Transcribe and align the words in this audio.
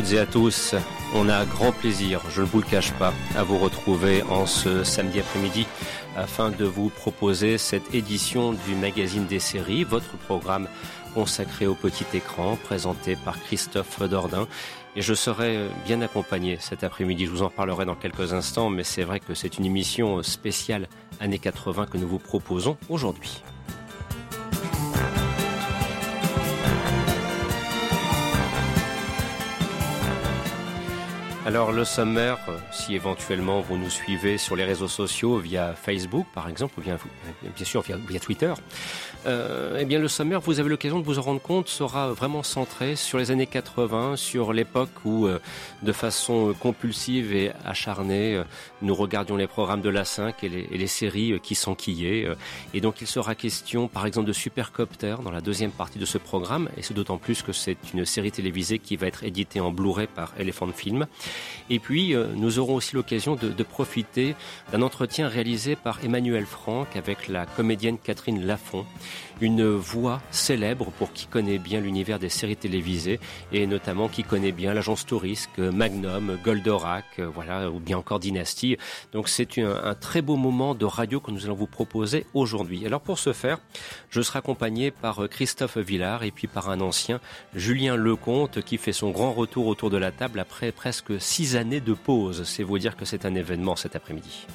Toutes 0.00 0.12
et 0.12 0.18
à 0.18 0.24
tous. 0.24 0.74
On 1.14 1.28
a 1.28 1.44
grand 1.44 1.72
plaisir, 1.72 2.22
je 2.30 2.40
ne 2.40 2.46
vous 2.46 2.60
le 2.60 2.64
cache 2.64 2.90
pas, 2.92 3.12
à 3.36 3.42
vous 3.42 3.58
retrouver 3.58 4.22
en 4.22 4.46
ce 4.46 4.82
samedi 4.82 5.20
après-midi 5.20 5.66
afin 6.16 6.48
de 6.48 6.64
vous 6.64 6.88
proposer 6.88 7.58
cette 7.58 7.94
édition 7.94 8.52
du 8.52 8.74
magazine 8.76 9.26
des 9.26 9.40
séries, 9.40 9.84
votre 9.84 10.16
programme 10.16 10.68
consacré 11.12 11.66
au 11.66 11.74
petit 11.74 12.06
écran, 12.14 12.56
présenté 12.56 13.14
par 13.14 13.38
Christophe 13.42 14.00
Dordain. 14.08 14.48
Et 14.96 15.02
je 15.02 15.12
serai 15.12 15.68
bien 15.84 16.00
accompagné 16.00 16.56
cet 16.60 16.82
après-midi, 16.82 17.26
je 17.26 17.30
vous 17.30 17.42
en 17.42 17.50
parlerai 17.50 17.84
dans 17.84 17.94
quelques 17.94 18.32
instants, 18.32 18.70
mais 18.70 18.84
c'est 18.84 19.02
vrai 19.02 19.20
que 19.20 19.34
c'est 19.34 19.58
une 19.58 19.66
émission 19.66 20.22
spéciale 20.22 20.88
années 21.20 21.38
80 21.38 21.84
que 21.84 21.98
nous 21.98 22.08
vous 22.08 22.18
proposons 22.18 22.78
aujourd'hui. 22.88 23.42
Alors 31.50 31.72
le 31.72 31.84
sommaire, 31.84 32.38
si 32.70 32.94
éventuellement 32.94 33.60
vous 33.60 33.76
nous 33.76 33.90
suivez 33.90 34.38
sur 34.38 34.54
les 34.54 34.62
réseaux 34.62 34.86
sociaux 34.86 35.38
via 35.38 35.74
Facebook 35.74 36.24
par 36.32 36.48
exemple, 36.48 36.78
ou 36.78 36.80
bien, 36.80 36.96
bien 37.42 37.64
sûr 37.64 37.82
via, 37.82 38.20
Twitter, 38.20 38.54
euh, 39.26 39.76
eh 39.80 39.84
bien 39.84 39.98
le 39.98 40.06
sommaire, 40.06 40.40
vous 40.40 40.60
avez 40.60 40.68
l'occasion 40.68 41.00
de 41.00 41.04
vous 41.04 41.18
en 41.18 41.22
rendre 41.22 41.42
compte, 41.42 41.66
sera 41.66 42.12
vraiment 42.12 42.44
centré 42.44 42.94
sur 42.94 43.18
les 43.18 43.32
années 43.32 43.48
80, 43.48 44.14
sur 44.14 44.52
l'époque 44.52 44.90
où, 45.04 45.26
euh, 45.26 45.40
de 45.82 45.90
façon 45.90 46.54
compulsive 46.60 47.34
et 47.34 47.50
acharnée, 47.64 48.36
euh, 48.36 48.44
nous 48.80 48.94
regardions 48.94 49.34
les 49.34 49.48
programmes 49.48 49.82
de 49.82 49.90
la 49.90 50.04
5 50.04 50.44
et 50.44 50.48
les, 50.48 50.68
et 50.70 50.78
les 50.78 50.86
séries 50.86 51.40
qui 51.42 51.56
s'enquillaient. 51.56 52.28
Et 52.74 52.80
donc 52.80 53.00
il 53.00 53.08
sera 53.08 53.34
question 53.34 53.88
par 53.88 54.06
exemple 54.06 54.28
de 54.28 54.32
Supercopter 54.32 55.16
dans 55.24 55.32
la 55.32 55.40
deuxième 55.40 55.72
partie 55.72 55.98
de 55.98 56.06
ce 56.06 56.16
programme, 56.16 56.68
et 56.76 56.82
c'est 56.82 56.94
d'autant 56.94 57.18
plus 57.18 57.42
que 57.42 57.52
c'est 57.52 57.76
une 57.92 58.04
série 58.04 58.30
télévisée 58.30 58.78
qui 58.78 58.94
va 58.94 59.08
être 59.08 59.24
éditée 59.24 59.58
en 59.58 59.72
Blu-ray 59.72 60.06
par 60.06 60.32
Elephant 60.38 60.68
Film. 60.68 61.08
Et 61.68 61.78
puis, 61.78 62.14
euh, 62.14 62.26
nous 62.34 62.58
aurons 62.58 62.74
aussi 62.74 62.94
l'occasion 62.94 63.36
de, 63.36 63.48
de, 63.48 63.62
profiter 63.62 64.34
d'un 64.72 64.82
entretien 64.82 65.28
réalisé 65.28 65.76
par 65.76 66.04
Emmanuel 66.04 66.46
Franck 66.46 66.96
avec 66.96 67.28
la 67.28 67.46
comédienne 67.46 67.98
Catherine 67.98 68.44
Lafont, 68.44 68.86
une 69.40 69.64
voix 69.64 70.20
célèbre 70.30 70.90
pour 70.98 71.12
qui 71.12 71.26
connaît 71.26 71.58
bien 71.58 71.80
l'univers 71.80 72.18
des 72.18 72.28
séries 72.28 72.56
télévisées 72.56 73.20
et 73.52 73.66
notamment 73.66 74.08
qui 74.08 74.24
connaît 74.24 74.52
bien 74.52 74.74
l'agence 74.74 75.06
Tourisque, 75.06 75.58
Magnum, 75.58 76.38
Goldorak, 76.44 77.04
euh, 77.18 77.28
voilà, 77.32 77.70
ou 77.70 77.80
bien 77.80 77.98
encore 77.98 78.20
Dynasty. 78.20 78.76
Donc 79.12 79.28
c'est 79.28 79.58
un, 79.58 79.84
un, 79.84 79.94
très 79.94 80.22
beau 80.22 80.36
moment 80.36 80.74
de 80.74 80.84
radio 80.84 81.20
que 81.20 81.30
nous 81.30 81.44
allons 81.44 81.54
vous 81.54 81.66
proposer 81.66 82.26
aujourd'hui. 82.34 82.86
Alors 82.86 83.00
pour 83.00 83.18
ce 83.18 83.32
faire, 83.32 83.58
je 84.10 84.20
serai 84.20 84.38
accompagné 84.40 84.90
par 84.90 85.24
euh, 85.24 85.28
Christophe 85.28 85.78
Villard 85.78 86.22
et 86.22 86.30
puis 86.30 86.46
par 86.46 86.70
un 86.70 86.80
ancien, 86.80 87.20
Julien 87.54 87.96
Lecomte, 87.96 88.62
qui 88.62 88.76
fait 88.76 88.92
son 88.92 89.10
grand 89.10 89.32
retour 89.32 89.66
autour 89.66 89.90
de 89.90 89.96
la 89.96 90.10
table 90.10 90.40
après 90.40 90.72
presque 90.72 91.20
six 91.30 91.54
années 91.54 91.80
de 91.80 91.94
pause. 91.94 92.42
C'est 92.44 92.64
vous 92.64 92.78
dire 92.78 92.96
que 92.96 93.04
c'est 93.04 93.24
un 93.24 93.34
événement 93.36 93.76
cet 93.76 93.94
après-midi. 93.94 94.46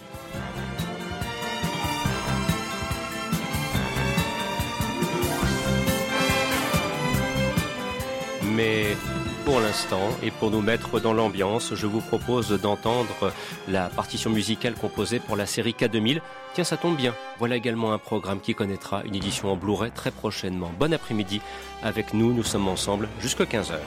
Mais 8.58 8.97
pour 9.46 9.62
l'instant, 9.62 10.09
et 10.22 10.31
pour 10.31 10.52
nous 10.52 10.62
mettre 10.62 11.00
dans 11.00 11.13
l'ambiance, 11.13 11.74
je 11.75 11.88
vous 11.88 12.02
propose 12.02 12.50
d'entendre 12.50 13.31
la 13.69 13.88
partition 13.88 14.30
musicale 14.30 14.74
composée 14.74 15.19
pour 15.19 15.38
la 15.38 15.46
série 15.46 15.75
K2000. 15.80 16.19
Tiens, 16.53 16.63
ça 16.66 16.75
tombe 16.75 16.97
bien. 16.97 17.13
Voilà 17.40 17.56
également 17.56 17.94
un 17.94 17.97
programme 17.97 18.42
qui 18.42 18.53
connaîtra 18.53 19.03
une 19.06 19.16
édition 19.16 19.50
en 19.50 19.56
Blu-ray 19.56 19.92
très 19.92 20.12
prochainement. 20.12 20.72
Bon 20.78 20.94
après-midi. 20.94 21.40
Avec 21.84 22.13
nous, 22.13 22.34
nous 22.34 22.44
sommes 22.44 22.68
ensemble 22.68 23.07
jusqu'à 23.22 23.46
15h. 23.46 23.80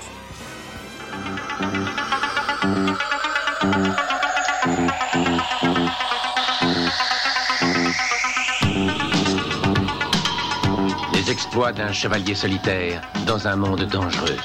Les 11.12 11.30
exploits 11.30 11.72
d'un 11.72 11.92
chevalier 11.92 12.34
solitaire 12.34 13.02
dans 13.26 13.46
un 13.46 13.54
monde 13.54 13.84
dangereux. 13.84 14.36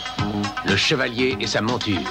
Le 0.65 0.75
chevalier 0.75 1.37
et 1.39 1.47
sa 1.47 1.61
monture. 1.61 2.01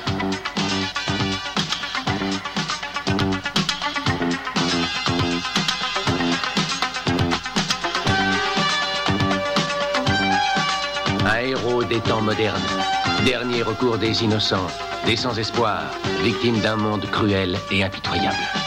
Un 11.24 11.38
héros 11.38 11.84
des 11.84 12.00
temps 12.00 12.22
modernes. 12.22 13.01
Dernier 13.27 13.62
recours 13.62 13.99
des 13.99 14.25
innocents, 14.25 14.66
des 15.06 15.16
sans 15.16 15.38
espoir, 15.38 15.83
victimes 16.22 16.60
d'un 16.60 16.77
monde 16.77 17.06
cruel 17.10 17.56
et 17.71 17.84
impitoyable. 17.84 18.62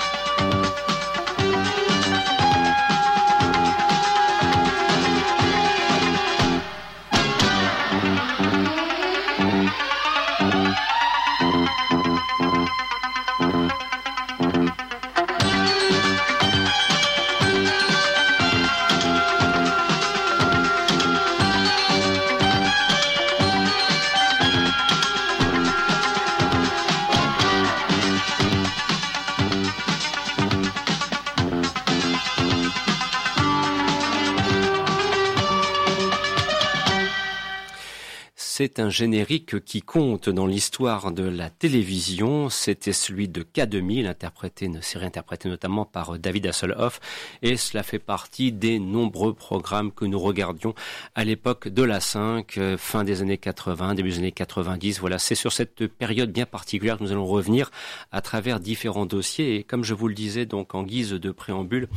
C'est 38.57 38.79
un 38.79 38.89
générique 38.89 39.65
qui 39.65 39.81
compte 39.81 40.29
dans 40.29 40.47
l'histoire 40.47 41.11
de 41.11 41.23
la 41.23 41.49
télévision. 41.49 42.47
C'était 42.49 42.93
celui 42.93 43.27
de 43.27 43.43
K2000, 43.43 44.07
interprété, 44.07 44.67
une 44.67 44.81
série 44.81 45.07
interprétée 45.07 45.49
notamment 45.49 45.83
par 45.83 46.17
David 46.17 46.47
Hasselhoff, 46.47 47.01
et 47.41 47.57
cela 47.57 47.83
fait 47.83 47.99
partie 47.99 48.53
des 48.53 48.79
nombreux 48.79 49.33
programmes 49.33 49.91
que 49.91 50.05
nous 50.05 50.19
regardions 50.19 50.73
à 51.15 51.25
l'époque 51.25 51.67
de 51.67 51.83
la 51.83 51.99
5, 51.99 52.57
fin 52.77 53.03
des 53.03 53.21
années 53.21 53.37
80, 53.37 53.93
début 53.93 54.11
des 54.11 54.19
années 54.19 54.31
90. 54.31 55.01
Voilà, 55.01 55.19
c'est 55.19 55.35
sur 55.35 55.51
cette 55.51 55.87
période 55.87 56.31
bien 56.31 56.45
particulière 56.45 56.97
que 56.97 57.03
nous 57.03 57.11
allons 57.11 57.25
revenir 57.25 57.71
à 58.13 58.21
travers 58.21 58.61
différents 58.61 59.05
dossiers. 59.05 59.57
Et 59.57 59.63
comme 59.65 59.83
je 59.83 59.93
vous 59.93 60.07
le 60.07 60.15
disais 60.15 60.45
donc 60.45 60.75
en 60.75 60.83
guise 60.83 61.09
de 61.09 61.31
préambule, 61.31 61.89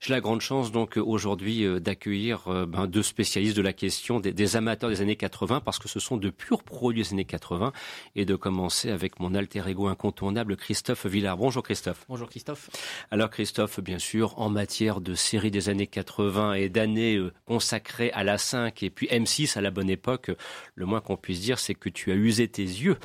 j'ai 0.00 0.12
la 0.12 0.20
grande 0.20 0.40
chance 0.40 0.70
donc 0.72 0.96
aujourd'hui 0.96 1.66
d'accueillir 1.80 2.66
ben, 2.66 2.86
deux 2.86 3.02
spécialistes 3.02 3.56
de 3.56 3.62
la 3.62 3.72
question, 3.72 4.20
des, 4.20 4.32
des, 4.32 4.56
amateurs 4.56 4.90
des 4.90 5.00
années 5.00 5.16
80, 5.16 5.60
parce 5.60 5.78
que 5.78 5.88
ce 5.88 5.98
sont 5.98 6.16
de 6.16 6.30
purs 6.30 6.62
produits 6.62 7.02
des 7.02 7.12
années 7.12 7.24
80, 7.24 7.72
et 8.14 8.24
de 8.24 8.36
commencer 8.36 8.90
avec 8.90 9.18
mon 9.20 9.34
alter 9.34 9.62
ego 9.66 9.88
incontournable 9.88 10.56
Christophe 10.56 11.06
Villard. 11.06 11.36
Bonjour 11.36 11.62
Christophe. 11.62 12.04
Bonjour 12.08 12.28
Christophe. 12.28 12.70
Alors 13.10 13.30
Christophe, 13.30 13.80
bien 13.80 13.98
sûr, 13.98 14.38
en 14.38 14.50
matière 14.50 15.00
de 15.00 15.14
séries 15.14 15.50
des 15.50 15.68
années 15.68 15.86
80 15.86 16.54
et 16.54 16.68
d'années 16.68 17.20
consacrées 17.46 18.12
à 18.12 18.22
la 18.22 18.38
5 18.38 18.82
et 18.82 18.90
puis 18.90 19.08
M6 19.08 19.58
à 19.58 19.60
la 19.60 19.70
bonne 19.70 19.90
époque, 19.90 20.30
le 20.74 20.86
moins 20.86 21.00
qu'on 21.00 21.16
puisse 21.16 21.40
dire, 21.40 21.58
c'est 21.58 21.74
que 21.74 21.88
tu 21.88 22.12
as 22.12 22.14
usé 22.14 22.48
tes 22.48 22.62
yeux, 22.62 22.96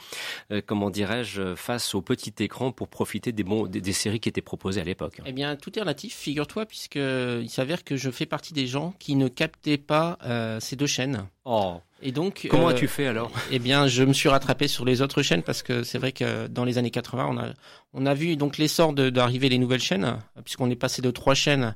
euh, 0.51 0.61
comment 0.65 0.89
dirais-je, 0.89 1.55
face 1.55 1.95
au 1.95 2.01
petit 2.01 2.33
écran 2.39 2.71
pour 2.71 2.87
profiter 2.87 3.31
des, 3.31 3.43
bons, 3.43 3.65
des, 3.65 3.81
des 3.81 3.93
séries 3.93 4.19
qui 4.19 4.29
étaient 4.29 4.41
proposées 4.41 4.81
à 4.81 4.83
l'époque. 4.83 5.21
Eh 5.25 5.31
bien, 5.31 5.55
tout 5.55 5.77
est 5.77 5.81
relatif, 5.81 6.15
figure-toi, 6.15 6.65
puisque 6.65 6.82
il 6.95 7.49
s'avère 7.49 7.83
que 7.83 7.95
je 7.95 8.09
fais 8.09 8.25
partie 8.25 8.53
des 8.53 8.67
gens 8.67 8.93
qui 8.99 9.15
ne 9.15 9.27
captaient 9.27 9.77
pas 9.77 10.17
euh, 10.25 10.59
ces 10.59 10.75
deux 10.75 10.87
chaînes. 10.87 11.25
Oh. 11.45 11.77
Et 12.01 12.11
donc, 12.11 12.47
comment 12.49 12.67
euh, 12.67 12.71
as-tu 12.71 12.87
fait 12.87 13.07
alors? 13.07 13.31
Eh 13.51 13.59
bien, 13.59 13.87
je 13.87 14.03
me 14.03 14.13
suis 14.13 14.29
rattrapé 14.29 14.67
sur 14.67 14.83
les 14.83 15.01
autres 15.01 15.21
chaînes 15.21 15.43
parce 15.43 15.63
que 15.63 15.83
c'est 15.83 15.97
vrai 15.97 16.11
que 16.11 16.47
dans 16.47 16.65
les 16.65 16.77
années 16.77 16.91
80, 16.91 17.27
on 17.29 17.37
a 17.37 17.53
on 17.93 18.05
a 18.05 18.13
vu 18.13 18.35
donc 18.35 18.57
l'essor 18.57 18.93
d'arriver 18.93 19.49
les 19.49 19.57
nouvelles 19.57 19.81
chaînes 19.81 20.17
puisqu'on 20.43 20.69
est 20.69 20.75
passé 20.75 21.01
de 21.01 21.11
trois 21.11 21.33
chaînes 21.33 21.75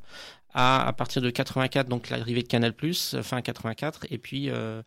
à 0.54 0.88
à 0.88 0.94
partir 0.94 1.22
de 1.22 1.30
84 1.30 1.88
donc 1.88 2.10
l'arrivée 2.10 2.42
de 2.42 2.48
Canal+ 2.48 2.74
fin 3.22 3.42
84 3.42 4.08
et 4.10 4.18
puis 4.18 4.50
euh, 4.50 4.82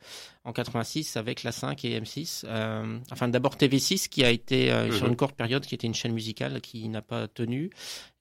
en 0.45 0.53
86 0.53 1.17
avec 1.17 1.43
la 1.43 1.53
5 1.53 1.85
et 1.85 2.01
M6. 2.01 2.45
Euh, 2.47 2.99
enfin, 3.13 3.29
d'abord 3.29 3.57
TV6 3.57 4.09
qui 4.09 4.25
a 4.25 4.31
été 4.31 4.73
euh, 4.73 4.89
mmh. 4.89 4.93
sur 4.93 5.07
une 5.07 5.17
courte 5.17 5.35
période, 5.35 5.67
qui 5.67 5.75
était 5.75 5.87
une 5.87 5.95
chaîne 5.95 6.13
musicale 6.13 6.61
qui 6.63 6.89
n'a 6.89 7.03
pas 7.03 7.29
tenu, 7.29 7.71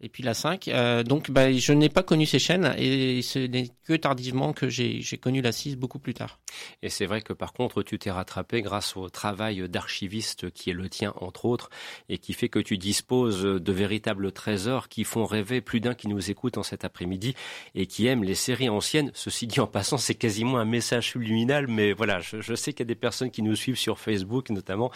et 0.02 0.10
puis 0.10 0.22
la 0.22 0.34
5. 0.34 0.68
Euh, 0.68 1.04
donc, 1.04 1.32
bah, 1.32 1.52
je 1.54 1.72
n'ai 1.72 1.88
pas 1.88 2.04
connu 2.04 2.26
ces 2.26 2.40
chaînes 2.40 2.74
et 2.78 3.22
ce 3.22 3.40
n'est 3.40 3.70
que 3.86 3.94
tardivement 3.94 4.52
que 4.52 4.68
j'ai 4.68 5.02
connu 5.18 5.42
la 5.42 5.54
6 5.54 5.78
beaucoup 5.78 6.00
plus 6.00 6.14
tard. 6.14 6.40
Et 6.84 6.90
c'est 6.90 7.06
vrai 7.06 7.22
que 7.22 7.32
par 7.32 7.54
contre, 7.54 7.84
tu 7.84 7.98
t'es 7.98 8.12
rattrapé 8.12 8.62
grâce 8.62 8.98
au 8.98 9.10
travail 9.10 9.70
d'archiviste 9.70 10.52
qui 10.52 10.72
est 10.72 10.74
le 10.74 10.90
tien, 10.90 11.14
entre 11.22 11.46
autres, 11.46 11.70
et 12.10 12.18
qui 12.18 12.34
fait 12.34 12.50
que 12.50 12.60
tu 12.60 12.78
disposes 12.78 13.44
de 13.44 13.72
véritables 13.72 14.32
trésors 14.34 14.90
qui 14.90 15.06
font 15.06 15.26
rêver 15.26 15.62
plus 15.62 15.80
d'un 15.80 15.94
qui 15.94 16.08
nous 16.10 16.30
écoute 16.30 16.58
en 16.58 16.64
cet 16.64 16.84
après-midi 16.84 17.34
et 17.76 17.86
qui 17.86 18.08
aime 18.08 18.24
les 18.26 18.36
séries 18.36 18.70
anciennes. 18.70 19.12
Ceci 19.14 19.48
dit, 19.48 19.62
en 19.62 19.68
passant, 19.68 19.98
c'est 19.98 20.16
quasiment 20.16 20.58
un 20.58 20.66
message 20.66 21.12
subliminal, 21.12 21.68
mais 21.68 21.94
voilà 21.94 22.09
je, 22.20 22.56
sais 22.56 22.74
qu'il 22.74 22.82
y 22.82 22.88
a 22.88 22.94
des 22.94 22.96
personnes 22.96 23.30
qui 23.30 23.44
nous 23.44 23.56
suivent 23.56 23.78
sur 23.78 24.00
Facebook 24.00 24.50
notamment, 24.50 24.92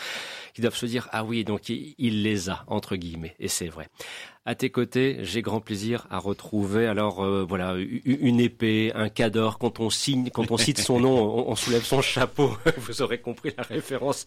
qui 0.54 0.62
doivent 0.62 0.76
se 0.76 0.88
dire 0.88 1.08
ah 1.12 1.24
oui, 1.24 1.44
donc 1.44 1.70
il 1.70 2.24
les 2.24 2.50
a 2.50 2.64
entre 2.68 2.96
guillemets, 2.96 3.36
et 3.40 3.48
c'est 3.48 3.68
vrai. 3.68 3.90
À 4.46 4.56
tes 4.56 4.70
côtés, 4.70 5.20
j'ai 5.22 5.42
grand 5.42 5.62
plaisir 5.62 6.06
à 6.10 6.18
retrouver 6.18 6.86
alors 6.86 7.24
euh, 7.24 7.46
voilà 7.48 7.78
une 7.78 8.42
épée, 8.42 8.92
un 8.94 9.08
cador. 9.08 9.58
Quand 9.58 9.80
on 9.80 9.90
signe, 9.90 10.32
quand 10.32 10.52
on 10.52 10.58
cite 10.58 10.80
son 10.80 11.00
nom, 11.00 11.48
on, 11.48 11.56
soulève 11.56 11.86
son 11.86 12.02
chapeau. 12.02 12.52
Vous 12.78 13.02
aurez 13.02 13.20
compris 13.20 13.54
la 13.58 13.64
référence 13.64 14.26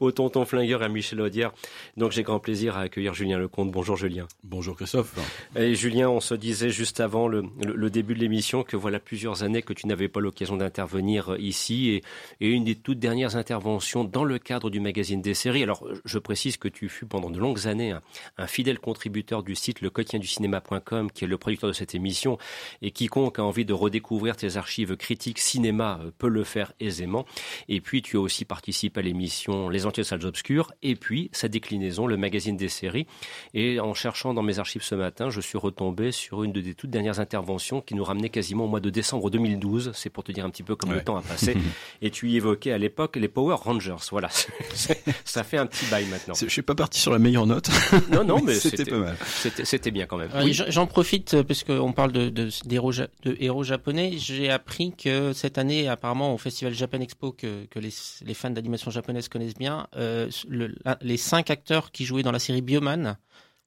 au 0.00 0.10
tonton 0.10 0.46
flingueur 0.46 0.80
et 0.80 0.86
à 0.86 0.88
Michel 0.88 1.20
Audière. 1.20 1.52
Donc 1.98 2.12
j'ai 2.12 2.22
grand 2.22 2.40
plaisir 2.40 2.78
à 2.78 2.80
accueillir 2.80 3.12
Julien 3.12 3.38
Lecomte. 3.38 3.70
Bonjour 3.70 3.94
Julien. 3.94 4.26
Bonjour 4.42 4.74
Christophe. 4.74 5.14
Et 5.54 5.74
Julien, 5.74 6.08
on 6.08 6.20
se 6.20 6.34
disait 6.34 6.70
juste 6.70 7.00
avant 7.00 7.28
le, 7.28 7.44
le, 7.62 7.90
début 7.90 8.14
de 8.14 8.20
l'émission 8.20 8.62
que 8.62 8.78
voilà 8.78 8.98
plusieurs 8.98 9.42
années 9.42 9.60
que 9.60 9.74
tu 9.74 9.86
n'avais 9.86 10.08
pas 10.08 10.20
l'occasion 10.20 10.56
d'intervenir 10.56 11.36
ici 11.38 11.90
et, 11.90 12.02
et, 12.40 12.48
une 12.48 12.64
des 12.64 12.74
toutes 12.74 13.00
dernières 13.00 13.36
interventions 13.36 14.04
dans 14.04 14.24
le 14.24 14.38
cadre 14.38 14.70
du 14.70 14.80
magazine 14.80 15.20
des 15.20 15.34
séries. 15.34 15.62
Alors 15.62 15.86
je 16.06 16.18
précise 16.18 16.56
que 16.56 16.68
tu 16.68 16.88
fus 16.88 17.04
pendant 17.04 17.28
de 17.28 17.38
longues 17.38 17.66
années 17.66 17.90
un, 17.90 18.00
un 18.38 18.46
fidèle 18.46 18.78
contributeur 18.78 19.42
du 19.42 19.57
site 19.58 19.80
le 19.80 19.90
du 20.18 20.26
cinéma.com 20.26 21.10
qui 21.10 21.24
est 21.24 21.26
le 21.26 21.38
producteur 21.38 21.68
de 21.68 21.74
cette 21.74 21.94
émission 21.94 22.38
et 22.82 22.92
quiconque 22.92 23.38
a 23.38 23.44
envie 23.44 23.64
de 23.64 23.72
redécouvrir 23.72 24.36
tes 24.36 24.56
archives 24.56 24.96
critiques 24.96 25.38
cinéma 25.38 26.00
euh, 26.02 26.10
peut 26.16 26.28
le 26.28 26.44
faire 26.44 26.72
aisément. 26.80 27.26
Et 27.68 27.80
puis 27.80 28.02
tu 28.02 28.16
as 28.16 28.20
aussi 28.20 28.44
participé 28.44 29.00
à 29.00 29.02
l'émission 29.02 29.68
Les 29.68 29.86
Entiers 29.86 30.04
Salles 30.04 30.24
Obscures 30.24 30.72
et 30.82 30.94
puis 30.94 31.30
sa 31.32 31.48
déclinaison, 31.48 32.06
le 32.06 32.16
magazine 32.16 32.56
des 32.56 32.68
séries. 32.68 33.06
Et 33.54 33.80
en 33.80 33.94
cherchant 33.94 34.34
dans 34.34 34.42
mes 34.42 34.58
archives 34.58 34.82
ce 34.82 34.94
matin, 34.94 35.30
je 35.30 35.40
suis 35.40 35.58
retombé 35.58 36.12
sur 36.12 36.44
une 36.44 36.52
des 36.52 36.74
toutes 36.74 36.90
dernières 36.90 37.20
interventions 37.20 37.80
qui 37.80 37.94
nous 37.94 38.04
ramenait 38.04 38.30
quasiment 38.30 38.64
au 38.64 38.68
mois 38.68 38.80
de 38.80 38.90
décembre 38.90 39.30
2012. 39.30 39.92
C'est 39.94 40.10
pour 40.10 40.24
te 40.24 40.32
dire 40.32 40.44
un 40.44 40.50
petit 40.50 40.62
peu 40.62 40.76
comme 40.76 40.92
le 40.92 41.02
temps 41.02 41.16
a 41.16 41.22
passé. 41.22 41.56
et 42.02 42.10
tu 42.10 42.30
y 42.30 42.36
évoquais 42.36 42.72
à 42.72 42.78
l'époque 42.78 43.16
les 43.16 43.28
Power 43.28 43.56
Rangers. 43.58 43.96
Voilà, 44.10 44.28
ça 45.24 45.44
fait 45.44 45.58
un 45.58 45.66
petit 45.66 45.86
bail 45.86 46.06
maintenant. 46.06 46.34
Je 46.34 46.46
suis 46.46 46.62
pas 46.62 46.74
parti 46.74 47.00
sur 47.00 47.12
la 47.12 47.18
meilleure 47.18 47.46
note. 47.46 47.70
Non, 48.10 48.24
non, 48.24 48.42
mais 48.44 48.54
c'était 48.54 48.84
pas 48.84 48.98
mal. 48.98 49.16
C'était 49.64 49.90
bien 49.90 50.06
quand 50.06 50.16
même. 50.16 50.30
J'en 50.50 50.86
profite 50.86 51.34
euh, 51.34 51.42
parce 51.44 51.64
qu'on 51.64 51.92
parle 51.92 52.12
de, 52.12 52.28
de, 52.28 52.48
de, 52.64 53.36
héros 53.40 53.62
japonais. 53.62 54.12
J'ai 54.16 54.50
appris 54.50 54.92
que 54.92 55.32
cette 55.32 55.58
année, 55.58 55.88
apparemment, 55.88 56.34
au 56.34 56.38
festival 56.38 56.74
Japan 56.74 57.00
Expo, 57.00 57.32
que, 57.32 57.64
que 57.66 57.78
les, 57.78 57.92
les 58.24 58.34
fans 58.34 58.50
d'animation 58.50 58.90
japonaise 58.90 59.28
connaissent 59.28 59.54
bien, 59.54 59.86
euh, 59.96 60.28
le, 60.48 60.74
les 61.00 61.16
cinq 61.16 61.50
acteurs 61.50 61.90
qui 61.90 62.04
jouaient 62.04 62.22
dans 62.22 62.32
la 62.32 62.38
série 62.38 62.62
Bioman 62.62 63.16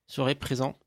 seraient 0.07 0.35
présents 0.35 0.77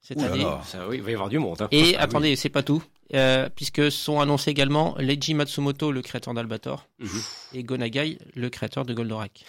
cette 0.00 0.22
année. 0.22 0.46
Ça, 0.64 0.86
oui, 0.88 0.96
il 0.96 1.02
va 1.02 1.10
y 1.10 1.14
avoir 1.14 1.28
du 1.28 1.38
monde. 1.38 1.62
Hein. 1.62 1.68
Et 1.70 1.96
ah 1.96 2.02
attendez, 2.02 2.36
c'est 2.36 2.50
pas 2.50 2.62
tout. 2.62 2.82
Euh, 3.12 3.48
puisque 3.54 3.92
sont 3.92 4.20
annoncés 4.20 4.50
également 4.50 4.96
Leiji 4.98 5.34
Matsumoto, 5.34 5.92
le 5.92 6.02
créateur 6.02 6.32
d'Albator, 6.32 6.88
mhm. 6.98 7.08
et 7.52 7.62
Gonagai, 7.62 8.18
le 8.34 8.48
créateur 8.48 8.84
de 8.84 8.94
Goldorak. 8.94 9.44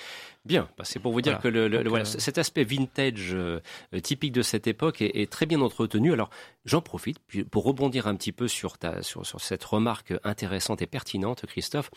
Bien, 0.45 0.69
bah, 0.77 0.83
c'est 0.85 0.99
pour 0.99 1.11
vous 1.11 1.21
dire 1.21 1.39
que 1.39 1.47
le, 1.47 1.67
le, 1.67 1.89
voilà, 1.89 2.03
euh, 2.03 2.19
cet 2.19 2.37
aspect 2.37 2.63
vintage 2.63 3.31
euh, 3.33 3.59
typique 4.03 4.31
de 4.31 4.43
cette 4.43 4.67
époque 4.67 5.01
est, 5.01 5.19
est 5.19 5.31
très 5.31 5.47
bien 5.47 5.59
entretenu. 5.59 6.13
Alors 6.13 6.29
j'en 6.65 6.81
profite 6.81 7.17
pour 7.49 7.63
rebondir 7.63 8.05
un 8.05 8.15
petit 8.15 8.31
peu 8.31 8.47
sur, 8.47 8.77
ta, 8.77 9.01
sur, 9.01 9.25
sur, 9.25 9.41
cette 9.41 9.63
remarque 9.63 10.13
intéressante 10.23 10.83
et 10.83 10.85
pertinente, 10.85 11.47
Christophe, 11.47 11.89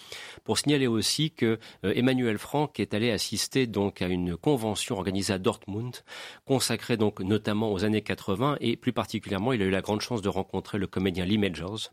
pour 0.44 0.56
signaler 0.56 0.86
aussi 0.86 1.30
que 1.30 1.58
euh, 1.84 1.92
Emmanuel 1.94 2.38
Franck 2.38 2.80
est 2.80 2.94
allé 2.94 3.10
assister 3.10 3.66
donc 3.66 4.00
à 4.00 4.06
une 4.06 4.34
convention 4.34 4.96
organisée 4.96 5.34
à 5.34 5.38
Dortmund, 5.38 5.96
consacrée 6.46 6.96
donc 6.96 7.20
notamment 7.20 7.70
aux 7.70 7.84
années 7.84 8.02
80 8.02 8.56
et 8.62 8.76
plus 8.76 8.94
particulièrement 8.94 9.52
il 9.52 9.60
a 9.60 9.66
eu 9.66 9.70
la 9.70 9.82
grande 9.82 10.00
chance 10.00 10.22
de 10.22 10.28
rencontrer 10.30 10.78
le 10.78 10.86
comédien 10.86 11.26
Lee 11.26 11.36
Majors 11.36 11.92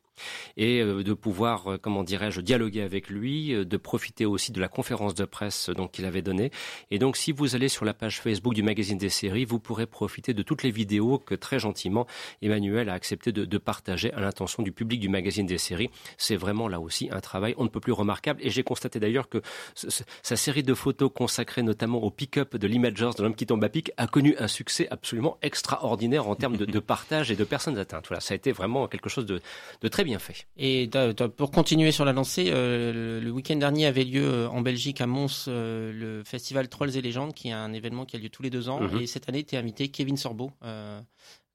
et 0.56 0.82
de 0.82 1.14
pouvoir, 1.14 1.78
comment 1.82 2.02
dirais-je, 2.02 2.40
dialoguer 2.40 2.82
avec 2.82 3.10
lui, 3.10 3.50
de 3.50 3.78
profiter 3.78 4.26
aussi 4.26 4.54
de 4.54 4.62
la 4.62 4.70
conférence 4.70 5.14
de 5.14 5.26
presse 5.26 5.70
donc 5.70 5.92
qu'il 5.92 6.06
avait 6.06 6.22
donnée 6.22 6.45
et 6.92 7.00
donc, 7.00 7.18
si 7.18 7.32
vous 7.32 7.56
allez 7.56 7.70
sur 7.70 7.86
la 7.86 7.94
page 7.94 8.20
Facebook 8.20 8.54
du 8.54 8.64
magazine 8.64 8.98
des 8.98 9.10
séries, 9.10 9.46
vous 9.46 9.60
pourrez 9.60 9.86
profiter 9.86 10.34
de 10.34 10.44
toutes 10.44 10.64
les 10.64 10.72
vidéos 10.72 11.20
que 11.20 11.36
très 11.36 11.60
gentiment 11.60 12.08
Emmanuel 12.42 12.90
a 12.90 12.94
accepté 12.94 13.32
de, 13.32 13.58
partager 13.58 14.14
à 14.14 14.20
l'intention 14.20 14.64
du 14.64 14.72
public 14.72 15.00
du 15.00 15.10
magazine 15.10 15.46
des 15.46 15.58
séries. 15.58 15.90
C'est 16.18 16.36
vraiment 16.36 16.68
là 16.68 16.80
aussi 16.80 17.10
un 17.12 17.22
travail 17.22 17.56
on 17.58 17.64
ne 17.64 17.70
peut 17.70 17.80
plus 17.80 17.94
remarquable. 17.94 18.40
Et 18.44 18.50
j'ai 18.50 18.64
constaté 18.64 19.00
d'ailleurs 19.00 19.30
que 19.30 19.42
sa 19.74 20.36
série 20.36 20.64
de 20.64 20.74
photos 20.74 21.10
consacrée 21.14 21.64
notamment 21.64 22.04
au 22.04 22.12
pick-up 22.12 22.56
de 22.56 22.68
l'Imagers 22.68 23.12
de 23.18 23.24
l'homme 23.24 23.36
qui 23.36 23.46
tombe 23.46 23.64
à 23.64 23.70
pic 23.70 23.92
a 23.98 24.08
connu 24.08 24.36
un 24.40 24.48
succès 24.48 24.88
absolument 24.92 25.38
extraordinaire 25.42 26.28
en 26.28 26.36
termes 26.36 26.58
de, 26.58 26.80
partage 26.80 27.32
et 27.32 27.36
de 27.36 27.44
personnes 27.44 27.78
atteintes. 27.78 28.06
Voilà, 28.08 28.22
ça 28.22 28.34
a 28.34 28.36
été 28.36 28.52
vraiment 28.52 28.88
quelque 28.88 29.10
chose 29.10 29.26
de, 29.26 29.42
très 29.88 30.04
bien 30.04 30.20
fait. 30.20 30.48
Et 30.58 30.90
pour 31.38 31.52
continuer 31.52 31.92
sur 31.92 32.06
la 32.06 32.14
lancée, 32.14 32.50
euh, 32.50 33.22
le 33.22 33.32
week-end 33.32 33.56
dernier 33.56 33.86
avait 33.86 34.04
lieu 34.04 34.26
euh, 34.26 34.50
en 34.50 34.62
Belgique 34.62 35.02
à 35.02 35.08
Mons 35.08 35.46
euh, 35.48 35.92
le 35.94 36.24
festival 36.36 36.68
Trolls 36.68 36.98
et 36.98 37.02
légendes, 37.02 37.34
qui 37.34 37.48
est 37.48 37.54
un 37.54 37.72
événement 37.72 38.06
qui 38.06 38.18
a 38.18 38.20
lieu 38.20 38.30
tous 38.30 38.44
les 38.44 38.50
deux 38.50 38.68
ans. 38.68 38.82
Mhm. 38.82 39.02
Et 39.02 39.08
cette 39.08 39.30
année, 39.30 39.44
tu 39.44 39.56
es 39.56 39.58
invité 39.58 39.88
Kevin 39.88 40.18
Sorbo, 40.18 40.52
euh, 40.64 41.00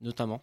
notamment. 0.01 0.43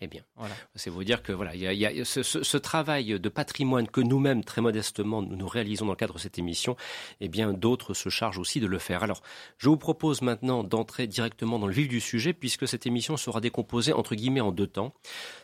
Eh 0.00 0.06
bien, 0.06 0.22
voilà. 0.36 0.54
C'est 0.76 0.90
vous 0.90 1.02
dire 1.02 1.24
que 1.24 1.32
voilà, 1.32 1.56
il 1.56 1.62
y 1.62 1.86
a, 1.86 2.04
ce, 2.04 2.56
travail 2.56 3.18
de 3.18 3.28
patrimoine 3.28 3.88
que 3.88 4.00
nous-mêmes, 4.00 4.44
très 4.44 4.60
modestement, 4.60 5.22
nous, 5.22 5.34
nous 5.34 5.48
réalisons 5.48 5.86
dans 5.86 5.92
le 5.92 5.96
cadre 5.96 6.14
de 6.14 6.20
cette 6.20 6.38
émission. 6.38 6.76
Eh 7.20 7.28
bien, 7.28 7.52
d'autres 7.52 7.94
se 7.94 8.08
chargent 8.08 8.38
aussi 8.38 8.60
de 8.60 8.68
le 8.68 8.78
faire. 8.78 9.02
Alors, 9.02 9.22
je 9.56 9.68
vous 9.68 9.76
propose 9.76 10.22
maintenant 10.22 10.62
d'entrer 10.62 11.08
directement 11.08 11.58
dans 11.58 11.66
le 11.66 11.72
vif 11.72 11.88
du 11.88 11.98
sujet, 11.98 12.32
puisque 12.32 12.68
cette 12.68 12.86
émission 12.86 13.16
sera 13.16 13.40
décomposée 13.40 13.92
entre 13.92 14.14
guillemets 14.14 14.40
en 14.40 14.52
deux 14.52 14.68
temps. 14.68 14.94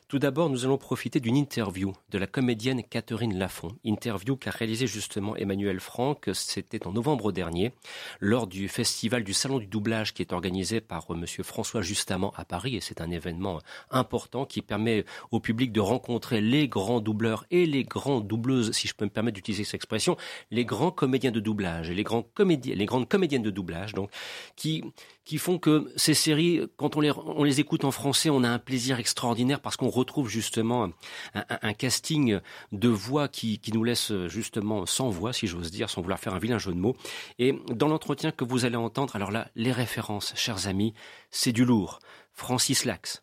Tout 0.07 0.19
d'abord, 0.19 0.51
nous 0.51 0.67
allons 0.67 0.77
profiter 0.77 1.19
d'une 1.19 1.37
interview 1.37 1.95
de 2.11 2.19
la 2.19 2.27
comédienne 2.27 2.83
Catherine 2.83 3.39
Lafont. 3.39 3.75
Interview 3.85 4.37
qu'a 4.37 4.51
réalisée 4.51 4.87
justement 4.87 5.35
Emmanuel 5.35 5.81
Franck, 5.81 6.29
c'était 6.35 6.87
en 6.87 6.93
novembre 6.93 7.33
dernier, 7.33 7.73
lors 8.21 8.47
du 8.47 8.69
festival 8.69 9.25
du 9.25 9.33
Salon 9.33 9.59
du 9.59 9.67
doublage 9.67 10.13
qui 10.13 10.21
est 10.21 10.35
organisé 10.35 10.83
par 10.83 11.11
euh, 11.11 11.17
Monsieur 11.17 11.43
François 11.43 11.81
Justamment 11.81 12.35
à 12.37 12.45
Paris. 12.45 12.77
Et 12.77 12.83
c'est 12.83 13.01
un 13.01 13.11
événement 13.11 13.61
important 13.91 14.45
qui 14.45 14.61
permet 14.61 15.07
au 15.31 15.41
public 15.41 15.73
de 15.73 15.81
rencontrer 15.81 16.43
les 16.43 16.69
grands 16.69 17.01
doubleurs 17.01 17.47
et 17.51 17.65
les 17.65 17.85
grandes 17.85 18.29
doubleuses, 18.29 18.73
si 18.73 18.87
je 18.87 18.95
peux 18.95 19.07
me 19.07 19.11
permettre 19.11 19.37
d'utiliser 19.37 19.65
cette 19.65 19.77
expression, 19.77 20.19
les 20.51 20.67
grands 20.67 20.91
comédiens 20.91 21.33
de 21.33 21.41
doublage 21.41 21.89
et 21.89 21.95
les, 21.95 22.05
grands 22.05 22.27
les 22.39 22.87
grandes 22.87 23.09
comédiennes 23.09 23.43
de 23.43 23.51
doublage, 23.51 23.95
donc, 23.95 24.11
qui, 24.55 24.85
qui 25.25 25.39
font 25.39 25.59
que 25.59 25.91
ces 25.97 26.15
séries, 26.15 26.61
quand 26.77 26.97
on 26.97 27.01
les, 27.01 27.11
on 27.11 27.45
les 27.45 27.61
écoute 27.61 27.85
en 27.85 27.91
français, 27.91 28.31
on 28.31 28.45
a 28.45 28.49
un 28.49 28.59
plaisir 28.59 28.99
extraordinaire 28.99 29.61
parce 29.61 29.77
qu'on 29.77 29.89
retrouve 29.89 30.29
justement 30.29 30.91
un, 31.35 31.73
casting 31.75 32.41
de 32.73 32.89
voix 32.89 33.29
qui, 33.29 33.59
qui, 33.59 33.73
nous 33.73 33.85
laisse 33.85 34.13
justement 34.27 34.87
sans 34.87 35.09
voix, 35.09 35.33
si 35.33 35.47
j'ose 35.47 35.71
dire, 35.71 35.89
sans 35.89 36.03
vouloir 36.03 36.19
faire 36.19 36.35
un 36.35 36.39
vilain 36.39 36.59
jeu 36.59 36.73
de 36.73 36.79
mots. 36.79 36.97
Et 37.39 37.59
dans 37.71 37.89
l'entretien 37.89 38.33
que 38.33 38.45
vous 38.45 38.65
allez 38.65 38.77
entendre, 38.77 39.17
alors 39.17 39.31
là, 39.31 39.49
les 39.55 39.73
références, 39.73 40.35
chers 40.37 40.67
amis, 40.69 40.95
c'est 41.31 41.53
du 41.53 41.65
lourd. 41.65 42.01
Francis 42.33 42.85
Lax, 42.85 43.23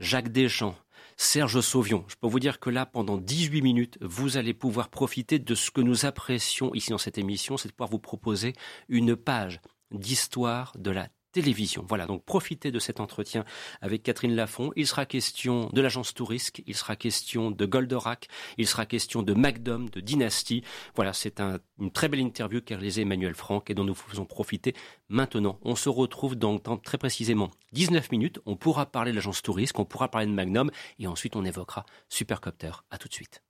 Jacques 0.00 0.30
Deschamps, 0.30 0.76
Serge 1.16 1.60
Sauvion. 1.60 2.04
Je 2.08 2.16
peux 2.16 2.28
vous 2.28 2.40
dire 2.40 2.60
que 2.60 2.70
là, 2.70 2.86
pendant 2.86 3.18
18 3.18 3.60
minutes, 3.62 3.98
vous 4.00 4.36
allez 4.36 4.54
pouvoir 4.54 4.88
profiter 4.88 5.38
de 5.38 5.54
ce 5.54 5.70
que 5.70 5.80
nous 5.80 6.06
apprécions 6.06 6.74
ici 6.74 6.90
dans 6.90 6.98
cette 6.98 7.18
émission, 7.18 7.56
c'est 7.56 7.68
de 7.68 7.74
pouvoir 7.74 7.90
vous 7.90 7.98
proposer 7.98 8.54
une 8.88 9.16
page 9.16 9.60
d'histoire 9.90 10.72
de 10.78 10.90
la 10.90 11.08
télévision. 11.32 11.84
Voilà, 11.88 12.06
donc 12.06 12.24
profitez 12.24 12.70
de 12.70 12.78
cet 12.78 13.00
entretien 13.00 13.44
avec 13.80 14.02
Catherine 14.02 14.34
Lafont. 14.34 14.70
Il 14.76 14.86
sera 14.86 15.06
question 15.06 15.68
de 15.72 15.80
l'agence 15.80 16.14
Tourisque, 16.14 16.62
il 16.66 16.76
sera 16.76 16.94
question 16.96 17.50
de 17.50 17.66
Goldorak, 17.66 18.28
il 18.58 18.66
sera 18.66 18.86
question 18.86 19.22
de 19.22 19.32
Macdom, 19.32 19.86
de 19.92 20.00
Dynasty. 20.00 20.62
Voilà, 20.94 21.12
c'est 21.12 21.40
une 21.40 21.90
très 21.90 22.08
belle 22.08 22.20
interview 22.20 22.60
qu'a 22.60 22.76
réalisée 22.76 23.02
Emmanuel 23.02 23.34
Franck 23.34 23.70
et 23.70 23.74
dont 23.74 23.84
nous 23.84 23.94
faisons 23.94 24.24
profiter 24.24 24.74
maintenant. 25.08 25.58
On 25.62 25.74
se 25.74 25.88
retrouve 25.88 26.36
dans 26.36 26.58
très 26.58 26.98
précisément 26.98 27.50
19 27.72 28.12
minutes. 28.12 28.40
On 28.46 28.56
pourra 28.56 28.86
parler 28.86 29.10
de 29.10 29.16
l'agence 29.16 29.42
Tourisque, 29.42 29.78
on 29.78 29.84
pourra 29.84 30.08
parler 30.08 30.26
de 30.26 30.32
Magnum 30.32 30.70
et 30.98 31.06
ensuite 31.06 31.36
on 31.36 31.44
évoquera 31.44 31.84
Supercopter. 32.08 32.72
À 32.90 32.98
tout 32.98 33.08
de 33.08 33.14
suite. 33.14 33.42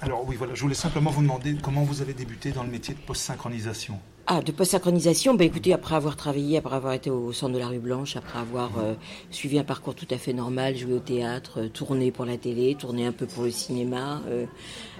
Alors 0.00 0.26
oui, 0.26 0.36
voilà, 0.36 0.54
je 0.54 0.62
voulais 0.62 0.74
simplement 0.74 1.10
vous 1.10 1.22
demander 1.22 1.56
comment 1.62 1.84
vous 1.84 2.02
avez 2.02 2.14
débuté 2.14 2.52
dans 2.52 2.62
le 2.62 2.70
métier 2.70 2.94
de 2.94 3.00
post-synchronisation. 3.00 4.00
Ah, 4.28 4.40
de 4.40 4.52
post-synchronisation, 4.52 5.34
ben 5.34 5.48
écoutez, 5.48 5.72
après 5.72 5.96
avoir 5.96 6.14
travaillé, 6.14 6.56
après 6.56 6.76
avoir 6.76 6.92
été 6.92 7.10
au 7.10 7.32
centre 7.32 7.54
de 7.54 7.58
la 7.58 7.66
rue 7.66 7.80
Blanche, 7.80 8.14
après 8.14 8.38
avoir 8.38 8.70
euh, 8.78 8.94
suivi 9.32 9.58
un 9.58 9.64
parcours 9.64 9.96
tout 9.96 10.06
à 10.12 10.16
fait 10.16 10.32
normal, 10.32 10.76
joué 10.76 10.92
au 10.92 11.00
théâtre, 11.00 11.62
euh, 11.62 11.68
tourné 11.68 12.12
pour 12.12 12.24
la 12.24 12.36
télé, 12.36 12.76
tourné 12.76 13.04
un 13.04 13.10
peu 13.10 13.26
pour 13.26 13.42
le 13.42 13.50
cinéma, 13.50 14.22
euh, 14.28 14.46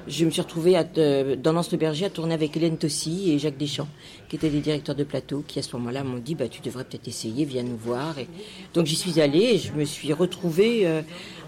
je 0.08 0.24
me 0.24 0.30
suis 0.30 0.40
retrouvée 0.40 0.76
à, 0.76 0.82
dans 0.82 1.52
Lance 1.52 1.70
le 1.70 1.78
Berger 1.78 2.06
à 2.06 2.10
tourner 2.10 2.34
avec 2.34 2.56
Hélène 2.56 2.76
Tossy 2.76 3.30
et 3.30 3.38
Jacques 3.38 3.56
Deschamps, 3.56 3.86
qui 4.32 4.36
étaient 4.36 4.48
des 4.48 4.62
directeurs 4.62 4.94
de 4.94 5.04
plateau, 5.04 5.44
qui 5.46 5.58
à 5.58 5.62
ce 5.62 5.76
moment-là 5.76 6.04
m'ont 6.04 6.16
dit, 6.16 6.34
bah 6.34 6.48
tu 6.48 6.62
devrais 6.62 6.84
peut-être 6.84 7.06
essayer, 7.06 7.44
viens 7.44 7.64
nous 7.64 7.76
voir. 7.76 8.18
Et 8.18 8.28
donc 8.72 8.86
j'y 8.86 8.96
suis 8.96 9.20
allée 9.20 9.42
et 9.42 9.58
je 9.58 9.72
me 9.72 9.84
suis 9.84 10.10
retrouvée 10.14 10.86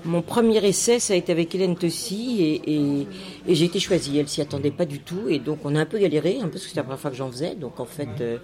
mon 0.04 0.20
premier 0.20 0.62
essai, 0.66 0.98
ça 0.98 1.14
a 1.14 1.16
été 1.16 1.32
avec 1.32 1.54
Hélène 1.54 1.76
Tossy 1.76 2.60
et, 2.66 3.06
j'ai 3.48 3.64
été 3.64 3.80
choisie. 3.80 4.18
Elle 4.18 4.28
s'y 4.28 4.42
attendait 4.42 4.70
pas 4.70 4.84
du 4.84 4.98
tout 4.98 5.28
et 5.28 5.38
donc 5.38 5.60
on 5.64 5.74
a 5.74 5.80
un 5.80 5.86
peu 5.86 5.98
galéré, 5.98 6.38
peu 6.42 6.48
parce 6.48 6.62
que 6.62 6.68
c'était 6.68 6.80
la 6.80 6.84
première 6.84 7.00
fois 7.00 7.10
que 7.10 7.16
j'en 7.16 7.30
faisais. 7.30 7.54
Donc 7.54 7.80
en 7.80 7.86
fait, 7.86 8.08
euh, 8.20 8.38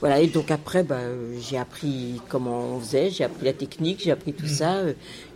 voilà. 0.00 0.20
Et 0.20 0.26
donc 0.26 0.50
après, 0.50 0.82
bah, 0.82 1.00
j'ai 1.40 1.56
appris 1.56 2.20
comment 2.28 2.76
on 2.76 2.80
faisait, 2.80 3.10
j'ai 3.10 3.24
appris 3.24 3.46
la 3.46 3.54
technique, 3.54 4.02
j'ai 4.04 4.10
appris 4.10 4.34
tout 4.34 4.46
ça. 4.46 4.82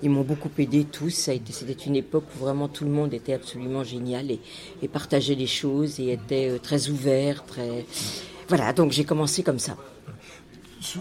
Ils 0.02 0.10
m'ont 0.10 0.22
beaucoup 0.22 0.50
aidé 0.58 0.84
tous. 0.84 1.10
C'était 1.10 1.72
une 1.86 1.96
époque 1.96 2.24
où 2.36 2.40
vraiment 2.40 2.68
tout 2.68 2.84
le 2.84 2.90
monde 2.90 3.14
était 3.14 3.32
absolument 3.32 3.84
génial. 3.84 4.30
et, 4.30 4.40
et 4.82 4.88
partageait 4.88 5.34
les 5.34 5.46
choses 5.46 5.98
et 5.98 6.12
était 6.12 6.50
euh, 6.50 6.58
très 6.58 6.88
ouvert, 6.88 7.44
très 7.44 7.86
voilà. 8.50 8.72
Donc 8.74 8.92
j'ai 8.92 9.04
commencé 9.04 9.42
comme 9.42 9.58
ça. 9.58 9.74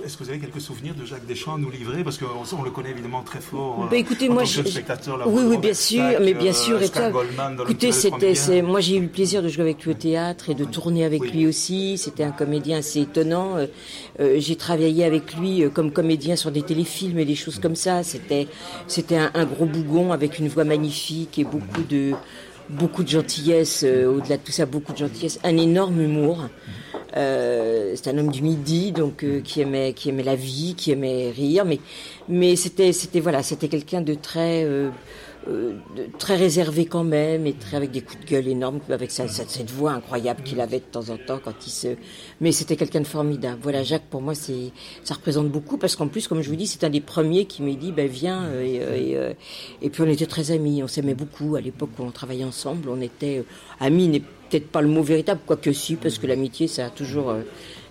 Est-ce 0.05 0.17
que 0.17 0.23
vous 0.25 0.29
avez 0.29 0.39
quelques 0.39 0.59
souvenirs 0.59 0.93
de 0.93 1.05
Jacques 1.05 1.25
Deschamps 1.25 1.55
à 1.55 1.57
nous 1.57 1.71
livrer? 1.71 2.03
Parce 2.03 2.17
qu'on 2.17 2.25
on 2.59 2.63
le 2.63 2.69
connaît 2.69 2.91
évidemment 2.91 3.23
très 3.23 3.39
fort. 3.39 3.87
Bah, 3.89 3.95
écoutez, 3.95 4.27
en 4.29 4.33
moi, 4.33 4.43
tant 4.43 4.49
que 4.49 4.67
je- 4.67 4.71
spectateur, 4.75 5.17
la 5.17 5.25
oui, 5.25 5.41
oui, 5.47 5.57
bien 5.57 5.73
sûr, 5.73 6.03
Stack, 6.09 6.19
mais 6.21 6.33
bien 6.33 6.51
euh, 6.51 6.53
sûr. 6.53 6.81
et 6.83 6.89
Goldman 7.11 7.55
dans 7.55 7.63
le 7.63 7.69
écoutez, 7.71 7.91
c'était, 7.93 8.61
moi 8.61 8.81
j'ai 8.81 8.97
eu 8.97 9.01
le 9.01 9.07
plaisir 9.07 9.41
de 9.41 9.47
jouer 9.47 9.63
avec 9.63 9.83
lui 9.85 9.91
au 9.91 9.95
théâtre 9.95 10.49
et 10.49 10.53
de 10.53 10.65
tourner 10.65 11.05
avec 11.05 11.21
Oui. 11.21 11.31
lui 11.31 11.47
aussi. 11.47 11.97
C'était 11.97 12.23
un 12.23 12.31
comédien 12.31 12.79
assez 12.79 12.99
étonnant. 12.99 13.55
Euh, 13.55 13.67
euh, 14.19 14.35
j'ai 14.37 14.57
travaillé 14.57 15.05
avec 15.05 15.33
lui 15.35 15.63
euh, 15.63 15.69
comme 15.69 15.91
comédien 15.93 16.35
sur 16.35 16.51
des 16.51 16.61
téléfilms 16.61 17.17
et 17.17 17.25
des 17.25 17.35
choses 17.35 17.57
comme 17.59 17.75
ça. 17.77 18.03
C'était, 18.03 18.47
c'était 18.85 19.17
un, 19.17 19.31
un 19.33 19.45
gros 19.45 19.65
bougon 19.65 20.11
avec 20.11 20.39
une 20.39 20.49
voix 20.49 20.65
magnifique 20.65 21.39
et 21.39 21.45
beaucoup 21.45 21.83
de, 21.89 22.11
beaucoup 22.69 23.03
de 23.03 23.09
gentillesse. 23.09 23.83
euh, 23.87 24.07
au-delà 24.13 24.35
de 24.35 24.43
tout 24.43 24.51
ça, 24.51 24.65
beaucoup 24.65 24.91
de 24.91 24.97
gentillesse, 24.97 25.39
un 25.45 25.55
énorme 25.57 26.01
humour. 26.01 26.49
Euh, 27.17 27.93
c'est 27.95 28.09
un 28.09 28.17
homme 28.17 28.31
du 28.31 28.41
midi, 28.43 28.91
donc 28.91 29.23
euh, 29.23 29.41
qui 29.41 29.61
aimait, 29.61 29.93
qui 29.93 30.09
aimait 30.09 30.23
la 30.23 30.35
vie, 30.35 30.75
qui 30.75 30.91
aimait 30.91 31.31
rire, 31.31 31.65
mais, 31.65 31.79
mais 32.27 32.55
c'était, 32.55 32.93
c'était 32.93 33.19
voilà, 33.19 33.41
c'était 33.41 33.67
quelqu'un 33.67 34.01
de 34.01 34.13
très, 34.13 34.63
euh, 34.63 34.89
euh, 35.47 35.73
très 36.19 36.35
réservé 36.35 36.85
quand 36.85 37.03
même, 37.03 37.47
et 37.47 37.53
très 37.53 37.77
avec 37.77 37.89
des 37.91 38.01
coups 38.01 38.19
de 38.23 38.29
gueule 38.29 38.47
énormes, 38.47 38.79
avec 38.89 39.09
sa, 39.09 39.27
sa- 39.27 39.47
cette 39.47 39.71
voix 39.71 39.93
incroyable 39.93 40.43
qu'il 40.43 40.61
avait 40.61 40.79
de 40.79 40.83
temps 40.83 41.09
en 41.09 41.17
temps 41.17 41.39
quand 41.43 41.65
il 41.65 41.71
se. 41.71 41.87
Mais 42.41 42.51
c'était 42.51 42.75
quelqu'un 42.75 43.01
de 43.01 43.07
formidable. 43.07 43.57
Voilà, 43.63 43.81
Jacques 43.81 44.07
pour 44.09 44.21
moi 44.21 44.35
c'est, 44.35 44.71
ça 45.03 45.15
représente 45.15 45.49
beaucoup 45.49 45.77
parce 45.77 45.95
qu'en 45.95 46.07
plus, 46.09 46.27
comme 46.27 46.41
je 46.41 46.49
vous 46.49 46.55
dis, 46.55 46.67
c'est 46.67 46.83
un 46.83 46.89
des 46.91 47.01
premiers 47.01 47.45
qui 47.45 47.63
m'a 47.63 47.73
dit, 47.73 47.91
ben 47.91 48.07
viens, 48.07 48.43
euh, 48.43 49.33
et, 49.81 49.89
puis 49.89 50.03
on 50.03 50.07
était 50.07 50.27
très 50.27 50.51
amis, 50.51 50.83
on 50.83 50.87
s'aimait 50.87 51.15
beaucoup 51.15 51.55
à 51.55 51.61
l'époque 51.61 51.89
où 51.97 52.03
on 52.03 52.11
travaillait 52.11 52.43
ensemble, 52.45 52.87
on 52.89 53.01
était 53.01 53.43
amis, 53.79 54.21
peut-être 54.49 54.69
pas 54.69 54.81
le 54.81 54.87
mot 54.87 55.03
véritable, 55.03 55.39
quoique 55.45 55.71
si, 55.71 55.95
parce 55.95 56.17
que 56.17 56.27
l'amitié 56.27 56.67
ça 56.67 56.87
a 56.87 56.89
toujours. 56.89 57.29
euh, 57.29 57.41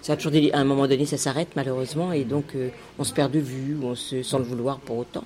ça 0.00 0.12
a 0.12 0.16
toujours 0.16 0.32
à 0.52 0.58
un 0.58 0.64
moment 0.64 0.86
donné, 0.86 1.06
ça 1.06 1.18
s'arrête 1.18 1.48
malheureusement, 1.56 2.12
et 2.12 2.24
donc 2.24 2.54
euh, 2.54 2.68
on 2.98 3.04
se 3.04 3.12
perd 3.12 3.32
de 3.32 3.40
vue, 3.40 3.76
on 3.82 3.94
se... 3.94 4.22
sans 4.22 4.38
le 4.38 4.44
vouloir 4.44 4.78
pour 4.78 4.98
autant. 4.98 5.24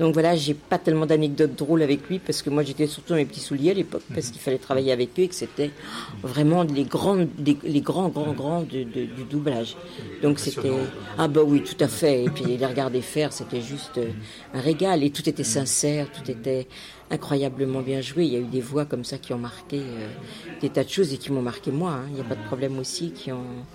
Donc 0.00 0.14
voilà, 0.14 0.34
j'ai 0.36 0.54
pas 0.54 0.78
tellement 0.80 1.06
d'anecdotes 1.06 1.54
drôles 1.54 1.82
avec 1.82 2.08
lui 2.08 2.18
parce 2.20 2.42
que 2.42 2.50
moi 2.50 2.64
j'étais 2.64 2.88
surtout 2.88 3.10
dans 3.12 3.18
mes 3.18 3.26
petits 3.26 3.40
souliers 3.40 3.70
à 3.70 3.74
l'époque 3.74 4.04
parce 4.12 4.30
qu'il 4.30 4.42
fallait 4.42 4.58
travailler 4.58 4.92
avec 4.92 5.18
eux 5.20 5.22
et 5.24 5.28
que 5.28 5.36
c'était 5.36 5.76
vraiment 6.22 6.64
les 6.64 6.84
grands, 6.86 7.16
les, 7.38 7.58
les 7.62 7.82
grands, 7.82 8.08
grands, 8.08 8.34
grands 8.34 8.62
de- 8.62 8.84
de- 8.84 9.06
du 9.06 9.24
doublage. 9.26 9.76
Donc 10.20 10.40
c'était 10.40 10.94
ah 11.18 11.28
bah 11.28 11.42
oui, 11.44 11.62
tout 11.62 11.76
à 11.80 11.88
fait. 11.88 12.24
Et 12.26 12.30
puis 12.30 12.44
les 12.46 12.66
regarder 12.66 13.02
faire, 13.02 13.32
c'était 13.32 13.60
juste 13.62 13.98
euh, 13.98 14.12
un 14.54 14.60
régal 14.60 15.04
et 15.04 15.12
tout 15.12 15.28
était 15.28 15.44
sincère, 15.44 16.10
tout 16.10 16.30
était 16.30 16.68
incroyablement 17.10 17.82
bien 17.82 18.00
joué. 18.00 18.24
Il 18.26 18.32
y 18.32 18.36
a 18.36 18.40
eu 18.40 18.46
des 18.48 18.60
voix 18.60 18.86
comme 18.86 19.04
ça 19.04 19.18
qui 19.18 19.32
ont 19.34 19.38
marqué 19.38 19.98
euh, 20.00 20.12
des 20.60 20.70
tas 20.70 20.84
de 20.84 20.88
choses 20.90 21.12
et 21.12 21.18
qui 21.18 21.32
m'ont 21.32 21.42
marqué 21.42 21.70
moi. 21.72 21.92
hein. 21.92 22.06
Il 22.08 22.14
n'y 22.14 22.20
a 22.20 22.24
pas 22.24 22.36
de 22.36 22.40
problème 22.42 22.78
aussi 22.78 23.12
qui 23.12 23.32
ont 23.32 23.66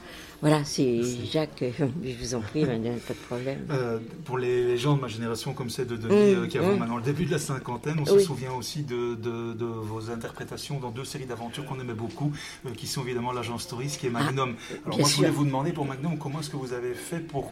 voilà, 0.42 0.64
c'est 0.64 1.02
Jacques, 1.32 1.64
euh, 1.64 1.72
je 2.04 2.14
vous 2.20 2.36
en 2.36 2.42
prie, 2.42 2.66
madame, 2.66 2.98
pas 3.00 3.14
de 3.14 3.20
problème. 3.20 3.60
Euh, 3.72 4.00
pour 4.26 4.38
les, 4.38 4.66
les 4.68 4.78
gens 4.78 4.96
de 4.96 5.02
ma 5.02 5.08
génération 5.08 5.54
comme 5.54 5.70
c'est 5.70 5.86
de 5.86 5.96
Denis, 5.96 6.14
Mm, 6.36 6.44
euh, 6.44 6.48
qui 6.48 6.58
avons 6.58 6.76
mm. 6.76 6.80
maintenant 6.80 6.98
le 6.98 7.04
début 7.04 7.26
de 7.26 7.32
la 7.32 7.40
cinquantaine, 7.40 7.96
on 8.00 8.04
Oui. 8.12 8.20
se 8.20 8.26
souvient 8.26 8.54
aussi 8.54 8.84
de, 8.84 9.16
de- 9.16 9.54
de 9.54 9.66
vos 9.66 10.10
interprétations 10.12 10.80
dans 10.80 10.92
deux 10.92 11.06
séries 11.06 11.26
d'aventures 11.26 11.66
qu'on 11.66 11.80
aimait 11.80 11.94
beaucoup, 11.94 12.32
euh, 12.66 12.70
qui 12.76 12.86
sont 12.88 13.02
évidemment 13.04 13.32
l'agence 13.32 13.68
touriste, 13.68 14.00
qui 14.00 14.08
est 14.08 14.12
Magnum. 14.12 14.56
Alors 14.86 14.98
Ah, 14.98 15.00
moi 15.02 15.10
je 15.10 15.16
voulais 15.16 15.28
sûr. 15.30 15.38
vous 15.38 15.46
demander 15.46 15.72
pour 15.72 15.86
Magnum, 15.86 16.18
comment 16.18 16.40
est-ce 16.42 16.50
que 16.50 16.58
vous 16.58 16.74
avez 16.74 16.94
fait 16.94 17.20
pour 17.20 17.52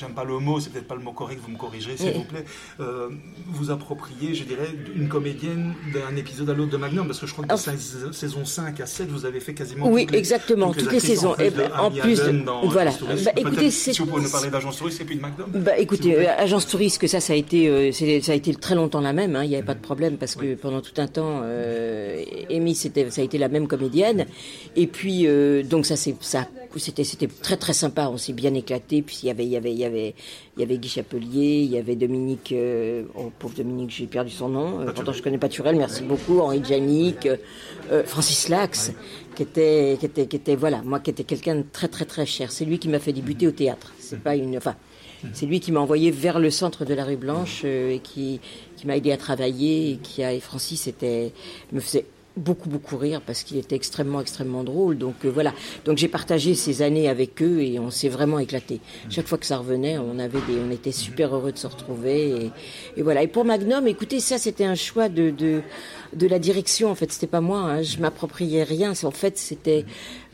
J'aime 0.00 0.12
pas 0.12 0.24
le 0.24 0.38
mot, 0.38 0.58
c'est 0.60 0.70
peut-être 0.70 0.88
pas 0.88 0.94
le 0.94 1.02
mot 1.02 1.12
correct, 1.12 1.40
vous 1.44 1.52
me 1.52 1.58
corrigerez 1.58 1.94
s'il 1.98 2.06
Oui. 2.06 2.12
vous 2.14 2.24
plaît. 2.24 2.44
Euh, 2.80 3.10
vous 3.48 3.70
approprier, 3.70 4.34
je 4.34 4.44
dirais, 4.44 4.68
une 4.96 5.08
comédienne 5.08 5.74
d'un 5.92 6.16
épisode 6.16 6.48
à 6.48 6.54
l'autre 6.54 6.70
de 6.70 6.78
Magnum, 6.78 7.06
parce 7.06 7.18
que 7.18 7.26
je 7.26 7.32
crois 7.34 7.44
que 7.44 7.52
de 7.52 7.58
sais- 7.58 7.76
saison 8.12 8.46
5 8.46 8.80
à 8.80 8.86
7, 8.86 9.08
vous 9.10 9.26
avez 9.26 9.40
fait 9.40 9.52
quasiment 9.52 9.88
Oui, 9.90 10.02
toutes 10.06 10.12
les, 10.12 10.18
exactement, 10.18 10.68
toutes 10.68 10.76
les 10.78 10.96
actrices, 10.96 11.04
saisons. 11.04 11.32
En, 11.32 11.34
plus 11.34 11.44
Et 11.44 11.50
de 11.50 11.56
ben, 11.56 11.70
en 11.78 11.86
Amy 11.88 12.00
plus 12.00 12.16
de- 12.16 12.22
Allen 12.22 12.44
dans 12.44 12.66
voilà. 12.68 12.92
Bah, 12.92 13.32
écoutez, 13.36 13.70
c'est- 13.70 13.92
si 13.92 14.00
vous 14.00 14.06
pouvez 14.06 14.22
nous 14.22 14.30
parler 14.30 14.48
d'agence 14.48 14.78
touriste 14.78 15.02
et 15.02 15.04
puis 15.04 15.16
de 15.16 15.20
Magnum. 15.20 15.50
Bah 15.52 15.76
écoutez, 15.76 16.16
euh, 16.16 16.30
agence 16.38 16.66
touriste, 16.66 16.98
que 16.98 17.06
ça, 17.06 17.20
ça 17.20 17.34
a 17.34 17.36
été, 17.36 17.68
euh, 17.68 17.92
ça 17.92 18.32
a 18.32 18.34
été 18.34 18.54
très 18.54 18.74
longtemps 18.74 19.00
la 19.02 19.12
même. 19.12 19.36
hein, 19.36 19.44
Il 19.44 19.50
n'y 19.50 19.56
avait 19.56 19.66
pas 19.66 19.74
de 19.74 19.80
problème 19.80 20.16
parce 20.16 20.34
que 20.34 20.54
pendant 20.54 20.80
tout 20.80 20.98
un 20.98 21.08
temps, 21.08 21.42
euh, 21.44 22.22
Amy, 22.50 22.74
ça 22.74 22.88
a 23.18 23.20
été 23.22 23.36
la 23.36 23.48
même 23.48 23.66
comédienne. 23.68 24.24
Et 24.76 24.86
puis 24.86 25.26
euh, 25.26 25.62
donc 25.62 25.84
ça, 25.84 25.96
c'est, 25.96 26.14
ça, 26.20 26.46
c'était, 26.78 27.04
c'était 27.04 27.26
très 27.26 27.56
très 27.56 27.72
sympa. 27.72 28.08
On 28.08 28.16
s'est 28.16 28.32
bien 28.32 28.54
éclaté. 28.54 29.02
Puis 29.02 29.20
il 29.22 29.26
y 29.26 29.30
avait, 29.30 29.44
il 29.44 29.50
y 29.50 29.56
avait, 29.56 29.72
il 29.72 29.78
y 29.78 29.84
avait, 29.84 30.14
il 30.56 30.60
y 30.60 30.62
avait 30.62 30.78
Guy 30.78 30.88
Chapelier, 30.88 31.62
il 31.62 31.70
y 31.70 31.78
avait 31.78 31.96
Dominique, 31.96 32.52
euh, 32.52 33.04
oh 33.14 33.32
pauvre 33.38 33.54
Dominique, 33.54 33.90
j'ai 33.90 34.06
perdu 34.06 34.30
son 34.30 34.48
nom. 34.48 34.80
Euh, 34.80 34.92
pourtant 34.92 35.12
je 35.12 35.22
connais 35.22 35.38
pas 35.38 35.48
Turel, 35.48 35.76
merci 35.76 36.02
beaucoup. 36.02 36.40
Henri 36.40 36.62
Janik, 36.64 37.26
euh, 37.26 37.36
euh, 37.90 38.04
Francis 38.04 38.48
Lax, 38.48 38.92
qui 39.34 39.42
était, 39.42 39.96
qui 39.98 40.06
était, 40.06 40.26
qui 40.26 40.36
était, 40.36 40.56
voilà, 40.56 40.82
moi 40.82 41.00
qui 41.00 41.10
était 41.10 41.24
quelqu'un 41.24 41.56
de 41.56 41.64
très 41.72 41.88
très 41.88 42.04
très 42.04 42.26
cher. 42.26 42.52
C'est 42.52 42.64
lui 42.64 42.78
qui 42.78 42.88
m'a 42.88 42.98
fait 42.98 43.12
débuter 43.12 43.46
au 43.46 43.52
théâtre. 43.52 43.92
C'est 43.98 44.22
pas 44.22 44.36
une, 44.36 44.56
enfin. 44.56 44.76
C'est 45.34 45.44
lui 45.44 45.60
qui 45.60 45.70
m'a 45.70 45.80
envoyé 45.80 46.10
vers 46.10 46.38
le 46.38 46.50
centre 46.50 46.86
de 46.86 46.94
la 46.94 47.04
rue 47.04 47.18
Blanche 47.18 47.60
euh, 47.66 47.92
et 47.92 47.98
qui, 47.98 48.40
qui 48.78 48.86
m'a 48.86 48.96
aidé 48.96 49.12
à 49.12 49.18
travailler 49.18 49.92
et 49.92 49.96
qui 49.98 50.22
a 50.22 50.32
et 50.32 50.40
Francis 50.40 50.86
était 50.86 51.34
me 51.72 51.80
faisait 51.80 52.06
beaucoup 52.40 52.68
beaucoup 52.68 52.96
rire 52.96 53.20
parce 53.24 53.42
qu'il 53.42 53.56
était 53.56 53.76
extrêmement 53.76 54.20
extrêmement 54.20 54.64
drôle. 54.64 54.98
Donc 54.98 55.14
euh, 55.24 55.28
voilà. 55.30 55.52
Donc 55.84 55.98
j'ai 55.98 56.08
partagé 56.08 56.54
ces 56.54 56.82
années 56.82 57.08
avec 57.08 57.42
eux 57.42 57.60
et 57.60 57.78
on 57.78 57.90
s'est 57.90 58.08
vraiment 58.08 58.38
éclaté. 58.38 58.80
Chaque 59.08 59.26
fois 59.26 59.38
que 59.38 59.46
ça 59.46 59.58
revenait 59.58 59.98
on 59.98 60.18
avait 60.18 60.40
des 60.48 60.58
on 60.66 60.70
était 60.70 60.92
super 60.92 61.34
heureux 61.34 61.52
de 61.52 61.58
se 61.58 61.66
retrouver 61.66 62.30
et, 62.30 62.50
et 62.96 63.02
voilà. 63.02 63.22
Et 63.22 63.28
pour 63.28 63.44
Magnum 63.44 63.86
écoutez 63.86 64.20
ça 64.20 64.38
c'était 64.38 64.64
un 64.64 64.74
choix 64.74 65.08
de, 65.08 65.30
de 65.30 65.62
de 66.14 66.26
la 66.26 66.38
direction 66.38 66.90
en 66.90 66.94
fait 66.94 67.12
c'était 67.12 67.26
pas 67.26 67.40
moi 67.40 67.60
hein, 67.60 67.82
je 67.82 67.98
m'appropriais 67.98 68.62
rien. 68.62 68.92
En 69.02 69.10
fait 69.10 69.38
c'était 69.38 69.84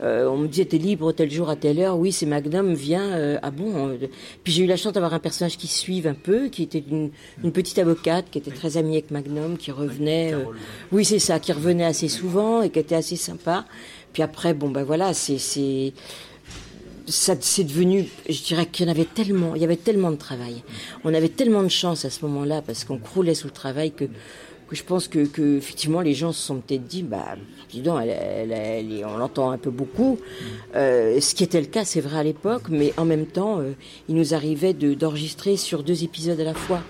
euh, 0.01 0.27
on 0.27 0.37
me 0.37 0.47
disait 0.47 0.65
t'es 0.65 0.77
libre 0.77 1.11
tel 1.11 1.31
jour 1.31 1.49
à 1.49 1.55
telle 1.55 1.79
heure. 1.79 1.97
Oui 1.97 2.11
c'est 2.11 2.25
Magnum 2.25 2.73
viens 2.73 3.11
euh, 3.13 3.37
ah 3.41 3.51
bon 3.51 3.89
euh, 3.89 3.97
puis 4.43 4.53
j'ai 4.53 4.63
eu 4.63 4.67
la 4.67 4.77
chance 4.77 4.93
d'avoir 4.93 5.13
un 5.13 5.19
personnage 5.19 5.57
qui 5.57 5.67
suive 5.67 6.07
un 6.07 6.13
peu 6.13 6.47
qui 6.47 6.63
était 6.63 6.83
une, 6.89 7.11
une 7.43 7.51
petite 7.51 7.79
avocate 7.79 8.25
qui 8.31 8.37
était 8.37 8.51
très 8.51 8.77
amie 8.77 8.93
avec 8.93 9.11
Magnum 9.11 9.57
qui 9.57 9.71
revenait 9.71 10.33
euh, 10.33 10.43
oui 10.91 11.05
c'est 11.05 11.19
ça 11.19 11.39
qui 11.39 11.51
revenait 11.51 11.85
assez 11.85 12.07
souvent 12.07 12.61
et 12.61 12.69
qui 12.69 12.79
était 12.79 12.95
assez 12.95 13.15
sympa. 13.15 13.65
Puis 14.13 14.23
après 14.23 14.53
bon 14.53 14.69
ben 14.69 14.83
voilà 14.83 15.13
c'est 15.13 15.37
c'est 15.37 15.93
ça 17.07 17.35
c'est 17.39 17.63
devenu, 17.63 18.05
je 18.27 18.41
dirais 18.43 18.65
qu'il 18.65 18.85
y 18.85 18.89
en 18.89 18.91
avait 18.91 19.05
tellement, 19.05 19.55
il 19.55 19.61
y 19.61 19.65
avait 19.65 19.77
tellement 19.77 20.11
de 20.11 20.17
travail. 20.17 20.63
On 21.03 21.13
avait 21.13 21.29
tellement 21.29 21.63
de 21.63 21.69
chance 21.69 22.05
à 22.05 22.09
ce 22.09 22.25
moment-là 22.25 22.61
parce 22.61 22.83
qu'on 22.83 22.97
croulait 22.97 23.33
sous 23.33 23.47
le 23.47 23.53
travail 23.53 23.91
que, 23.91 24.05
que 24.67 24.75
je 24.75 24.83
pense 24.83 25.07
que, 25.07 25.25
que 25.25 25.57
effectivement 25.57 26.01
les 26.01 26.13
gens 26.13 26.31
se 26.33 26.41
sont 26.45 26.57
peut-être 26.57 26.85
dit, 26.85 27.03
bah, 27.03 27.35
dis 27.69 27.81
donc, 27.81 27.99
elle, 28.03 28.09
elle- 28.09 28.51
elle 28.51 28.91
est- 28.91 29.05
on 29.05 29.17
l'entend 29.17 29.51
un 29.51 29.57
peu 29.57 29.69
beaucoup. 29.69 30.19
Euh, 30.75 31.19
ce 31.21 31.33
qui 31.35 31.43
était 31.43 31.61
le 31.61 31.67
cas, 31.67 31.85
c'est 31.85 32.01
vrai 32.01 32.17
à 32.19 32.23
l'époque, 32.23 32.63
mais 32.69 32.93
en 32.97 33.05
même 33.05 33.25
temps, 33.25 33.59
euh, 33.59 33.71
il 34.09 34.15
nous 34.15 34.33
arrivait 34.33 34.73
de- 34.73 34.93
d'enregistrer 34.93 35.55
sur 35.57 35.83
deux 35.83 36.03
épisodes 36.03 36.39
à 36.39 36.43
la 36.43 36.53
fois. 36.53 36.81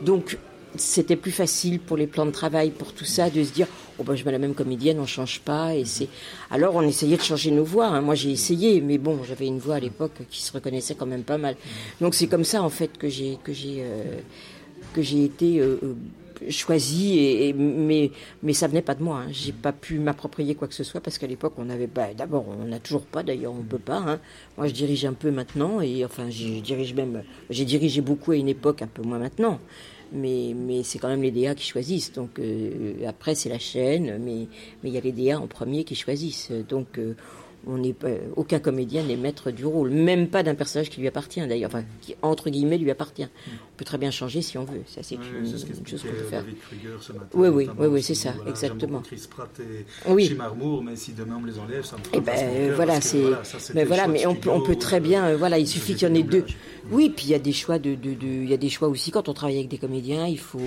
Donc 0.00 0.36
c'était 0.74 1.16
plus 1.16 1.32
facile 1.32 1.78
pour 1.78 1.96
les 1.98 2.06
plans 2.06 2.24
de 2.26 2.30
travail, 2.30 2.70
pour 2.70 2.92
tout 2.94 3.04
ça, 3.04 3.28
de 3.30 3.44
se 3.44 3.52
dire 3.52 3.66
oh 3.98 4.04
ben 4.04 4.14
je 4.16 4.24
mets 4.24 4.32
la 4.32 4.38
même 4.38 4.54
comédienne, 4.54 4.98
on 5.00 5.06
change 5.06 5.40
pas 5.40 5.74
et 5.76 5.84
c'est 5.84 6.08
alors 6.50 6.74
on 6.76 6.80
essayait 6.82 7.18
de 7.18 7.22
changer 7.22 7.50
nos 7.50 7.62
voix. 7.62 7.88
hein. 7.88 8.00
Moi 8.00 8.14
j'ai 8.14 8.30
essayé, 8.30 8.80
mais 8.80 8.96
bon 8.96 9.18
j'avais 9.22 9.46
une 9.46 9.58
voix 9.58 9.74
à 9.74 9.80
l'époque 9.80 10.14
qui 10.30 10.40
se 10.42 10.50
reconnaissait 10.50 10.94
quand 10.94 11.04
même 11.04 11.24
pas 11.24 11.36
mal. 11.36 11.56
Donc 12.00 12.14
c'est 12.14 12.26
comme 12.26 12.42
ça 12.44 12.62
en 12.62 12.70
fait 12.70 12.96
que 12.96 13.08
j'ai 13.10 13.36
que 13.44 13.52
j'ai 13.52 13.82
euh, 13.82 14.20
que 14.94 15.02
j'ai 15.02 15.24
été 15.24 15.60
choisie 16.50 17.18
et, 17.18 17.52
mais 17.52 18.10
mais 18.42 18.52
ça 18.52 18.68
venait 18.68 18.82
pas 18.82 18.94
de 18.94 19.02
moi. 19.02 19.18
Hein. 19.18 19.28
J'ai 19.30 19.52
pas 19.52 19.72
pu 19.72 19.98
m'approprier 19.98 20.54
quoi 20.54 20.68
que 20.68 20.74
ce 20.74 20.84
soit 20.84 21.00
parce 21.00 21.18
qu'à 21.18 21.26
l'époque 21.26 21.54
on 21.58 21.70
avait 21.70 21.86
pas. 21.86 22.14
D'abord 22.14 22.46
on 22.48 22.66
n'a 22.66 22.78
toujours 22.78 23.06
pas 23.06 23.22
d'ailleurs 23.22 23.52
on 23.52 23.62
peut 23.62 23.78
pas. 23.78 23.98
Hein. 23.98 24.20
Moi 24.56 24.66
je 24.66 24.72
dirige 24.72 25.04
un 25.04 25.12
peu 25.12 25.30
maintenant 25.30 25.80
et 25.80 26.04
enfin 26.04 26.30
je 26.30 26.60
dirige 26.60 26.94
même 26.94 27.22
j'ai 27.50 27.64
dirigé 27.64 28.00
beaucoup 28.00 28.32
à 28.32 28.36
une 28.36 28.48
époque 28.48 28.82
un 28.82 28.86
peu 28.86 29.02
moins 29.02 29.18
maintenant 29.18 29.60
mais, 30.12 30.54
mais 30.54 30.82
c'est 30.82 30.98
quand 30.98 31.08
même 31.08 31.22
les 31.22 31.30
DA 31.30 31.54
qui 31.54 31.66
choisissent. 31.66 32.12
Donc 32.12 32.38
euh, 32.38 33.06
après 33.06 33.34
c'est 33.34 33.48
la 33.48 33.58
chaîne, 33.58 34.18
mais 34.22 34.46
mais 34.82 34.90
il 34.90 34.94
y 34.94 34.98
a 34.98 35.00
les 35.00 35.12
DA 35.12 35.40
en 35.40 35.46
premier 35.46 35.84
qui 35.84 35.94
choisissent. 35.94 36.52
Donc 36.68 36.98
euh, 36.98 37.14
on 37.66 37.78
n'est 37.78 37.94
aucun 38.36 38.58
comédien 38.58 39.02
n'est 39.04 39.16
maître 39.16 39.50
du 39.50 39.64
rôle, 39.64 39.90
même 39.90 40.28
pas 40.28 40.42
d'un 40.42 40.54
personnage 40.54 40.90
qui 40.90 41.00
lui 41.00 41.08
appartient 41.08 41.40
d'ailleurs, 41.46 41.70
enfin 41.72 41.84
qui 42.00 42.14
entre 42.22 42.50
guillemets 42.50 42.78
lui 42.78 42.90
appartient. 42.90 43.24
On 43.46 43.76
peut 43.76 43.84
très 43.84 43.98
bien 43.98 44.10
changer 44.10 44.42
si 44.42 44.58
on 44.58 44.64
veut. 44.64 44.82
Ça 44.86 45.02
c'est 45.02 45.16
Oui, 45.16 45.22
une, 45.40 45.46
c'est 45.46 45.58
ce 45.58 45.66
une 45.66 45.86
chose 45.86 46.02
qu'on 46.02 46.08
peut 46.08 46.24
faire. 46.24 46.44
Ce 47.00 47.12
matin. 47.12 47.26
Oui, 47.34 47.48
oui, 47.48 47.68
oui, 47.78 47.86
oui, 47.86 48.02
c'est 48.02 48.14
ça, 48.14 48.32
Voilà, 48.32 48.50
exactement. 48.50 49.00
Chris 49.00 49.26
Pratt 49.30 49.50
et 49.60 49.84
Oui. 50.10 50.24
Jim 50.26 50.40
Armour, 50.40 50.82
mais 50.82 50.96
si 50.96 51.12
demain 51.12 51.36
on 51.38 51.40
me 51.40 51.50
les 51.50 51.58
enlève, 51.58 51.84
ça 51.84 51.96
me 51.96 52.02
fera 52.04 52.16
Eh 52.16 52.20
ben 52.20 52.34
cœur, 52.66 52.76
voilà, 52.76 53.00
c'est. 53.00 53.18
voilà, 53.20 53.42
mais 53.74 53.84
voilà, 53.84 54.08
mais 54.08 54.26
on 54.26 54.34
peut, 54.34 54.50
on 54.50 54.58
studio, 54.60 54.74
peut 54.74 54.78
très 54.78 54.96
euh, 54.96 55.00
bien. 55.00 55.24
euh, 55.26 55.36
Voilà, 55.36 55.58
il 55.58 55.66
suffit 55.68 55.94
qu'il 55.94 56.08
y 56.08 56.10
en 56.10 56.14
ait 56.14 56.22
deux. 56.22 56.44
Oui, 56.90 57.10
puis 57.14 57.26
il 57.26 57.30
y 57.30 57.34
a 57.34 57.38
des 57.38 57.52
choix 57.52 57.78
de, 57.78 57.94
de, 57.94 58.14
de- 58.14 58.26
il 58.26 58.50
y 58.50 58.54
a 58.54 58.56
des 58.56 58.68
choix 58.70 58.88
aussi 58.88 59.10
quand 59.12 59.28
on 59.28 59.34
travaille 59.34 59.56
avec 59.56 59.68
des 59.68 59.78
comédiens. 59.78 60.26
Il 60.26 60.38
faut, 60.38 60.58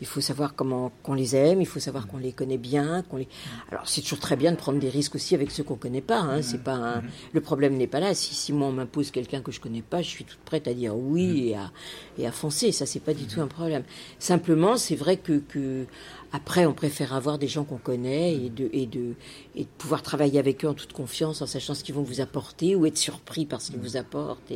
il 0.00 0.06
faut 0.06 0.20
savoir 0.20 0.54
comment 0.54 0.92
qu'on 1.02 1.14
les 1.14 1.34
aime. 1.36 1.60
Il 1.60 1.66
faut 1.66 1.80
savoir 1.80 2.06
qu'on 2.06 2.18
les 2.18 2.32
connaît 2.32 2.58
bien. 2.58 3.02
Qu'on 3.02 3.16
les. 3.16 3.28
Alors 3.70 3.88
c'est 3.88 4.02
toujours 4.02 4.20
très 4.20 4.36
bien 4.36 4.52
de 4.52 4.56
prendre 4.56 4.78
des 4.78 4.88
risques 4.90 5.14
aussi 5.14 5.34
avec 5.34 5.50
ceux 5.50 5.62
qu'on 5.64 5.76
connaît 5.76 6.00
pas. 6.02 6.18
Hein, 6.20 6.42
c'est 6.42 6.62
pas 6.62 6.74
un- 6.74 7.02
le 7.32 7.40
problème 7.40 7.76
n'est 7.76 7.86
pas 7.86 8.00
là. 8.00 8.14
Si, 8.14 8.34
si 8.34 8.52
moi 8.52 8.68
on 8.68 8.72
m'impose 8.72 9.10
quelqu'un 9.10 9.40
que 9.40 9.52
je 9.52 9.60
connais 9.60 9.82
pas, 9.82 10.02
je 10.02 10.08
suis 10.08 10.24
toute 10.24 10.38
prête 10.40 10.68
à 10.68 10.74
dire 10.74 10.96
oui 10.96 11.48
et 11.50 11.56
à 11.56 11.70
et 12.18 12.26
à 12.26 12.32
foncer. 12.32 12.72
Ça 12.72 12.84
c'est 12.86 13.00
pas 13.00 13.14
du 13.14 13.24
tout 13.26 13.40
un 13.40 13.46
problème. 13.48 13.84
Simplement, 14.18 14.76
c'est 14.76 14.96
vrai 14.96 15.16
que 15.16 15.38
que 15.38 15.86
Après, 16.32 16.66
on 16.66 16.72
préfère 16.72 17.14
avoir 17.14 17.38
des 17.38 17.48
gens 17.48 17.64
qu'on 17.64 17.78
connaît 17.78 18.34
et 18.34 18.50
de, 18.50 18.68
et, 18.72 18.86
de, 18.86 19.14
et 19.54 19.62
de 19.62 19.68
pouvoir 19.78 20.02
travailler 20.02 20.38
avec 20.38 20.64
eux 20.64 20.68
en 20.68 20.74
toute 20.74 20.92
confiance, 20.92 21.42
en 21.42 21.46
sachant 21.46 21.74
ce 21.74 21.84
qu'ils 21.84 21.94
vont 21.94 22.02
vous 22.02 22.20
apporter 22.20 22.74
ou 22.74 22.86
être 22.86 22.98
surpris 22.98 23.46
par 23.46 23.60
ce 23.60 23.70
qu'ils 23.70 23.80
vous 23.80 23.96
apportent. 23.96 24.52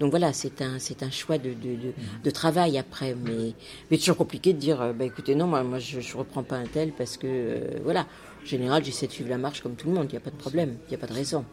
Donc 0.00 0.10
voilà, 0.10 0.32
c'est 0.32 0.62
un, 0.62 0.78
c'est 0.78 1.02
un 1.02 1.10
choix 1.10 1.38
de, 1.38 1.50
de, 1.50 1.76
de, 1.76 1.92
de 2.22 2.30
travail 2.30 2.78
après. 2.78 3.14
Mais, 3.14 3.54
mais 3.90 3.98
toujours 3.98 4.16
compliqué 4.16 4.52
de 4.52 4.58
dire, 4.58 4.80
euh, 4.80 4.92
bah, 4.92 5.04
écoutez, 5.04 5.34
non, 5.34 5.46
moi, 5.46 5.62
moi 5.62 5.78
je 5.78 5.98
ne 5.98 6.18
reprends 6.18 6.42
pas 6.42 6.56
un 6.56 6.66
tel 6.66 6.92
parce 6.92 7.16
que, 7.16 7.26
euh, 7.26 7.78
voilà, 7.84 8.06
en 8.42 8.46
général, 8.46 8.84
j'essaie 8.84 9.06
de 9.06 9.12
suivre 9.12 9.30
la 9.30 9.38
marche 9.38 9.60
comme 9.62 9.76
tout 9.76 9.88
le 9.88 9.94
monde, 9.94 10.06
il 10.08 10.12
n'y 10.12 10.18
a 10.18 10.20
pas 10.20 10.30
de 10.30 10.36
problème, 10.36 10.76
il 10.86 10.90
n'y 10.90 10.94
a 10.96 10.98
pas 10.98 11.06
de 11.06 11.14
raison. 11.14 11.44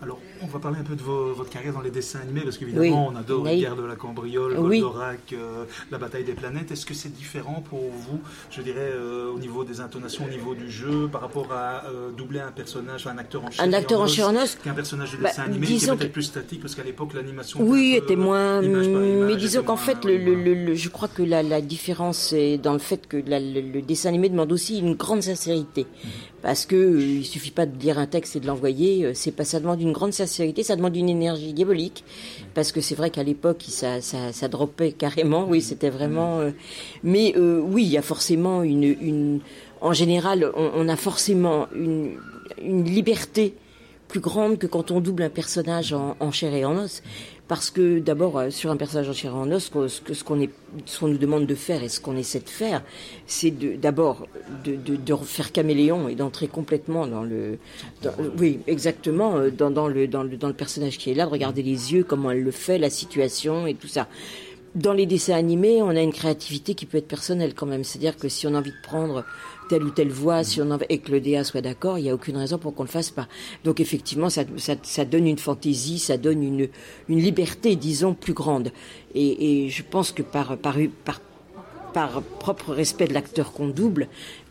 Alors, 0.00 0.20
on 0.42 0.46
va 0.46 0.58
parler 0.60 0.78
un 0.78 0.84
peu 0.84 0.94
de 0.94 1.02
votre 1.02 1.50
carrière 1.50 1.72
dans 1.72 1.80
les 1.80 1.90
dessins 1.90 2.20
animés, 2.20 2.42
parce 2.42 2.56
qu'évidemment, 2.56 3.08
on 3.12 3.16
adore 3.16 3.44
la 3.44 3.56
guerre 3.56 3.74
de 3.74 3.82
la 3.82 3.96
cambriole, 3.96 4.54
Goldorak, 4.54 5.32
euh, 5.32 5.64
la 5.90 5.98
bataille 5.98 6.24
des 6.24 6.34
planètes. 6.34 6.70
Est-ce 6.70 6.86
que 6.86 6.94
c'est 6.94 7.12
différent 7.12 7.62
pour 7.68 7.80
vous, 7.80 8.20
je 8.50 8.62
dirais, 8.62 8.78
euh, 8.78 9.32
au 9.32 9.38
niveau 9.38 9.64
des 9.64 9.80
intonations, 9.80 10.24
au 10.24 10.28
niveau 10.28 10.54
du 10.54 10.70
jeu, 10.70 11.08
par 11.10 11.20
rapport 11.20 11.52
à 11.52 11.86
euh, 11.86 12.10
doubler 12.12 12.38
un 12.38 12.52
personnage, 12.52 13.06
un 13.08 13.18
acteur 13.18 13.44
en 13.44 13.50
chair 13.50 13.64
Un 13.64 13.72
acteur 13.72 14.00
en 14.00 14.06
chair 14.06 14.28
Qu'un 14.62 14.74
personnage 14.74 15.12
de 15.12 15.16
bah, 15.16 15.30
dessin 15.30 15.44
animé 15.44 15.66
qui 15.66 15.84
est 15.84 15.96
peut-être 15.96 16.12
plus 16.12 16.22
statique, 16.22 16.60
parce 16.60 16.74
qu'à 16.74 16.84
l'époque, 16.84 17.14
l'animation. 17.14 17.60
Oui, 17.62 17.94
était, 17.96 18.16
moins. 18.16 18.62
mais 18.62 19.36
disons 19.36 19.62
qu'en 19.62 19.76
fait, 19.76 20.04
le, 20.04 20.74
je 20.74 20.88
crois 20.88 21.08
que 21.08 21.22
la, 21.22 21.60
différence 21.60 22.32
est 22.32 22.58
dans 22.58 22.72
le 22.72 22.78
fait 22.78 23.08
que 23.08 23.16
le, 23.16 23.80
dessin 23.80 24.10
animé 24.10 24.28
demande 24.28 24.52
aussi 24.52 24.78
une 24.78 24.94
grande 24.94 25.22
sincérité. 25.22 25.86
Mhm. 26.04 26.10
Parce 26.40 26.66
que 26.66 27.00
il 27.00 27.24
suffit 27.24 27.50
pas 27.50 27.66
de 27.66 27.76
lire 27.76 27.98
un 27.98 28.06
texte 28.06 28.36
et 28.36 28.40
de 28.40 28.46
l'envoyer, 28.46 29.12
c'est 29.14 29.32
pas 29.32 29.44
ça 29.44 29.58
demande 29.58 29.80
une 29.80 29.87
grande 29.92 30.12
sincérité, 30.12 30.62
ça 30.62 30.76
demande 30.76 30.96
une 30.96 31.08
énergie 31.08 31.52
diabolique, 31.52 32.04
parce 32.54 32.72
que 32.72 32.80
c'est 32.80 32.94
vrai 32.94 33.10
qu'à 33.10 33.22
l'époque, 33.22 33.64
ça, 33.68 34.00
ça, 34.00 34.32
ça 34.32 34.48
dropait 34.48 34.92
carrément, 34.92 35.46
oui, 35.48 35.62
c'était 35.62 35.90
vraiment... 35.90 36.40
Euh, 36.40 36.50
mais 37.02 37.34
euh, 37.36 37.60
oui, 37.60 37.84
il 37.84 37.90
y 37.90 37.98
a 37.98 38.02
forcément 38.02 38.62
une... 38.62 38.84
une 38.84 39.40
en 39.80 39.92
général, 39.92 40.50
on, 40.56 40.88
a 40.88 40.96
forcément 40.96 41.68
une, 41.72 42.16
une 42.60 42.84
liberté 42.84 43.54
plus 44.08 44.20
grande 44.20 44.58
que 44.58 44.66
quand 44.66 44.90
on 44.90 45.00
double 45.00 45.22
un 45.22 45.30
personnage 45.30 45.92
en, 45.92 46.16
en 46.18 46.32
chair 46.32 46.54
et 46.54 46.64
en 46.64 46.76
os 46.76 47.02
parce 47.48 47.70
que 47.70 47.98
d'abord 47.98 48.38
euh, 48.38 48.50
sur 48.50 48.70
un 48.70 48.76
personnage 48.76 49.08
en 49.08 49.12
chair 49.12 49.32
et 49.32 49.34
en 49.34 49.50
os, 49.50 49.64
ce 49.64 49.70
qu'on 49.70 49.88
ce 49.88 50.24
qu'on 50.24 50.48
ce 50.84 51.00
qu'on 51.00 51.08
nous 51.08 51.18
demande 51.18 51.46
de 51.46 51.54
faire 51.54 51.82
et 51.82 51.88
ce 51.88 52.00
qu'on 52.00 52.16
essaie 52.16 52.40
de 52.40 52.48
faire, 52.48 52.82
c'est 53.26 53.50
d'abord 53.80 54.26
de, 54.64 54.76
de, 54.76 54.96
de, 54.96 55.16
faire 55.16 55.50
caméléon 55.50 56.08
et 56.08 56.14
d'entrer 56.14 56.46
complètement 56.46 57.06
dans 57.06 57.22
le, 57.22 57.58
oui 58.38 58.60
exactement 58.66 59.36
euh, 59.36 59.50
dans, 59.50 59.70
dans, 59.70 59.88
le, 59.88 60.06
dans 60.06 60.22
le 60.22 60.36
dans 60.36 60.48
le 60.48 60.54
personnage 60.54 60.98
qui 60.98 61.10
est 61.10 61.14
là, 61.14 61.24
de 61.24 61.30
regarder 61.30 61.62
les 61.62 61.92
yeux, 61.92 62.04
comment 62.04 62.30
elle 62.30 62.42
le 62.42 62.50
fait, 62.50 62.78
la 62.78 62.90
situation 62.90 63.66
et 63.66 63.74
tout 63.74 63.88
ça. 63.88 64.08
Dans 64.74 64.92
les 64.92 65.06
dessins 65.06 65.34
animés, 65.34 65.80
on 65.82 65.88
a 65.88 66.02
une 66.02 66.12
créativité 66.12 66.74
qui 66.74 66.84
peut 66.84 66.98
être 66.98 67.08
personnelle 67.08 67.54
quand 67.54 67.64
même. 67.66 67.84
C'est-à-dire 67.84 68.18
que 68.18 68.28
si 68.28 68.46
on 68.46 68.54
a 68.54 68.58
envie 68.58 68.70
de 68.70 68.82
prendre 68.82 69.24
telle 69.68 69.84
ou 69.84 69.90
telle 69.90 70.10
voix, 70.10 70.42
si 70.44 70.60
on 70.60 70.70
en, 70.70 70.78
et 70.88 70.98
que 70.98 71.10
le 71.12 71.20
DA 71.20 71.44
soit 71.44 71.60
d'accord, 71.60 71.98
il 71.98 72.04
n'y 72.04 72.10
a 72.10 72.14
aucune 72.14 72.36
raison 72.36 72.58
pour 72.58 72.74
qu'on 72.74 72.82
le 72.82 72.88
fasse 72.88 73.10
pas. 73.10 73.28
Donc 73.64 73.80
effectivement, 73.80 74.30
ça, 74.30 74.44
ça, 74.56 74.74
ça 74.82 75.04
donne 75.04 75.26
une 75.26 75.38
fantaisie, 75.38 75.98
ça 75.98 76.16
donne 76.16 76.42
une, 76.42 76.68
une 77.08 77.18
liberté, 77.18 77.76
disons, 77.76 78.14
plus 78.14 78.34
grande. 78.34 78.72
Et, 79.14 79.64
et 79.64 79.68
je 79.68 79.82
pense 79.82 80.12
que 80.12 80.22
par, 80.22 80.56
par, 80.58 80.76
par, 81.04 81.20
par 81.92 82.22
propre 82.22 82.72
respect 82.72 83.06
de 83.06 83.14
l'acteur 83.14 83.52
qu'on 83.52 83.68
double, 83.68 84.08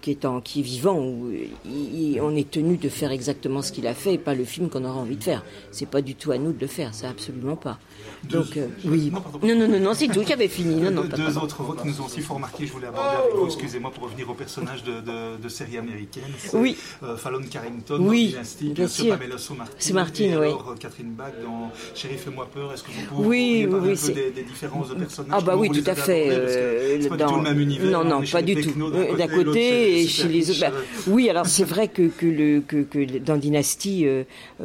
qui 0.08 0.12
est, 0.12 0.26
en, 0.26 0.40
qui 0.40 0.60
est 0.60 0.64
vivant, 0.64 0.98
où 0.98 1.30
on 2.22 2.36
est 2.36 2.50
tenu 2.50 2.78
de 2.78 2.88
faire 2.88 3.12
exactement 3.12 3.62
ce 3.62 3.74
qu'il 3.74 3.88
a 3.88 3.94
fait 3.94 4.14
et 4.14 4.18
pas 4.18 4.36
le 4.36 4.46
film 4.46 4.70
qu'on 4.70 4.86
aura 4.86 5.00
envie 5.00 5.18
de 5.18 5.24
faire. 5.24 5.44
C'est 5.72 5.86
pas 5.86 6.02
du 6.02 6.16
tout 6.16 6.32
à 6.32 6.38
nous 6.38 6.54
de 6.54 6.62
le 6.62 6.68
faire, 6.68 6.94
ça 6.94 7.10
absolument 7.10 7.58
pas. 7.58 7.78
Donc, 8.24 8.56
euh, 8.56 8.68
oui. 8.86 9.12
Non, 9.44 9.56
non, 9.56 9.68
non, 9.68 9.80
non, 9.80 9.94
c'est 9.94 10.08
tout, 10.08 10.24
avait 10.32 10.48
fini. 10.48 10.76
Non, 10.76 10.92
non, 10.92 11.04
deux, 11.04 11.38
autres 11.38 11.62
voix 11.62 11.76
qui 11.76 11.88
nous 11.88 12.02
ont 12.02 12.06
aussi 12.06 12.22
fort 12.22 12.40
marqué, 12.40 12.66
je 12.66 12.72
voulais 12.72 12.88
aborder 12.88 13.18
avec 13.18 13.36
vous, 13.36 13.46
excusez-moi, 13.46 13.92
pour 13.92 14.04
revenir 14.06 14.30
au 14.30 14.34
personnage 14.34 14.84
de, 14.84 15.02
de, 15.02 15.42
de 15.42 15.50
série 15.50 15.78
américaine. 15.78 16.24
Oui. 16.54 16.78
Euh, 17.04 17.18
Fallon 17.18 17.42
Carrington, 17.50 17.98
oui, 18.00 18.30
Dynasty, 18.30 18.70
bien 18.70 18.88
sûr. 18.88 19.18
Pamela 19.18 19.36
C'est 19.78 19.94
Martin, 19.94 20.24
et 20.24 20.38
oui. 20.38 20.48
alors, 20.48 20.70
euh, 20.72 20.76
Catherine 20.80 21.12
Bach 21.12 21.32
dans 21.44 21.72
Sheriff 21.96 22.28
et 22.28 22.32
moi 22.32 22.48
peur. 22.52 22.72
Est-ce 22.74 22.84
que 22.84 22.92
vous 22.92 23.16
pouvez 23.16 23.28
oui, 23.28 23.68
parler 23.68 23.88
oui, 23.90 24.00
un 24.02 24.08
peu 24.08 24.14
des, 24.14 24.32
des, 24.32 24.44
différences 24.44 24.90
de 24.90 24.96
personnages? 24.96 25.40
Ah, 25.40 25.42
bah 25.42 25.56
oui, 25.58 25.70
tout 25.70 25.90
à 25.90 25.96
fait. 25.96 26.30
Euh, 26.30 27.02
c'est 27.02 27.10
pas 27.10 27.18
dans... 27.18 27.28
du 27.28 27.34
tout 27.34 27.40
le 27.40 27.44
même 27.44 27.60
univers. 27.60 27.92
Non, 27.92 28.04
non, 28.04 28.22
pas 28.24 28.42
du 28.42 28.56
tout. 28.56 28.74
D'un 29.18 29.28
côté, 29.28 29.97
et 30.04 30.08
chez 30.08 30.28
les 30.28 30.50
autres. 30.50 30.60
Bah, 30.62 30.72
oui, 31.08 31.30
alors 31.30 31.46
c'est 31.46 31.64
vrai 31.64 31.88
que, 31.88 32.08
que, 32.08 32.26
le, 32.26 32.62
que, 32.62 32.84
que 32.84 33.18
dans 33.20 33.38
Dynasty, 33.38 34.06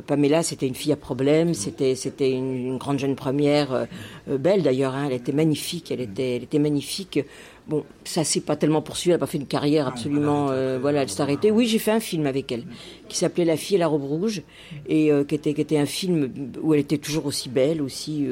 Pamela, 0.06 0.42
c'était 0.42 0.66
une 0.66 0.74
fille 0.74 0.92
à 0.92 0.96
problème, 0.96 1.54
c'était 1.54 1.94
une, 2.30 2.54
une 2.54 2.78
grande 2.78 2.98
jeune 2.98 3.16
première 3.16 3.86
euh, 4.28 4.38
belle 4.38 4.62
d'ailleurs, 4.62 4.94
hein, 4.94 5.06
elle 5.06 5.16
était 5.16 5.32
magnifique, 5.32 5.90
elle 5.90 6.00
était, 6.00 6.36
elle 6.36 6.42
était 6.44 6.58
magnifique. 6.58 7.20
Bon, 7.68 7.84
ça 8.04 8.24
s'est 8.24 8.40
pas 8.40 8.56
tellement 8.56 8.82
poursuivi, 8.82 9.10
elle 9.10 9.16
n'a 9.16 9.20
pas 9.20 9.26
fait 9.26 9.38
une 9.38 9.46
carrière 9.46 9.86
absolument. 9.86 10.48
Euh, 10.50 10.78
voilà, 10.80 11.02
elle 11.02 11.08
s'est 11.08 11.22
arrêtée. 11.22 11.52
Oui, 11.52 11.66
j'ai 11.66 11.78
fait 11.78 11.92
un 11.92 12.00
film 12.00 12.26
avec 12.26 12.50
elle, 12.50 12.64
qui 13.08 13.16
s'appelait 13.16 13.44
La 13.44 13.56
fille 13.56 13.76
et 13.76 13.78
la 13.78 13.86
robe 13.86 14.02
rouge, 14.02 14.42
et 14.88 15.12
euh, 15.12 15.22
qui 15.22 15.36
était, 15.36 15.54
qui 15.54 15.60
était 15.60 15.78
un 15.78 15.86
film 15.86 16.32
où 16.60 16.74
elle 16.74 16.80
était 16.80 16.98
toujours 16.98 17.26
aussi 17.26 17.48
belle, 17.48 17.80
aussi. 17.80 18.26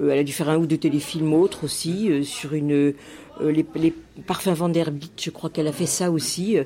elle 0.00 0.18
a 0.18 0.24
dû 0.24 0.32
faire 0.32 0.48
un 0.48 0.56
ou 0.56 0.66
deux 0.66 0.78
téléfilms 0.78 1.34
autres 1.34 1.64
aussi 1.64 2.24
sur 2.24 2.54
une 2.54 2.94
les, 3.40 3.66
les, 3.76 3.94
parfums 4.26 4.54
Vanderbilt, 4.54 5.20
je 5.20 5.30
crois 5.30 5.50
qu'elle 5.50 5.66
a 5.66 5.72
fait 5.72 5.86
ça 5.86 6.10
aussi. 6.10 6.56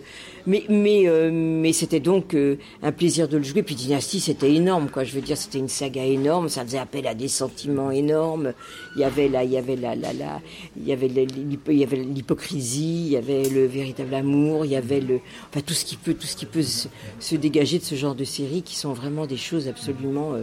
Mais, 0.48 0.64
mais, 0.70 1.06
euh, 1.06 1.30
mais 1.30 1.74
c'était 1.74 2.00
donc 2.00 2.34
euh, 2.34 2.56
un 2.82 2.90
plaisir 2.90 3.28
de 3.28 3.36
le 3.36 3.42
jouer. 3.42 3.62
Puis 3.62 3.74
Dynasty, 3.74 4.18
c'était 4.18 4.50
énorme, 4.54 4.88
quoi. 4.88 5.04
Je 5.04 5.12
veux 5.12 5.20
dire, 5.20 5.36
c'était 5.36 5.58
une 5.58 5.68
saga 5.68 6.02
énorme. 6.02 6.48
Ça 6.48 6.64
faisait 6.64 6.78
appel 6.78 7.06
à 7.06 7.14
des 7.14 7.28
sentiments 7.28 7.90
énormes. 7.90 8.54
Il 8.96 9.02
y 9.02 9.04
avait 9.04 9.28
là, 9.28 9.44
il 9.44 9.50
y 9.50 9.58
avait 9.58 9.76
la, 9.76 9.94
la, 9.94 10.14
la, 10.14 10.40
il 10.76 10.88
y 10.88 10.92
avait 10.92 11.08
l'hypocrisie, 11.08 13.04
il 13.06 13.12
y 13.12 13.16
avait 13.18 13.48
le 13.50 13.66
véritable 13.66 14.14
amour, 14.14 14.64
il 14.64 14.70
y 14.70 14.76
avait 14.76 15.00
le, 15.00 15.20
enfin 15.50 15.60
tout 15.60 15.74
ce 15.74 15.84
qui 15.84 15.96
peut, 15.96 16.14
tout 16.14 16.26
ce 16.26 16.34
qui 16.34 16.46
peut 16.46 16.62
se, 16.62 17.36
dégager 17.36 17.78
de 17.78 17.84
ce 17.84 17.94
genre 17.94 18.14
de 18.14 18.24
séries 18.24 18.62
qui 18.62 18.74
sont 18.74 18.94
vraiment 18.94 19.26
des 19.26 19.36
choses 19.36 19.68
absolument 19.68 20.32
euh, 20.32 20.42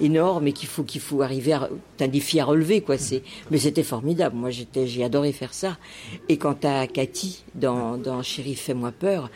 énormes 0.00 0.48
et 0.48 0.52
qu'il 0.52 0.68
faut, 0.68 0.82
qu'il 0.82 1.00
faut 1.00 1.22
arriver 1.22 1.52
à, 1.52 1.70
un 2.00 2.08
défi 2.08 2.40
à 2.40 2.44
relever, 2.44 2.80
quoi. 2.80 2.98
C'est, 2.98 3.22
mais 3.52 3.58
c'était 3.58 3.84
formidable. 3.84 4.34
Moi, 4.34 4.50
j'étais, 4.50 4.88
j'ai 4.88 5.04
adoré 5.04 5.30
faire 5.30 5.54
ça. 5.54 5.78
Quant 6.44 6.58
à 6.64 6.86
Cathy 6.86 7.42
dans, 7.54 7.96
dans 7.96 8.22
Chérie, 8.22 8.54
fais-moi 8.54 8.92
peur. 8.92 9.30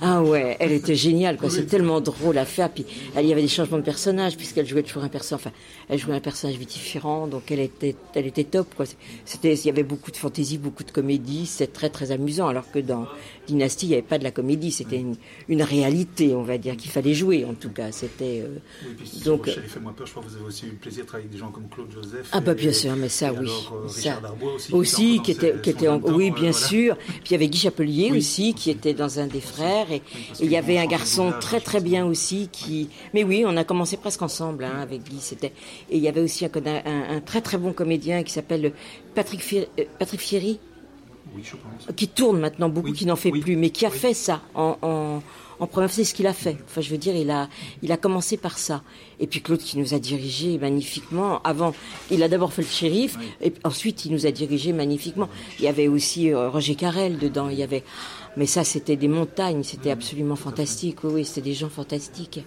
Ah 0.00 0.22
ouais, 0.22 0.56
elle 0.58 0.72
était 0.72 0.94
géniale, 0.94 1.36
quoi. 1.36 1.50
C'est 1.50 1.66
tellement 1.66 2.00
drôle 2.00 2.38
à 2.38 2.46
faire. 2.46 2.70
Puis 2.70 2.86
il 3.18 3.26
y 3.26 3.32
avait 3.32 3.42
des 3.42 3.48
changements 3.48 3.76
de 3.76 3.82
personnages 3.82 4.34
puisqu'elle 4.34 4.66
jouait 4.66 4.82
toujours 4.82 5.04
un 5.04 5.10
personnage. 5.10 5.42
Enfin, 5.44 5.54
elle 5.90 5.98
jouait 5.98 6.14
un 6.14 6.20
personnage 6.20 6.58
différent, 6.58 7.26
donc 7.26 7.50
elle 7.50 7.60
était, 7.60 7.96
elle 8.14 8.26
était 8.26 8.44
top, 8.44 8.74
quoi. 8.74 8.86
C'était, 9.26 9.52
il 9.52 9.66
y 9.66 9.68
avait 9.68 9.82
beaucoup 9.82 10.10
de 10.10 10.16
fantaisie, 10.16 10.56
beaucoup 10.56 10.84
de 10.84 10.90
comédie. 10.90 11.44
C'est 11.44 11.70
très 11.70 11.90
très 11.90 12.12
amusant. 12.12 12.48
Alors 12.48 12.70
que 12.70 12.78
dans 12.78 13.06
Dynasty, 13.46 13.84
il 13.84 13.88
n'y 13.90 13.94
avait 13.96 14.02
pas 14.02 14.18
de 14.18 14.24
la 14.24 14.30
comédie. 14.30 14.72
C'était 14.72 14.96
une, 14.96 15.16
une, 15.50 15.62
réalité, 15.62 16.34
on 16.34 16.44
va 16.44 16.56
dire, 16.56 16.78
qu'il 16.78 16.90
fallait 16.90 17.12
jouer. 17.12 17.44
En 17.44 17.52
tout 17.52 17.70
cas, 17.70 17.92
c'était. 17.92 18.42
Euh, 18.42 18.56
oui, 18.86 19.20
donc. 19.22 19.50
Chérie, 19.50 19.68
moi 19.82 19.92
peur. 19.94 20.06
Je 20.06 20.12
crois 20.12 20.22
que 20.22 20.28
vous 20.28 20.36
avez 20.36 20.46
aussi 20.46 20.64
eu 20.64 20.70
le 20.70 20.76
plaisir 20.76 21.04
de 21.04 21.08
travailler 21.08 21.28
avec 21.28 21.32
des 21.36 21.44
gens 21.44 21.50
comme 21.50 21.68
Claude 21.68 21.92
Joseph. 21.92 22.26
Ah 22.32 22.40
bah 22.40 22.54
bien 22.54 22.72
sûr, 22.72 22.96
mais 22.96 23.10
ça, 23.10 23.34
oui. 23.34 23.40
Alors, 23.40 23.82
euh, 23.84 23.88
ça. 23.88 24.18
aussi. 24.54 24.72
Aussi, 24.72 25.20
qui 25.22 25.32
était, 25.32 25.56
qui 25.62 25.68
était, 25.68 25.89
en, 25.90 26.00
oui, 26.12 26.30
bien 26.30 26.52
sûr. 26.52 26.96
Puis 26.96 27.20
il 27.26 27.32
y 27.32 27.34
avait 27.34 27.48
Guy 27.48 27.58
Chapelier 27.58 28.12
aussi, 28.12 28.54
qui 28.54 28.70
était 28.70 28.94
dans 28.94 29.18
un 29.18 29.26
des 29.26 29.40
frères. 29.40 29.90
Et 29.90 30.02
il 30.40 30.50
y 30.50 30.56
avait 30.56 30.78
un 30.78 30.86
garçon 30.86 31.32
très 31.40 31.60
très 31.60 31.80
bien 31.80 32.06
aussi 32.06 32.48
qui. 32.50 32.88
Mais 33.14 33.24
oui, 33.24 33.44
on 33.46 33.56
a 33.56 33.64
commencé 33.64 33.96
presque 33.96 34.22
ensemble 34.22 34.64
hein, 34.64 34.80
avec 34.80 35.02
Guy. 35.04 35.18
C'était. 35.20 35.52
Et 35.90 35.96
il 35.96 36.02
y 36.02 36.08
avait 36.08 36.20
aussi 36.20 36.44
un, 36.44 36.50
un, 36.54 37.20
très 37.20 37.40
très 37.40 37.58
bon 37.58 37.72
comédien 37.72 38.22
qui 38.22 38.32
s'appelle 38.32 38.72
Patrick, 39.14 39.42
Fier... 39.42 39.66
Euh, 39.78 39.84
Patrick 39.98 40.20
Fieri. 40.20 40.58
Oui, 41.34 41.42
je 41.44 41.52
pense. 41.52 41.94
Qui 41.94 42.08
tourne 42.08 42.40
maintenant 42.40 42.68
beaucoup, 42.68 42.92
qui 42.92 43.06
n'en 43.06 43.16
fait 43.16 43.30
plus, 43.30 43.56
mais 43.56 43.70
qui 43.70 43.86
a 43.86 43.90
fait 43.90 44.14
ça 44.14 44.40
en, 44.54 44.76
en, 44.82 45.22
en 45.60 45.66
première, 45.66 45.90
c'est 45.90 46.04
ce 46.04 46.14
qu'il 46.14 46.26
a 46.26 46.32
fait. 46.32 46.56
Enfin, 46.64 46.80
je 46.80 46.90
veux 46.90 46.98
dire, 46.98 47.14
il 47.14 47.30
a, 47.30 47.48
il 47.82 47.92
a 47.92 47.98
commencé 47.98 48.38
par 48.38 48.58
ça. 48.58 48.82
Et 49.20 49.26
puis 49.26 49.42
Claude 49.42 49.60
qui 49.60 49.78
nous 49.78 49.92
a 49.92 49.98
dirigé 49.98 50.58
magnifiquement. 50.58 51.42
Avant, 51.42 51.74
il 52.10 52.22
a 52.22 52.28
d'abord 52.28 52.52
fait 52.54 52.62
le 52.62 52.68
shérif, 52.68 53.18
et 53.42 53.52
ensuite 53.62 54.06
il 54.06 54.12
nous 54.12 54.26
a 54.26 54.30
dirigé 54.30 54.72
magnifiquement. 54.72 55.28
Il 55.58 55.66
y 55.66 55.68
avait 55.68 55.88
aussi 55.88 56.32
euh, 56.32 56.48
Roger 56.48 56.74
Carrel 56.74 57.18
dedans. 57.18 57.50
Il 57.50 57.58
y 57.58 57.62
avait, 57.62 57.84
mais 58.38 58.46
ça, 58.46 58.64
c'était 58.64 58.96
des 58.96 59.08
montagnes. 59.08 59.62
C'était 59.62 59.90
absolument 59.90 60.36
fantastique. 60.36 61.04
Oui, 61.04 61.12
oui, 61.14 61.24
c'était 61.26 61.42
des 61.42 61.54
gens 61.54 61.68
fantastiques. 61.68 62.40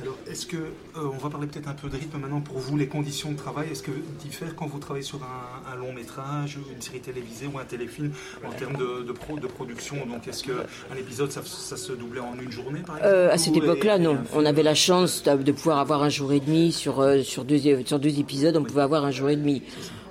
Alors, 0.00 0.16
est-ce 0.30 0.46
que, 0.46 0.56
euh, 0.56 0.70
on 0.96 1.18
va 1.18 1.28
parler 1.28 1.46
peut-être 1.46 1.68
un 1.68 1.74
peu 1.74 1.88
de 1.88 1.96
rythme 1.96 2.18
maintenant 2.18 2.40
pour 2.40 2.58
vous, 2.58 2.76
les 2.78 2.86
conditions 2.86 3.32
de 3.32 3.36
travail, 3.36 3.68
est-ce 3.70 3.82
que 3.82 3.90
diffèrent 4.20 4.56
quand 4.56 4.66
vous 4.66 4.78
travaillez 4.78 5.04
sur 5.04 5.20
un, 5.22 5.76
long 5.76 5.92
métrage, 5.92 6.58
une 6.74 6.80
série 6.80 7.00
télévisée 7.00 7.46
ou 7.52 7.58
un 7.58 7.64
téléfilm 7.64 8.10
en 8.46 8.52
termes 8.52 8.76
de, 8.76 9.02
de, 9.02 9.12
production? 9.12 9.96
Donc, 10.06 10.26
est-ce 10.26 10.44
qu'un 10.44 10.96
épisode, 10.98 11.30
ça, 11.30 11.42
se 11.42 11.92
doublait 11.92 12.20
en 12.20 12.38
une 12.40 12.50
journée, 12.50 12.80
par 12.80 12.96
exemple? 12.96 13.14
Euh, 13.14 13.32
À 13.32 13.38
cette 13.38 13.56
époque-là, 13.56 13.98
non. 13.98 14.18
On 14.34 14.46
avait 14.46 14.62
la 14.62 14.74
chance 14.74 15.24
de 15.24 15.52
pouvoir 15.52 15.78
avoir 15.78 16.02
un 16.02 16.08
jour 16.08 16.32
et 16.32 16.40
demi 16.40 16.72
sur, 16.72 17.00
euh, 17.00 17.22
sur, 17.22 17.44
deux, 17.44 17.58
sur 17.84 17.98
deux 17.98 18.18
épisodes, 18.18 18.56
on 18.56 18.64
pouvait 18.64 18.82
avoir 18.82 19.04
un 19.04 19.10
jour 19.10 19.28
et 19.28 19.36
demi. 19.36 19.62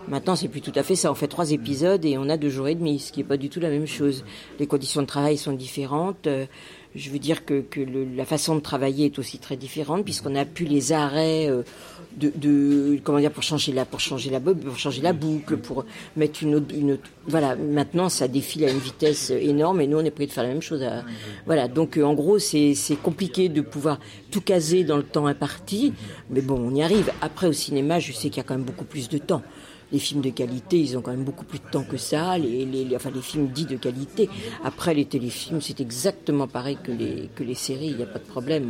Maintenant, 0.07 0.35
c'est 0.35 0.47
plus 0.47 0.61
tout 0.61 0.73
à 0.75 0.83
fait 0.83 0.95
ça. 0.95 1.11
On 1.11 1.15
fait 1.15 1.27
trois 1.27 1.51
épisodes 1.51 2.03
et 2.05 2.17
on 2.17 2.27
a 2.29 2.37
deux 2.37 2.49
jours 2.49 2.67
et 2.67 2.75
demi, 2.75 2.99
ce 2.99 3.11
qui 3.11 3.19
n'est 3.19 3.25
pas 3.25 3.37
du 3.37 3.49
tout 3.49 3.59
la 3.59 3.69
même 3.69 3.87
chose. 3.87 4.23
Les 4.59 4.67
conditions 4.67 5.01
de 5.01 5.07
travail 5.07 5.37
sont 5.37 5.53
différentes. 5.53 6.27
Je 6.95 7.09
veux 7.09 7.19
dire 7.19 7.45
que, 7.45 7.61
que 7.61 7.79
la 8.15 8.25
façon 8.25 8.55
de 8.55 8.59
travailler 8.59 9.05
est 9.05 9.19
aussi 9.19 9.37
très 9.39 9.55
différente 9.55 10.03
puisqu'on 10.03 10.35
a 10.35 10.43
pu 10.45 10.65
les 10.65 10.91
arrêts 10.91 11.49
euh, 11.49 11.63
de, 12.17 12.31
de, 12.35 12.99
comment 13.03 13.19
dire 13.19 13.31
pour 13.31 13.43
changer 13.43 13.71
la 13.71 13.85
pour 13.85 14.01
changer 14.01 14.29
la 14.29 14.41
pour 14.41 14.77
changer 14.77 15.01
la 15.01 15.13
boucle 15.13 15.57
pour 15.57 15.85
mettre 16.17 16.43
une 16.43 16.55
autre, 16.55 16.75
une 16.75 16.97
voilà. 17.27 17.55
Maintenant 17.55 18.09
ça 18.09 18.27
défile 18.27 18.65
à 18.65 18.71
une 18.71 18.79
vitesse 18.79 19.29
énorme 19.29 19.79
et 19.81 19.87
nous 19.87 19.99
on 19.99 20.03
est 20.03 20.11
prêt 20.11 20.25
de 20.25 20.31
faire 20.31 20.43
la 20.43 20.49
même 20.49 20.61
chose 20.61 20.85
voilà. 21.45 21.67
Donc 21.69 21.97
euh, 21.97 22.03
en 22.03 22.13
gros 22.13 22.39
c'est 22.39 22.75
c'est 22.75 22.97
compliqué 22.97 23.47
de 23.47 23.61
pouvoir 23.61 23.99
tout 24.29 24.41
caser 24.41 24.83
dans 24.83 24.97
le 24.97 25.03
temps 25.03 25.27
imparti 25.27 25.93
mais 26.29 26.41
bon 26.41 26.59
on 26.59 26.75
y 26.75 26.83
arrive. 26.83 27.11
Après 27.21 27.47
au 27.47 27.53
cinéma 27.53 27.99
je 27.99 28.11
sais 28.11 28.29
qu'il 28.29 28.37
y 28.37 28.41
a 28.41 28.43
quand 28.43 28.55
même 28.55 28.65
beaucoup 28.65 28.85
plus 28.85 29.07
de 29.07 29.17
temps 29.17 29.41
les 29.91 29.99
films 29.99 30.21
de 30.21 30.29
qualité, 30.29 30.79
ils 30.79 30.97
ont 30.97 31.01
quand 31.01 31.11
même 31.11 31.23
beaucoup 31.23 31.45
plus 31.45 31.59
de 31.59 31.69
temps 31.69 31.83
que 31.83 31.97
ça, 31.97 32.37
les, 32.37 32.65
les, 32.65 32.95
enfin 32.95 33.11
les 33.13 33.21
films 33.21 33.47
dits 33.47 33.65
de 33.65 33.75
qualité. 33.75 34.29
Après, 34.63 34.93
les 34.93 35.05
téléfilms, 35.05 35.61
c'est 35.61 35.79
exactement 35.81 36.47
pareil 36.47 36.77
que 36.81 36.91
les, 36.91 37.29
que 37.35 37.43
les 37.43 37.55
séries, 37.55 37.87
il 37.87 37.97
n'y 37.97 38.03
a 38.03 38.07
pas 38.07 38.19
de 38.19 38.25
problème. 38.25 38.69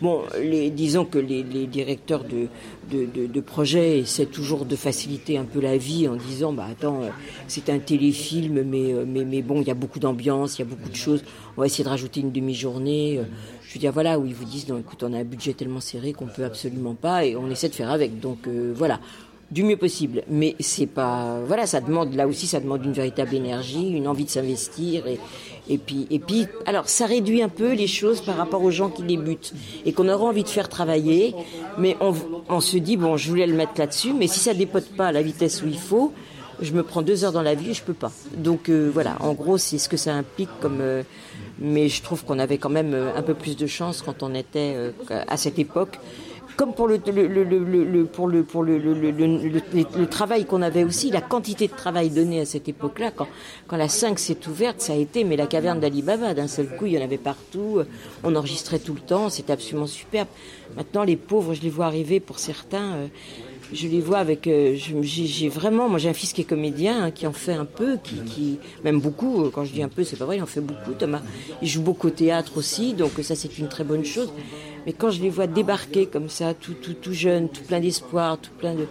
bon, 0.00 0.22
les, 0.40 0.70
disons 0.70 1.04
que 1.04 1.18
les, 1.18 1.42
les 1.42 1.66
directeurs 1.66 2.24
de, 2.24 2.48
de, 2.90 3.06
de, 3.06 3.26
de, 3.26 3.40
projets 3.40 3.98
essaient 4.00 4.26
toujours 4.26 4.64
de 4.64 4.76
faciliter 4.76 5.38
un 5.38 5.44
peu 5.44 5.60
la 5.60 5.76
vie 5.76 6.08
en 6.08 6.16
disant, 6.16 6.52
bah 6.52 6.66
attends, 6.70 7.02
c'est 7.46 7.70
un 7.70 7.78
téléfilm, 7.78 8.62
mais, 8.62 8.94
mais, 9.06 9.24
mais 9.24 9.42
bon, 9.42 9.60
il 9.60 9.68
y 9.68 9.70
a 9.70 9.74
beaucoup 9.74 10.00
d'ambiance, 10.00 10.58
il 10.58 10.62
y 10.62 10.64
a 10.64 10.68
beaucoup 10.68 10.88
de 10.88 10.96
choses, 10.96 11.22
on 11.56 11.60
va 11.60 11.66
essayer 11.66 11.84
de 11.84 11.88
rajouter 11.88 12.20
une 12.20 12.32
demi-journée. 12.32 13.20
Je 13.62 13.74
veux 13.74 13.80
dire, 13.80 13.92
voilà, 13.92 14.18
où 14.18 14.26
ils 14.26 14.34
vous 14.34 14.44
disent, 14.44 14.68
non, 14.68 14.78
écoute, 14.78 15.02
on 15.02 15.12
a 15.12 15.18
un 15.18 15.24
budget 15.24 15.52
tellement 15.52 15.80
serré 15.80 16.12
qu'on 16.12 16.26
peut 16.26 16.44
absolument 16.44 16.94
pas, 16.94 17.24
et 17.24 17.36
on 17.36 17.50
essaie 17.50 17.68
de 17.68 17.74
faire 17.74 17.90
avec. 17.90 18.20
Donc 18.20 18.46
euh, 18.46 18.72
voilà 18.74 19.00
du 19.50 19.62
mieux 19.62 19.76
possible. 19.76 20.22
Mais 20.28 20.56
c'est 20.60 20.86
pas, 20.86 21.40
voilà, 21.46 21.66
ça 21.66 21.80
demande, 21.80 22.14
là 22.14 22.26
aussi, 22.26 22.46
ça 22.46 22.60
demande 22.60 22.84
une 22.84 22.92
véritable 22.92 23.34
énergie, 23.34 23.90
une 23.90 24.08
envie 24.08 24.24
de 24.24 24.30
s'investir 24.30 25.06
et, 25.06 25.18
et 25.68 25.78
puis, 25.78 26.06
et 26.10 26.18
puis, 26.18 26.46
alors, 26.66 26.88
ça 26.88 27.06
réduit 27.06 27.42
un 27.42 27.48
peu 27.48 27.72
les 27.72 27.86
choses 27.88 28.20
par 28.20 28.36
rapport 28.36 28.62
aux 28.62 28.70
gens 28.70 28.88
qui 28.88 29.02
débutent 29.02 29.52
et 29.84 29.92
qu'on 29.92 30.08
aura 30.08 30.26
envie 30.26 30.44
de 30.44 30.48
faire 30.48 30.68
travailler, 30.68 31.34
mais 31.78 31.96
on, 32.00 32.14
on 32.48 32.60
se 32.60 32.76
dit, 32.76 32.96
bon, 32.96 33.16
je 33.16 33.28
voulais 33.28 33.46
le 33.46 33.54
mettre 33.54 33.72
là-dessus, 33.76 34.12
mais 34.12 34.28
si 34.28 34.38
ça 34.38 34.54
dépote 34.54 34.86
pas 34.96 35.08
à 35.08 35.12
la 35.12 35.22
vitesse 35.22 35.62
où 35.62 35.66
il 35.66 35.78
faut, 35.78 36.12
je 36.60 36.72
me 36.72 36.82
prends 36.82 37.02
deux 37.02 37.24
heures 37.24 37.32
dans 37.32 37.42
la 37.42 37.54
vie 37.54 37.70
et 37.70 37.74
je 37.74 37.82
peux 37.82 37.94
pas. 37.94 38.12
Donc 38.36 38.68
euh, 38.68 38.90
voilà, 38.92 39.16
en 39.20 39.34
gros, 39.34 39.58
c'est 39.58 39.78
ce 39.78 39.88
que 39.88 39.96
ça 39.96 40.14
implique 40.14 40.48
comme. 40.60 40.80
Euh, 40.80 41.02
mais 41.58 41.88
je 41.88 42.02
trouve 42.02 42.24
qu'on 42.24 42.38
avait 42.38 42.58
quand 42.58 42.70
même 42.70 42.94
euh, 42.94 43.16
un 43.16 43.22
peu 43.22 43.34
plus 43.34 43.56
de 43.56 43.66
chance 43.66 44.02
quand 44.02 44.22
on 44.22 44.34
était 44.34 44.76
à 45.08 45.36
cette 45.36 45.58
époque 45.58 45.98
comme 46.56 46.72
pour 46.72 46.88
le, 46.88 46.98
le, 47.06 47.26
le, 47.26 48.04
pour 48.06 48.28
le 48.28 48.42
pour 48.42 48.62
le, 48.62 48.78
le 48.78 50.06
travail 50.06 50.46
qu'on 50.46 50.62
avait 50.62 50.84
aussi, 50.84 51.10
la 51.10 51.20
quantité 51.20 51.68
de 51.68 51.74
travail 51.74 52.10
donné 52.10 52.40
à 52.40 52.46
cette 52.46 52.68
époque-là, 52.68 53.10
quand, 53.10 53.28
quand 53.66 53.76
la 53.76 53.88
5 53.88 54.18
s'est 54.18 54.48
ouverte, 54.48 54.80
ça 54.80 54.94
a 54.94 54.96
été 54.96 55.24
mais 55.24 55.36
la 55.36 55.46
caverne 55.46 55.80
d'Ali 55.80 56.02
Baba. 56.02 56.34
D'un 56.34 56.48
seul 56.48 56.68
coup, 56.76 56.86
il 56.86 56.92
y 56.92 56.98
en 56.98 57.02
avait 57.02 57.18
partout. 57.18 57.80
On 58.24 58.34
enregistrait 58.34 58.78
tout 58.78 58.94
le 58.94 59.00
temps. 59.00 59.28
C'était 59.28 59.52
absolument 59.52 59.86
superbe. 59.86 60.28
Maintenant, 60.76 61.04
les 61.04 61.16
pauvres, 61.16 61.54
je 61.54 61.62
les 61.62 61.70
vois 61.70 61.86
arriver 61.86 62.20
pour 62.20 62.38
certains. 62.38 62.94
Euh, 62.94 63.06
je 63.72 63.88
les 63.88 64.00
vois 64.00 64.18
avec. 64.18 64.46
Euh, 64.46 64.76
j'ai 65.02 65.48
vraiment. 65.48 65.88
Moi, 65.88 65.98
j'ai 65.98 66.08
un 66.08 66.14
fils 66.14 66.32
qui 66.32 66.42
est 66.42 66.44
comédien, 66.44 67.04
hein, 67.04 67.10
qui 67.10 67.26
en 67.26 67.32
fait 67.32 67.54
un 67.54 67.64
peu, 67.64 67.98
qui, 68.02 68.16
qui 68.20 68.58
même 68.84 69.00
beaucoup. 69.00 69.44
Euh, 69.44 69.50
quand 69.52 69.64
je 69.64 69.72
dis 69.72 69.82
un 69.82 69.88
peu, 69.88 70.04
c'est 70.04 70.16
pas 70.16 70.24
vrai, 70.24 70.36
il 70.36 70.42
en 70.42 70.46
fait 70.46 70.60
beaucoup. 70.60 70.92
Thomas, 70.92 71.22
il 71.62 71.68
joue 71.68 71.82
beaucoup 71.82 72.06
au 72.06 72.10
théâtre 72.10 72.52
aussi, 72.56 72.94
donc 72.94 73.12
ça, 73.22 73.34
c'est 73.34 73.58
une 73.58 73.68
très 73.68 73.84
bonne 73.84 74.04
chose. 74.04 74.30
Mais 74.86 74.92
quand 74.92 75.10
je 75.10 75.20
les 75.20 75.30
vois 75.30 75.48
débarquer 75.48 76.06
comme 76.06 76.28
ça, 76.28 76.54
tout, 76.54 76.74
tout, 76.74 76.94
tout 76.94 77.12
jeune, 77.12 77.48
tout 77.48 77.62
plein 77.62 77.80
d'espoir, 77.80 78.38
tout 78.38 78.52
plein 78.58 78.74
de 78.74 78.86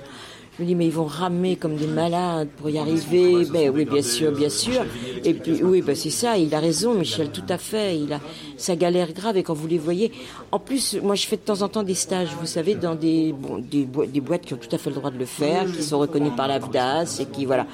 je 0.58 0.64
me 0.64 0.68
dis, 0.70 0.76
mais 0.76 0.86
ils 0.86 0.94
vont 0.94 1.06
ramer 1.06 1.58
comme 1.58 1.76
des 1.76 1.88
malades 1.88 2.48
pour 2.56 2.70
y 2.70 2.78
arriver. 2.78 3.44
Ben 3.52 3.70
oui, 3.76 3.84
bien 3.84 4.02
sûr, 4.02 4.32
bien 4.32 4.48
sûr. 4.48 4.86
Et 5.26 5.34
puis, 5.34 5.62
oui, 5.62 5.82
ben 5.82 5.96
c'est 5.96 6.10
ça, 6.10 6.38
il 6.38 6.56
a 6.56 6.60
raison, 6.60 6.94
Michel, 6.94 7.30
tout 7.30 7.44
à 7.50 7.58
fait. 7.58 8.00
Il 8.00 8.14
a 8.14 8.22
sa 8.56 8.78
galère 8.78 9.12
grave 9.12 9.36
et 9.36 9.44
quand 9.44 9.54
vous 9.54 9.68
les 9.68 9.78
voyez. 9.78 10.14
En 10.54 10.60
plus, 10.60 10.98
moi, 11.04 11.16
je 11.16 11.28
fais 11.28 11.36
de 11.36 11.42
temps 11.42 11.62
en 11.62 11.68
temps 11.68 11.84
des 11.84 11.94
stages, 11.94 12.30
vous 12.40 12.46
savez, 12.46 12.76
dans 12.76 12.96
des, 12.96 13.34
bon, 13.34 13.58
des, 13.58 13.86
des 13.86 14.22
boîtes 14.22 14.46
qui 14.46 14.54
ont 14.54 14.58
tout 14.58 14.74
à 14.74 14.78
fait 14.78 14.90
le 14.90 14.96
droit 14.96 15.12
de 15.12 15.18
le 15.18 15.26
faire, 15.26 15.66
qui 15.70 15.84
sont 15.84 16.00
reconnues 16.00 16.32
par 16.32 16.48
l'AFDAS 16.48 17.18
et 17.20 17.26
qui, 17.26 17.46
voilà. 17.46 17.68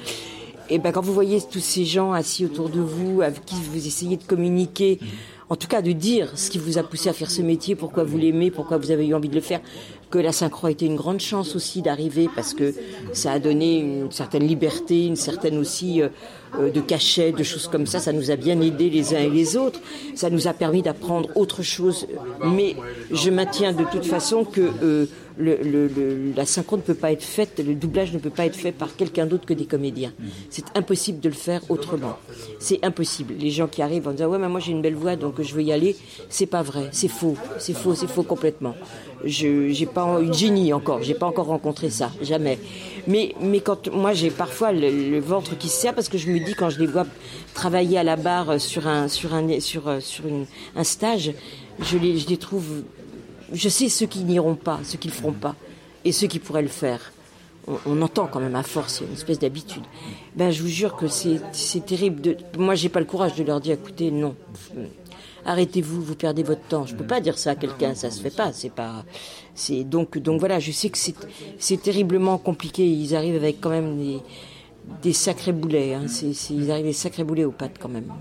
Et 0.68 0.80
ben, 0.80 0.90
quand 0.90 1.02
vous 1.02 1.14
voyez 1.14 1.40
tous 1.40 1.60
ces 1.60 1.84
gens 1.84 2.12
assis 2.12 2.44
autour 2.44 2.68
de 2.68 2.80
vous, 2.80 3.22
avec 3.22 3.44
qui 3.44 3.54
vous 3.54 3.86
essayez 3.86 4.16
de 4.16 4.24
communiquer, 4.24 4.98
en 5.52 5.56
tout 5.56 5.68
cas 5.68 5.82
de 5.82 5.92
dire 5.92 6.30
ce 6.34 6.48
qui 6.48 6.56
vous 6.56 6.78
a 6.78 6.82
poussé 6.82 7.10
à 7.10 7.12
faire 7.12 7.30
ce 7.30 7.42
métier, 7.42 7.74
pourquoi 7.74 8.04
vous 8.04 8.16
l'aimez, 8.16 8.50
pourquoi 8.50 8.78
vous 8.78 8.90
avez 8.90 9.06
eu 9.06 9.12
envie 9.12 9.28
de 9.28 9.34
le 9.34 9.42
faire, 9.42 9.60
que 10.10 10.18
la 10.18 10.32
synchro 10.32 10.68
a 10.68 10.70
été 10.70 10.86
une 10.86 10.96
grande 10.96 11.20
chance 11.20 11.54
aussi 11.54 11.82
d'arriver 11.82 12.30
parce 12.34 12.54
que 12.54 12.72
ça 13.12 13.32
a 13.32 13.38
donné 13.38 13.80
une 13.80 14.10
certaine 14.10 14.46
liberté, 14.46 15.04
une 15.04 15.16
certaine 15.16 15.58
aussi 15.58 16.00
euh, 16.00 16.08
euh, 16.58 16.70
de 16.70 16.80
cachet, 16.80 17.32
de 17.32 17.42
choses 17.42 17.68
comme 17.68 17.84
ça. 17.84 17.98
Ça 17.98 18.14
nous 18.14 18.30
a 18.30 18.36
bien 18.36 18.62
aidé 18.62 18.88
les 18.88 19.14
uns 19.14 19.18
et 19.20 19.28
les 19.28 19.58
autres. 19.58 19.80
Ça 20.14 20.30
nous 20.30 20.48
a 20.48 20.54
permis 20.54 20.80
d'apprendre 20.80 21.28
autre 21.34 21.62
chose. 21.62 22.06
Mais 22.46 22.74
je 23.10 23.28
maintiens 23.28 23.74
de 23.74 23.84
toute 23.84 24.06
façon 24.06 24.44
que 24.44 24.70
euh, 24.82 25.06
le, 25.38 25.56
le, 25.62 26.32
la 26.36 26.46
synchro 26.46 26.76
ne 26.76 26.82
peut 26.82 26.94
pas 26.94 27.12
être 27.12 27.22
faite, 27.22 27.62
le 27.64 27.74
doublage 27.74 28.12
ne 28.12 28.18
peut 28.18 28.30
pas 28.30 28.46
être 28.46 28.56
fait 28.56 28.72
par 28.72 28.96
quelqu'un 28.96 29.26
d'autre 29.26 29.46
que 29.46 29.54
des 29.54 29.66
comédiens. 29.66 30.12
C'est 30.50 30.64
impossible 30.76 31.20
de 31.20 31.28
le 31.28 31.34
faire 31.34 31.62
autrement. 31.70 32.16
C'est 32.58 32.84
impossible. 32.84 33.34
Les 33.38 33.50
gens 33.50 33.66
qui 33.66 33.82
arrivent 33.82 34.08
en 34.08 34.12
disant 34.12 34.28
ouais 34.28 34.38
mais 34.38 34.48
moi 34.48 34.60
j'ai 34.60 34.72
une 34.72 34.82
belle 34.82 34.94
voix 34.94 35.16
donc 35.16 35.40
je 35.40 35.54
veux 35.54 35.62
y 35.62 35.72
aller, 35.72 35.96
c'est 36.28 36.46
pas 36.46 36.62
vrai, 36.62 36.88
c'est 36.92 37.08
faux, 37.08 37.36
c'est 37.58 37.74
faux, 37.74 37.94
c'est 37.94 38.08
faux 38.08 38.22
complètement. 38.22 38.74
Je 39.24 39.68
j'ai 39.68 39.86
pas 39.86 40.20
une 40.20 40.34
génie 40.34 40.72
encore, 40.72 41.02
j'ai 41.02 41.14
pas 41.14 41.26
encore 41.26 41.46
rencontré 41.46 41.90
ça, 41.90 42.10
jamais. 42.22 42.58
Mais 43.06 43.34
mais 43.40 43.60
quand 43.60 43.90
moi 43.92 44.12
j'ai 44.12 44.30
parfois 44.30 44.72
le, 44.72 45.18
ventre 45.20 45.56
qui 45.56 45.68
se 45.68 45.80
serre 45.80 45.94
parce 45.94 46.08
que 46.08 46.18
je 46.18 46.30
me 46.30 46.38
dis 46.44 46.54
quand 46.54 46.70
je 46.70 46.80
les 46.80 46.86
vois 46.86 47.06
travailler 47.54 47.98
à 47.98 48.02
la 48.02 48.16
barre 48.16 48.60
sur 48.60 48.86
un 48.88 49.08
sur 49.08 49.34
un 49.34 49.60
sur 49.60 49.84
sur 50.00 50.26
une, 50.26 50.46
un 50.74 50.84
stage, 50.84 51.32
je 51.80 51.98
les 51.98 52.18
je 52.18 52.28
les 52.28 52.36
trouve 52.36 52.82
je 53.52 53.68
sais 53.68 53.88
ceux 53.88 54.06
qui 54.06 54.20
n'iront 54.20 54.54
pas, 54.54 54.80
ceux 54.84 54.98
qui 54.98 55.08
le 55.08 55.14
feront 55.14 55.32
pas, 55.32 55.54
et 56.04 56.12
ceux 56.12 56.26
qui 56.26 56.38
pourraient 56.38 56.62
le 56.62 56.68
faire. 56.68 57.12
On, 57.86 58.02
entend 58.02 58.26
quand 58.26 58.40
même 58.40 58.56
à 58.56 58.64
force, 58.64 58.98
il 58.98 59.02
y 59.02 59.06
a 59.06 59.08
une 59.10 59.16
espèce 59.16 59.38
d'habitude. 59.38 59.84
Ben, 60.34 60.50
je 60.50 60.62
vous 60.62 60.68
jure 60.68 60.96
que 60.96 61.06
c'est 61.06 61.86
terrible. 61.86 62.20
De, 62.20 62.36
moi, 62.58 62.74
j'ai 62.74 62.88
pas 62.88 62.98
le 62.98 63.06
courage 63.06 63.36
de 63.36 63.44
leur 63.44 63.60
dire, 63.60 63.74
écoutez, 63.74 64.10
non, 64.10 64.34
arrêtez-vous, 65.44 66.02
vous 66.02 66.16
perdez 66.16 66.42
votre 66.42 66.62
temps. 66.62 66.86
Je 66.86 66.96
peux 66.96 67.06
pas 67.06 67.20
dire 67.20 67.38
ça 67.38 67.50
à 67.50 67.54
quelqu'un, 67.54 67.94
ça 67.94 68.10
se 68.10 68.20
fait 68.20 68.34
pas. 68.34 68.52
C'est 68.52 68.72
pas, 68.72 69.04
c'est 69.54 69.84
donc 69.84 70.18
donc 70.18 70.40
voilà. 70.40 70.58
Je 70.58 70.72
sais 70.72 70.90
que 70.90 70.98
c'est 71.58 71.82
terriblement 71.82 72.36
compliqué. 72.38 72.84
Ils 72.84 73.14
arrivent 73.14 73.36
avec 73.36 73.60
quand 73.60 73.70
même 73.70 73.96
des, 73.96 74.18
des 75.02 75.12
sacrés 75.12 75.52
boulets. 75.52 75.94
Hein. 75.94 76.06
ils 76.50 76.70
arrivent 76.70 76.86
des 76.86 76.92
sacrés 76.92 77.24
boulets 77.24 77.44
aux 77.44 77.52
pattes 77.52 77.78
quand 77.78 77.88
même. 77.88 78.12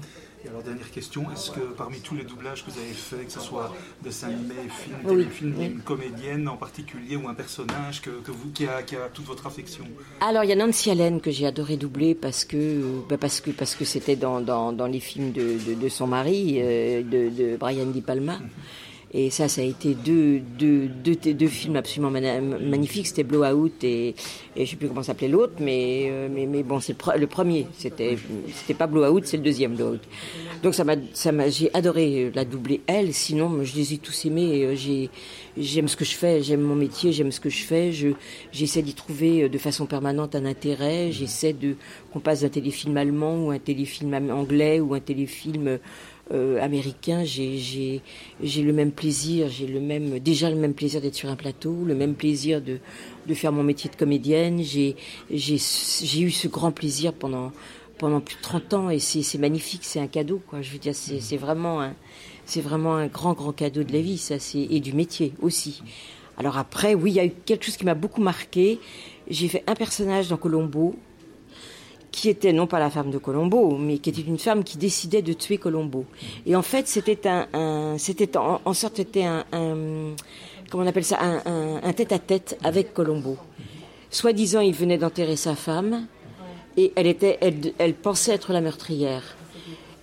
Dernière 0.64 0.92
question, 0.92 1.24
est-ce 1.32 1.52
que 1.52 1.60
parmi 1.60 2.00
tous 2.00 2.16
les 2.16 2.24
doublages 2.24 2.64
que 2.66 2.72
vous 2.72 2.80
avez 2.80 2.94
faits, 2.94 3.26
que 3.26 3.32
ce 3.32 3.40
soit 3.40 3.74
dessin 4.04 4.28
animé, 4.28 4.54
film, 4.70 4.98
téléfilm, 5.08 5.62
une 5.62 5.82
comédienne 5.82 6.48
en 6.48 6.58
particulier 6.58 7.16
ou 7.16 7.28
un 7.28 7.34
personnage 7.34 8.02
que, 8.02 8.10
vous, 8.32 8.52
qui, 8.52 8.68
a, 8.68 8.84
qui, 8.84 8.96
a, 8.96 9.10
toute 9.14 9.26
votre 9.26 9.48
affection? 9.48 9.86
Alors, 10.20 10.44
il 10.44 10.50
y 10.50 10.54
a 10.54 10.56
Nancy 10.56 10.92
Allen 10.92 11.20
que 11.20 11.32
j'ai 11.32 11.48
adoré 11.48 11.78
doubler 11.78 12.14
parce 12.16 12.46
que 12.46 12.82
bah 13.10 13.18
parce 13.18 13.42
que 13.42 13.52
parce 13.52 13.76
que 13.76 13.86
c'était 13.86 14.16
dans, 14.16 14.42
dans, 14.42 14.72
dans, 14.72 14.88
les 14.88 15.00
films 15.00 15.32
de, 15.32 15.74
de, 15.74 15.90
son 15.90 16.08
mari, 16.08 16.58
euh, 16.60 17.02
de, 17.02 17.30
de, 17.30 17.58
Brian 17.58 17.88
Di 17.88 18.02
Palma. 18.02 18.38
Mhm. 18.38 18.50
Et 19.14 19.30
ça, 19.30 19.50
ça 19.50 19.60
a 19.60 19.66
été 19.66 19.94
deux, 19.94 20.40
deux, 20.40 20.88
deux, 20.88 21.16
deux 21.16 21.48
films 21.48 21.76
absolument 21.76 22.12
magnifiques. 22.12 23.08
C'était 23.08 23.24
Blowout 23.24 23.84
et, 23.84 24.16
et 24.56 24.66
je 24.66 24.72
sais 24.72 24.78
plus 24.78 24.88
comment 24.88 25.04
s'appelait 25.04 25.28
l'autre, 25.28 25.54
mais, 25.60 26.08
euh, 26.10 26.30
mais, 26.32 26.46
mais 26.46 26.64
bon, 26.64 26.80
c'est 26.80 26.96
le, 27.18 27.28
premier. 27.28 27.68
C'était, 27.78 28.18
c'était 28.54 28.74
pas 28.74 28.88
Blowout, 28.88 29.22
c'est 29.26 29.36
le 29.36 29.44
deuxième 29.44 29.76
Blowout. 29.76 30.00
Donc 30.64 30.76
ça 30.76 30.86
m'a, 30.86 30.96
ça 31.14 31.34
m'a, 31.34 31.50
j'ai 31.50 31.70
adoré 31.74 32.32
la 32.34 32.46
doubler 32.46 32.82
elle. 32.88 33.14
Sinon, 33.14 33.64
je 33.64 33.76
les 33.76 33.94
ai 33.94 33.98
tous 33.98 34.26
aimés. 34.26 34.64
Euh, 34.64 34.76
j'ai, 34.76 35.10
j'aime 35.58 35.90
ce 35.90 35.98
que 35.98 36.06
je 36.06 36.16
fais, 36.16 36.42
j'aime 36.42 36.62
mon 36.62 36.76
métier, 36.76 37.12
j'aime 37.12 37.34
ce 37.34 37.42
que 37.42 37.50
je 37.50 37.64
fais. 37.64 37.92
Je, 37.92 38.10
j'essaie 38.54 38.82
d'y 38.82 38.94
trouver 38.94 39.44
euh, 39.44 39.50
de 39.50 39.58
façon 39.58 39.88
permanente 39.88 40.36
un 40.36 40.46
intérêt. 40.46 41.12
J'essaie 41.12 41.52
de 41.52 41.76
qu'on 42.14 42.22
passe 42.22 42.42
d'un 42.42 42.50
téléfilm 42.50 42.96
allemand 42.96 43.48
ou 43.48 43.52
un 43.52 43.60
téléfilm 43.60 44.14
anglais 44.32 44.80
ou 44.80 44.94
un 44.94 45.02
téléfilm 45.02 45.80
euh, 46.32 46.62
américain, 46.62 47.24
j'ai 47.24 48.02
le 48.42 48.72
même 48.72 48.92
plaisir, 48.92 49.50
j'ai 49.50 49.68
le 49.68 49.80
même 49.80 50.20
déjà 50.20 50.50
le 50.50 50.56
même 50.56 50.74
plaisir 50.74 51.02
d'être 51.02 51.16
sur 51.16 51.30
un 51.30 51.36
plateau, 51.36 51.84
le 51.86 51.96
même 51.96 52.16
plaisir 52.16 52.62
de, 52.62 52.78
de 53.28 53.34
faire 53.34 53.52
mon 53.52 53.64
métier 53.64 53.90
de 53.90 53.96
comédienne. 53.96 54.62
J'ai 54.62 54.96
eu 55.30 56.32
ce 56.32 56.48
grand 56.48 56.72
plaisir 56.72 57.14
pendant 57.14 57.52
pendant 57.98 58.20
plus 58.20 58.36
de 58.36 58.42
30 58.42 58.74
ans 58.74 58.90
et 58.90 58.98
c'est 59.00 59.38
magnifique, 59.38 59.82
c'est 59.84 60.00
un 60.00 60.08
cadeau 60.08 60.42
quoi. 60.48 60.62
Je 60.62 60.72
veux 60.72 60.80
dire, 60.80 60.96
c'est 60.96 61.38
vraiment 61.38 61.82
un 61.82 61.94
c'est 62.46 62.62
vraiment 62.62 62.96
un 62.96 63.08
grand 63.08 63.34
grand 63.34 63.52
cadeau 63.52 63.84
de 63.84 63.94
la 63.94 64.02
vie, 64.02 64.18
ça 64.18 64.40
c'est 64.40 64.62
et 64.62 64.80
du 64.80 64.94
métier 64.94 65.34
aussi. 65.42 65.82
Alors 66.38 66.58
après, 66.58 66.96
oui, 66.96 67.12
il 67.12 67.16
y 67.16 67.20
a 67.20 67.26
eu 67.26 67.32
quelque 67.46 67.66
chose 67.66 67.78
qui 67.78 67.86
m'a 67.86 67.94
beaucoup 67.94 68.22
marqué. 68.22 68.80
J'ai 69.30 69.48
fait 69.48 69.64
un 69.68 69.76
personnage 69.76 70.30
dans 70.30 70.38
Colombo 70.38 70.96
qui 72.12 72.30
était 72.30 72.54
non 72.54 72.68
pas 72.68 72.80
la 72.80 72.90
femme 72.90 73.10
de 73.10 73.18
Colombo, 73.18 73.78
mais 73.78 73.98
qui 73.98 74.10
était 74.10 74.22
une 74.22 74.38
femme 74.38 74.64
qui 74.64 74.78
décidait 74.78 75.22
de 75.22 75.34
tuer 75.34 75.58
Colombo. 75.58 76.06
Et 76.46 76.56
en 76.56 76.62
fait, 76.62 76.88
c'était 76.88 77.28
un, 77.28 77.98
c'était 77.98 78.38
en, 78.38 78.74
sorte 78.74 78.98
c'était 78.98 79.24
un, 79.24 79.46
comment 80.70 80.84
on 80.84 80.88
appelle 80.88 81.06
ça, 81.06 81.20
un, 81.22 81.94
tête-à-tête 81.94 82.58
avec 82.64 82.94
Colombo. 82.94 83.38
Soi-disant, 84.10 84.60
il 84.60 84.74
venait 84.74 84.98
d'enterrer 84.98 85.38
sa 85.38 85.56
femme 85.56 86.06
et 86.76 86.92
elle 86.96 87.08
était, 87.08 87.38
elle, 87.42 87.74
elle 87.78 87.94
pensait 87.94 88.34
être 88.34 88.52
la 88.52 88.60
meurtrière. 88.60 89.38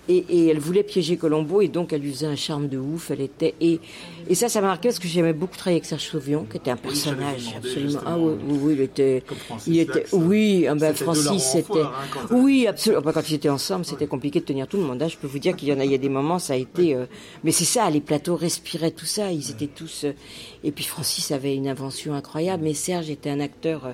Et, 0.09 0.47
elle 0.47 0.59
voulait 0.59 0.83
piéger 0.83 1.17
Colombo 1.17 1.61
et 1.61 1.67
donc 1.67 1.93
elle 1.93 2.01
lui 2.01 2.11
faisait 2.11 2.25
un 2.25 2.35
charme 2.35 2.67
de 2.67 2.77
ouf. 2.77 3.11
Elle 3.11 3.21
était 3.21 3.53
et, 3.61 3.79
et 4.27 4.35
ça, 4.35 4.49
ça 4.49 4.59
m'a 4.59 4.67
marqué 4.67 4.89
parce 4.89 4.99
que 4.99 5.07
j'aimais 5.07 5.33
beaucoup 5.33 5.55
travailler 5.55 5.77
avec 5.77 5.85
Serge 5.85 6.03
Sauvion, 6.03 6.45
qui 6.49 6.57
était 6.57 6.71
un 6.71 6.77
personnage 6.77 7.53
absolument. 7.55 7.99
Ah 8.05 8.17
oui, 8.17 8.33
oui, 8.47 8.73
il 8.73 8.81
était, 8.81 9.23
il 9.67 9.79
était, 9.79 10.05
oui, 10.11 10.65
ah 10.67 10.75
ben, 10.75 10.93
Francis, 10.93 11.43
c'était, 11.43 11.81
hein, 11.81 11.91
oui, 12.31 12.65
absolument. 12.67 13.01
Bah, 13.01 13.11
quand 13.13 13.29
ils 13.29 13.35
étaient 13.35 13.49
ensemble, 13.49 13.85
c'était 13.85 14.07
compliqué 14.07 14.39
de 14.39 14.45
tenir 14.45 14.67
tout 14.67 14.77
le 14.77 14.83
monde. 14.83 15.01
Hein. 15.01 15.07
Je 15.07 15.17
peux 15.17 15.27
vous 15.27 15.39
dire 15.39 15.55
qu'il 15.55 15.67
y 15.67 15.73
en 15.73 15.79
a, 15.79 15.85
il 15.85 15.91
y 15.91 15.95
a 15.95 15.99
des 15.99 16.09
moments, 16.09 16.39
ça 16.39 16.53
a 16.53 16.57
été, 16.57 16.95
euh, 16.95 17.05
mais 17.43 17.51
c'est 17.51 17.65
ça, 17.65 17.89
les 17.89 18.01
plateaux 18.01 18.35
respiraient 18.35 18.91
tout 18.91 19.05
ça. 19.05 19.31
Ils 19.31 19.51
étaient 19.51 19.67
tous. 19.67 20.05
Euh, 20.05 20.13
et 20.63 20.71
puis 20.71 20.83
Francis 20.83 21.31
avait 21.31 21.55
une 21.55 21.69
invention 21.69 22.13
incroyable, 22.13 22.63
mais 22.63 22.73
Serge 22.73 23.09
était 23.09 23.29
un 23.29 23.39
acteur 23.39 23.85
euh, 23.85 23.93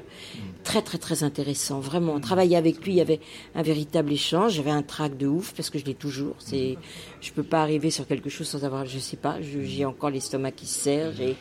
très 0.64 0.82
très 0.82 0.98
très 0.98 1.24
intéressant. 1.24 1.80
Vraiment, 1.80 2.20
travailler 2.20 2.58
avec 2.58 2.84
lui, 2.84 2.94
il 2.94 2.96
y 2.96 3.02
avait 3.02 3.20
un 3.54 3.62
véritable 3.62 4.12
échange. 4.12 4.54
J'avais 4.54 4.72
un 4.72 4.82
trac 4.82 5.16
de 5.16 5.28
ouf 5.28 5.54
parce 5.54 5.70
que 5.70 5.78
je 5.78 5.86
l'ai 5.86 5.94
toujours. 5.94 6.36
C'est, 6.40 6.78
je 7.22 7.32
peux 7.32 7.44
pas 7.44 7.62
arriver 7.62 7.92
sur 7.92 8.08
quelque 8.08 8.30
chose 8.30 8.48
sans 8.48 8.66
avoir, 8.66 8.86
je 8.86 8.98
sais 8.98 9.18
pas, 9.18 9.38
j'ai 9.42 9.86
encore 9.86 10.10
l'estomac 10.10 10.52
qui 10.52 10.66
se 10.66 10.80
serre. 10.80 11.12
J'ai, 11.16 11.36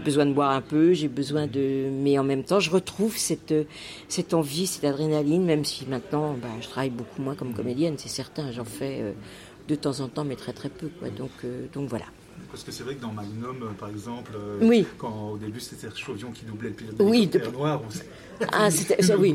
besoin 0.00 0.26
de 0.26 0.32
boire 0.32 0.50
un 0.50 0.60
peu, 0.60 0.92
j'ai 0.92 1.06
besoin 1.06 1.46
de, 1.46 1.88
mais 1.88 2.18
en 2.18 2.24
même 2.24 2.42
temps, 2.42 2.58
je 2.58 2.68
retrouve 2.68 3.16
cette 3.16 3.54
cette 4.08 4.34
envie, 4.34 4.66
cette 4.66 4.82
adrénaline, 4.82 5.44
même 5.44 5.64
si 5.64 5.86
maintenant, 5.86 6.32
bah, 6.32 6.48
je 6.60 6.66
travaille 6.66 6.90
beaucoup 6.90 7.22
moins 7.22 7.36
comme 7.36 7.54
comédienne, 7.54 7.94
c'est 7.96 8.08
certain. 8.08 8.50
J'en 8.50 8.64
fais 8.64 8.98
euh, 9.02 9.12
de 9.68 9.74
temps 9.76 10.00
en 10.00 10.08
temps, 10.08 10.24
mais 10.24 10.34
très 10.34 10.52
très 10.52 10.68
peu. 10.68 10.88
Quoi. 10.98 11.08
Euh, 11.44 11.66
donc 11.72 11.88
voilà. 11.88 12.06
Parce 12.50 12.62
que 12.62 12.72
c'est 12.72 12.84
vrai 12.84 12.94
que 12.94 13.02
dans 13.02 13.12
Magnum, 13.12 13.62
euh, 13.62 13.72
par 13.78 13.88
exemple, 13.88 14.32
oui. 14.60 14.86
quand 14.98 15.30
au 15.32 15.36
début 15.36 15.60
c'était 15.60 15.88
Chauvion 15.94 16.30
qui 16.30 16.44
doublait 16.44 16.68
le 16.68 16.74
pilote 16.74 16.94
oui, 17.00 17.26
de... 17.26 17.40
noir, 17.50 17.80
ah, 18.52 18.70
c'était 18.70 19.14
oui, 19.14 19.34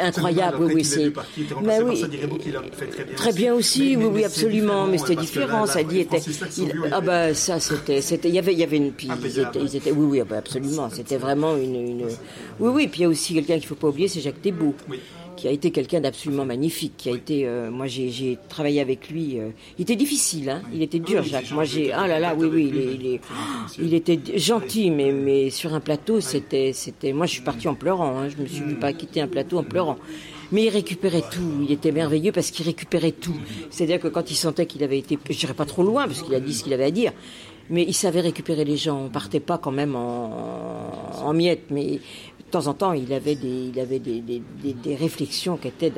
incroyable, 0.00 0.58
oui, 0.60 0.72
oui, 0.76 0.84
c'est. 0.84 1.12
Mais 1.62 1.80
oui, 1.80 2.00
l'a 2.52 2.62
fait 2.72 2.86
très 2.86 3.04
bien. 3.04 3.14
Très 3.14 3.32
bien 3.32 3.54
aussi, 3.54 3.96
oui, 3.96 4.06
oui, 4.06 4.24
absolument, 4.24 4.86
mais 4.86 4.98
c'était 4.98 5.16
différent. 5.16 5.66
Ça 5.66 5.82
dit 5.82 6.00
était. 6.00 6.20
Ah 6.90 7.00
bah 7.00 7.34
ça, 7.34 7.60
c'était, 7.60 8.00
c'était, 8.00 8.28
il 8.28 8.34
y 8.34 8.38
avait, 8.38 8.52
il 8.52 8.58
y 8.58 8.64
avait 8.64 8.76
une. 8.76 8.92
Puis 8.92 9.08
ils 9.54 9.76
étaient, 9.76 9.92
oui, 9.92 10.06
oui, 10.06 10.20
ah, 10.20 10.24
bah, 10.24 10.38
absolument. 10.38 10.90
C'était 10.90 11.16
vraiment 11.16 11.56
une, 11.56 11.76
une. 11.76 12.06
Oui, 12.58 12.70
oui. 12.72 12.88
Puis 12.88 13.00
il 13.00 13.02
y 13.02 13.06
a 13.06 13.08
aussi 13.08 13.34
quelqu'un 13.34 13.58
qu'il 13.58 13.66
faut 13.66 13.74
pas 13.74 13.88
oublier, 13.88 14.08
c'est 14.08 14.20
Jacques 14.20 14.42
Thébault. 14.42 14.74
Oui 14.88 15.00
qui 15.38 15.46
a 15.46 15.52
été 15.52 15.70
quelqu'un 15.70 16.00
d'absolument 16.00 16.44
magnifique, 16.44 16.94
qui 16.96 17.08
a 17.08 17.12
été, 17.12 17.46
euh, 17.46 17.70
moi 17.70 17.86
j'ai 17.86 18.36
travaillé 18.48 18.80
avec 18.80 19.08
lui. 19.08 19.38
Euh, 19.38 19.50
il 19.78 19.82
était 19.82 19.96
difficile, 19.96 20.50
hein, 20.50 20.62
il 20.74 20.82
était 20.82 20.98
dur, 20.98 21.22
Jacques. 21.22 21.52
Moi 21.52 21.64
j'ai, 21.64 21.92
ah 21.92 22.08
là 22.08 22.18
là, 22.18 22.34
oui 22.36 22.48
oui, 22.52 22.72
il, 22.74 23.06
il, 23.06 23.20
il 23.86 23.94
était 23.94 24.18
gentil, 24.36 24.90
mais 24.90 25.12
mais 25.12 25.50
sur 25.50 25.72
un 25.74 25.80
plateau, 25.80 26.20
c'était, 26.20 26.72
c'était, 26.72 27.12
moi 27.12 27.26
je 27.26 27.32
suis 27.32 27.42
partie 27.42 27.68
en 27.68 27.74
pleurant. 27.74 28.18
Hein, 28.18 28.28
je 28.28 28.42
me 28.42 28.46
suis 28.46 28.74
pas 28.74 28.92
quitté 28.92 29.20
un 29.20 29.28
plateau 29.28 29.58
en 29.58 29.64
pleurant. 29.64 29.96
Mais 30.50 30.64
il 30.64 30.70
récupérait 30.70 31.24
tout. 31.30 31.52
Il 31.62 31.70
était 31.70 31.92
merveilleux 31.92 32.32
parce 32.32 32.50
qu'il 32.50 32.64
récupérait 32.64 33.12
tout. 33.12 33.36
C'est-à-dire 33.70 34.00
que 34.00 34.08
quand 34.08 34.30
il 34.30 34.34
sentait 34.34 34.64
qu'il 34.66 34.82
avait 34.82 34.98
été, 34.98 35.18
je 35.28 35.38
dirais 35.38 35.54
pas 35.54 35.66
trop 35.66 35.82
loin, 35.82 36.06
parce 36.06 36.22
qu'il 36.22 36.34
a 36.34 36.40
dit 36.40 36.54
ce 36.54 36.64
qu'il 36.64 36.72
avait 36.72 36.84
à 36.84 36.90
dire, 36.90 37.12
mais 37.68 37.84
il 37.86 37.92
savait 37.92 38.22
récupérer 38.22 38.64
les 38.64 38.78
gens. 38.78 38.98
On 39.04 39.10
partait 39.10 39.40
pas 39.40 39.58
quand 39.58 39.70
même 39.72 39.94
en, 39.94 40.90
en 41.22 41.32
miettes, 41.34 41.66
mais 41.70 42.00
de 42.48 42.52
temps 42.52 42.66
en 42.66 42.74
temps, 42.74 42.92
il 42.92 43.12
avait 43.12 43.34
des, 43.34 43.70
il 43.72 43.78
avait 43.78 43.98
des, 43.98 44.20
des, 44.20 44.42
des, 44.62 44.96
réflexions 44.96 45.58
qui 45.58 45.68
étaient 45.68 45.92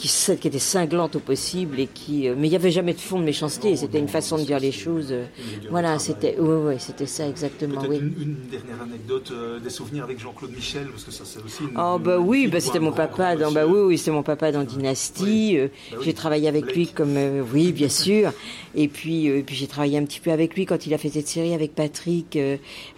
qui, 0.00 0.08
qui 0.38 0.48
était 0.48 0.58
cinglante 0.58 1.16
au 1.16 1.20
possible 1.20 1.78
et 1.78 1.86
qui 1.86 2.26
euh, 2.26 2.34
mais 2.36 2.46
il 2.46 2.50
n'y 2.50 2.56
avait 2.56 2.70
jamais 2.70 2.94
de 2.94 3.00
fond 3.00 3.18
de 3.18 3.24
méchanceté. 3.24 3.76
C'était 3.76 3.98
une 3.98 4.08
façon 4.08 4.38
de 4.38 4.44
dire 4.44 4.58
les 4.58 4.72
choses 4.72 5.08
euh, 5.10 5.26
voilà 5.70 5.98
c'était 5.98 6.36
oui 6.38 6.56
ouais, 6.66 6.78
c'était 6.78 7.06
ça 7.06 7.28
exactement 7.28 7.82
oui. 7.86 7.98
Une, 7.98 8.14
une, 8.20 8.36
dernière 8.50 8.82
anecdote 8.82 9.30
euh, 9.32 9.60
des 9.60 9.68
souvenirs 9.68 10.04
avec 10.04 10.18
Jean-Claude 10.18 10.52
Michel 10.52 10.86
parce 10.88 11.04
que 11.04 11.10
ça 11.10 11.24
c'est 11.26 11.42
aussi 11.44 11.64
une, 11.64 11.78
oh 11.78 11.98
bah 11.98 12.18
oui 12.18 12.46
bah 12.46 12.60
c'était 12.60 12.78
mon 12.78 12.92
papa 12.92 13.36
dans 13.36 13.52
bah 13.52 13.66
oui 13.66 13.80
oui 13.80 13.98
c'était 13.98 14.10
mon 14.10 14.22
papa 14.22 14.52
dans 14.52 14.64
Dynastie 14.64 15.58
bah 15.92 15.98
j'ai 16.02 16.14
travaillé 16.14 16.48
avec 16.48 16.74
lui 16.74 16.86
comme 16.88 17.16
oui 17.52 17.72
bien 17.72 17.90
sûr. 17.90 18.32
Et 18.74 18.88
puis 18.88 19.42
puis 19.42 19.56
j'ai 19.56 19.66
travaillé 19.66 19.98
un 19.98 20.04
petit 20.04 20.20
peu 20.20 20.30
avec 20.30 20.54
lui 20.54 20.64
quand 20.64 20.86
il 20.86 20.94
a 20.94 20.98
fait 20.98 21.10
cette 21.10 21.28
série 21.28 21.52
avec 21.52 21.74
Patrick 21.74 22.38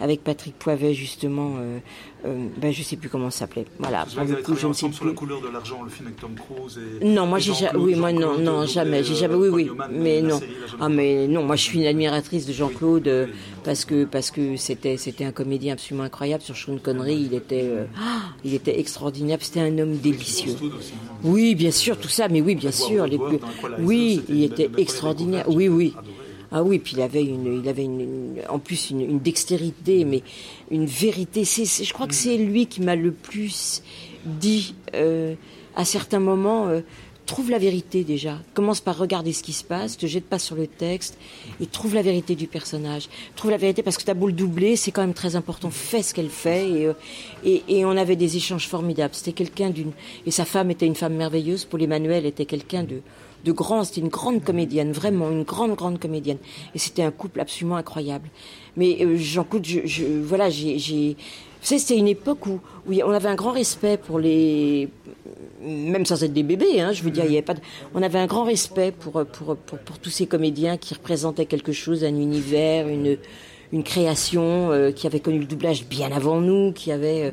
avec 0.01 0.23
Patrick 0.23 0.57
Poivet 0.57 0.95
justement 0.95 1.57
euh, 2.25 2.47
ben, 2.57 2.73
je 2.73 2.83
sais 2.83 2.97
plus 2.97 3.09
comment 3.09 3.31
ça 3.31 3.41
s'appelait. 3.41 3.65
Voilà. 3.79 4.07
Pour 4.07 4.25
le 4.25 4.37
coup, 4.37 4.55
je 4.55 4.67
ne 4.67 4.73
sais 4.73 4.87
plus. 4.87 4.95
Sur 4.95 5.07
la 5.07 5.13
couleur 5.13 5.41
de 5.41 5.49
l'argent, 5.49 5.83
le 5.83 5.91
film 5.91 6.07
avec 6.09 6.21
Tom 6.21 6.35
Cruise. 6.35 6.79
Et, 7.01 7.05
non, 7.05 7.27
moi 7.27 7.39
j'ai 7.39 7.55
jamais. 7.55 7.79
Oui, 7.79 7.95
moi 7.95 8.13
non, 8.13 8.39
non, 8.39 8.67
jamais. 8.67 9.03
J'ai 9.03 9.15
jamais. 9.15 9.35
Oui, 9.35 9.49
oui. 9.49 9.71
Mais 9.91 10.23
non. 10.23 10.41
Ah, 10.81 10.89
mais 10.89 11.27
non. 11.27 11.43
Moi, 11.43 11.57
je 11.57 11.63
suis 11.63 11.81
une 11.81 11.87
admiratrice 11.87 12.47
de 12.47 12.53
Jean-Claude 12.53 13.09
euh, 13.09 13.27
parce 13.65 13.85
que 13.85 14.05
parce 14.05 14.31
que 14.31 14.57
c'était 14.57 14.97
c'était 14.97 15.25
un 15.25 15.33
comédien 15.33 15.73
absolument 15.73 16.05
incroyable 16.05 16.43
sur 16.43 16.57
Sean 16.57 16.79
Connery. 16.79 17.29
Il 17.31 17.35
était 17.35 17.65
euh, 17.65 17.85
il 18.45 18.55
était 18.55 18.79
extraordinaire. 18.79 19.39
C'était 19.41 19.61
un 19.61 19.79
homme 19.79 19.97
délicieux. 19.97 20.55
Oui, 21.25 21.55
bien 21.55 21.71
sûr, 21.71 21.99
tout 21.99 22.09
ça. 22.09 22.29
Mais 22.29 22.41
oui, 22.41 22.55
bien 22.55 22.73
sûr. 22.73 23.07
Les 23.07 23.19
plus... 23.19 23.39
Oui, 23.81 24.23
il 24.29 24.45
était 24.45 24.71
extraordinaire. 24.77 25.45
Oui, 25.49 25.69
oui. 25.69 25.95
Ah 26.53 26.62
oui, 26.62 26.79
puis 26.79 26.97
il 26.97 27.03
avait 27.03 27.25
une, 27.25 27.62
il 27.62 27.69
avait 27.69 27.85
une, 27.85 28.37
en 28.51 28.59
plus 28.59 28.91
une, 28.91 29.19
dextérité, 29.19 30.05
mais 30.05 30.23
une 30.71 30.85
vérité. 30.85 31.47
C'est, 31.47 31.65
je 31.65 31.93
crois 31.95 32.07
que 32.07 32.15
c'est 32.15 32.37
lui 32.37 32.67
qui 32.67 32.83
m'a 32.83 32.95
le 32.95 33.11
plus 33.11 33.83
dit 34.27 34.75
euh, 34.95 35.35
à 35.75 35.87
certains 35.87 36.21
moments. 36.21 36.69
Euh, 36.69 36.83
trouve 37.25 37.51
la 37.51 37.59
vérité 37.59 38.05
déjà. 38.05 38.38
Commence 38.53 38.81
par 38.81 38.99
regarder 38.99 39.33
ce 39.33 39.43
qui 39.43 39.55
se 39.55 39.65
passe, 39.65 39.97
te 39.97 40.07
jette 40.07 40.27
pas 40.27 40.38
sur 40.38 40.57
le 40.57 40.67
texte 40.67 41.17
et 41.61 41.67
trouve 41.67 41.95
la 41.95 42.03
vérité 42.03 42.35
du 42.35 42.47
personnage. 42.47 43.09
Trouve 43.37 43.51
la 43.51 43.57
vérité 43.57 43.83
parce 43.83 43.97
que 43.97 44.05
t'as 44.05 44.12
beau 44.12 44.29
le 44.29 44.77
c'est 44.77 44.91
quand 44.91 45.01
même 45.01 45.15
très 45.15 45.37
important. 45.37 45.71
Fais 45.71 46.03
ce 46.03 46.12
qu'elle 46.12 46.29
fait 46.29 46.69
et, 46.69 46.87
euh, 46.87 46.93
et, 47.45 47.62
et, 47.69 47.85
on 47.87 47.97
avait 47.97 48.17
des 48.17 48.37
échanges 48.37 48.69
formidables. 48.69 49.15
C'était 49.15 49.33
quelqu'un 49.33 49.71
d'une 49.71 49.93
et 50.27 50.31
sa 50.31 50.45
femme 50.45 50.71
était 50.71 50.87
une 50.87 50.97
femme 50.97 51.15
merveilleuse. 51.15 51.65
Paul 51.65 51.83
Emmanuel 51.83 52.27
était 52.27 52.45
quelqu'un 52.45 52.83
de 52.83 53.01
de 53.45 53.53
grand, 53.53 53.85
c'était 53.85 54.01
une 54.01 54.09
grande 54.09 54.43
comédienne, 54.43 54.93
vraiment 54.93 55.31
une 55.31 55.43
grande, 55.43 55.75
grande 55.75 55.99
comédienne. 55.99 56.39
Et 56.75 56.79
c'était 56.79 57.03
un 57.03 57.11
couple 57.11 57.41
absolument 57.41 57.77
incroyable. 57.77 58.29
Mais 58.77 58.99
euh, 59.01 59.17
Jean-Claude, 59.17 59.65
je, 59.67 59.81
je, 59.85 60.05
voilà, 60.05 60.51
j'ai, 60.51 60.79
j'ai, 60.79 61.17
vous 61.63 61.67
savez, 61.67 61.79
c'était 61.79 61.97
une 61.97 62.09
époque 62.09 62.47
où, 62.47 62.61
où 62.87 62.95
on 63.05 63.11
avait 63.11 63.29
un 63.29 63.35
grand 63.35 63.53
respect 63.53 63.97
pour 63.97 64.19
les, 64.19 64.89
même 65.63 66.05
sans 66.07 66.23
être 66.25 66.33
des 66.33 66.43
bébés, 66.43 66.81
hein, 66.81 66.93
je 66.93 67.03
veux 67.03 67.11
dire, 67.11 67.25
il 67.25 67.33
y 67.33 67.35
avait 67.35 67.43
pas, 67.43 67.55
de, 67.55 67.61
on 67.95 68.03
avait 68.03 68.19
un 68.19 68.27
grand 68.27 68.45
respect 68.45 68.93
pour, 68.93 69.13
pour, 69.27 69.57
pour, 69.57 69.79
pour, 69.79 69.99
tous 69.99 70.11
ces 70.11 70.27
comédiens 70.27 70.77
qui 70.77 70.95
représentaient 70.95 71.47
quelque 71.47 71.73
chose, 71.73 72.05
un 72.05 72.09
univers, 72.09 72.89
une, 72.89 73.17
une 73.73 73.85
création, 73.85 74.71
euh, 74.73 74.91
qui 74.91 75.07
avait 75.07 75.21
connu 75.21 75.39
le 75.39 75.47
doublage 75.47 75.87
bien 75.87 76.11
avant 76.13 76.41
nous, 76.41 76.73
qui 76.73 76.91
avait, 76.93 77.27
euh, 77.27 77.31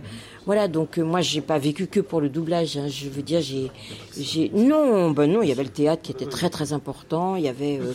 voilà, 0.50 0.68
donc 0.68 0.98
euh, 0.98 1.04
moi 1.04 1.22
j'ai 1.22 1.42
pas 1.42 1.60
vécu 1.60 1.86
que 1.86 2.00
pour 2.00 2.22
le 2.22 2.28
doublage. 2.28 2.76
Hein. 2.76 2.88
Je 2.88 3.08
veux 3.08 3.22
dire, 3.22 3.40
j'ai, 3.40 3.70
j'ai 4.18 4.50
non, 4.50 5.12
ben 5.12 5.32
non, 5.32 5.44
il 5.44 5.50
y 5.50 5.52
avait 5.52 5.62
le 5.62 5.70
théâtre 5.70 6.02
qui 6.02 6.12
était 6.12 6.26
très 6.26 6.50
très 6.50 6.74
important. 6.74 7.36
Il 7.36 7.44
y 7.44 7.48
avait, 7.48 7.80
euh... 7.80 7.94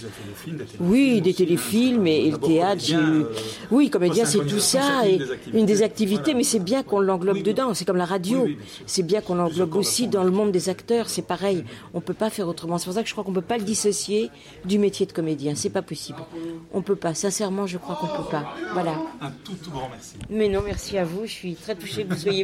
oui, 0.78 1.20
des 1.20 1.34
téléfilms 1.34 2.06
et, 2.06 2.30
le 2.30 2.38
théâtre. 2.38 2.80
J'ai 2.80 2.94
eu... 2.94 3.24
oui, 3.72 3.90
comédien, 3.90 4.24
c'est 4.24 4.46
tout 4.46 4.60
ça 4.60 5.04
et 5.04 5.18
une 5.52 5.66
des 5.66 5.82
activités, 5.82 6.32
mais 6.32 6.44
c'est 6.44 6.60
bien 6.60 6.84
qu'on 6.84 7.00
l'englobe 7.00 7.42
dedans. 7.42 7.74
C'est 7.74 7.84
comme 7.84 7.96
la 7.96 8.04
radio. 8.04 8.46
C'est 8.86 9.02
bien 9.02 9.20
qu'on 9.20 9.34
l'englobe 9.34 9.74
aussi 9.74 10.06
dans 10.06 10.22
le 10.22 10.30
monde 10.30 10.52
des 10.52 10.68
acteurs. 10.68 11.08
C'est 11.08 11.26
pareil. 11.26 11.64
On 11.92 12.00
peut 12.00 12.14
pas 12.14 12.30
faire 12.30 12.46
autrement. 12.46 12.78
C'est 12.78 12.84
pour 12.84 12.94
ça 12.94 13.02
que 13.02 13.08
je 13.08 13.14
crois 13.14 13.24
qu'on 13.24 13.32
peut 13.32 13.40
pas 13.40 13.58
le 13.58 13.64
dissocier 13.64 14.30
du 14.64 14.78
métier 14.78 15.06
de 15.06 15.12
comédien. 15.12 15.56
C'est 15.56 15.70
pas 15.70 15.82
possible. 15.82 16.20
On 16.72 16.82
peut 16.82 16.94
pas. 16.94 17.14
Sincèrement, 17.14 17.66
je 17.66 17.78
crois 17.78 17.96
qu'on 17.96 18.06
peut 18.06 18.30
pas. 18.30 18.54
Voilà. 18.74 18.94
Un 19.20 19.32
tout 19.42 19.54
tout 19.60 19.72
grand 19.72 19.88
merci. 19.90 20.14
Mais 20.30 20.48
non, 20.48 20.62
merci 20.64 20.98
à 20.98 21.04
vous. 21.04 21.26
Je 21.26 21.32
suis 21.32 21.54
très 21.56 21.74
touchée 21.74 22.04
que 22.04 22.14
vous 22.14 22.20
soyez 22.20 22.43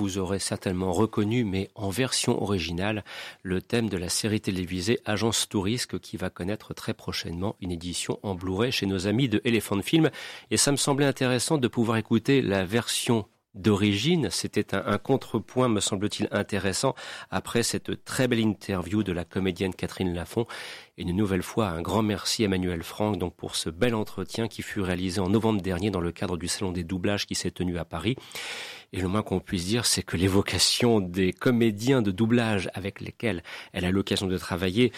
vous 0.00 0.16
aurez 0.16 0.38
certainement 0.38 0.92
reconnu, 0.92 1.44
mais 1.44 1.68
en 1.74 1.90
version 1.90 2.42
originale, 2.42 3.04
le 3.42 3.60
thème 3.60 3.90
de 3.90 3.98
la 3.98 4.08
série 4.08 4.40
télévisée 4.40 4.98
Agence 5.04 5.46
Tourisque 5.46 5.98
qui 5.98 6.16
va 6.16 6.30
connaître 6.30 6.72
très 6.72 6.94
prochainement 6.94 7.54
une 7.60 7.70
édition 7.70 8.18
en 8.22 8.34
Blu-ray 8.34 8.72
chez 8.72 8.86
nos 8.86 9.06
amis 9.06 9.28
de 9.28 9.42
Elephant 9.44 9.82
Film. 9.82 10.08
Et 10.50 10.56
ça 10.56 10.72
me 10.72 10.78
semblait 10.78 11.04
intéressant 11.04 11.58
de 11.58 11.68
pouvoir 11.68 11.98
écouter 11.98 12.40
la 12.40 12.64
version 12.64 13.26
d'origine. 13.54 14.30
C'était 14.30 14.74
un, 14.74 14.96
contrepoint, 14.96 15.68
me 15.68 15.80
semble-t-il, 15.80 16.28
intéressant 16.30 16.94
après 17.30 17.62
cette 17.62 18.02
très 18.04 18.26
belle 18.26 18.40
interview 18.40 19.02
de 19.02 19.12
la 19.12 19.26
comédienne 19.26 19.74
Catherine 19.74 20.14
Lafont. 20.14 20.46
Et 20.96 21.02
une 21.02 21.14
nouvelle 21.14 21.42
fois, 21.42 21.68
un 21.68 21.82
grand 21.82 22.02
merci 22.02 22.42
à 22.42 22.46
Emmanuel 22.46 22.82
Franck 22.82 23.18
pour 23.34 23.54
ce 23.54 23.68
bel 23.68 23.94
entretien 23.94 24.48
qui 24.48 24.62
fut 24.62 24.80
réalisé 24.80 25.20
en 25.20 25.28
novembre 25.28 25.60
dernier 25.60 25.90
dans 25.90 26.00
le 26.00 26.12
cadre 26.12 26.38
du 26.38 26.48
salon 26.48 26.72
des 26.72 26.84
doublages 26.84 27.26
qui 27.26 27.34
s'est 27.34 27.50
tenu 27.50 27.76
à 27.76 27.84
Paris. 27.84 28.16
Et 28.92 29.00
le 29.00 29.08
moins 29.08 29.22
qu'on 29.22 29.38
puisse 29.38 29.66
dire, 29.66 29.86
c'est 29.86 30.02
que 30.02 30.16
l'évocation 30.16 31.00
des 31.00 31.32
comédiens 31.32 32.02
de 32.02 32.10
doublage 32.10 32.68
avec 32.74 33.00
lesquels 33.00 33.42
elle 33.72 33.84
a 33.84 33.90
l'occasion 33.92 34.26
de 34.26 34.36
travailler 34.36 34.92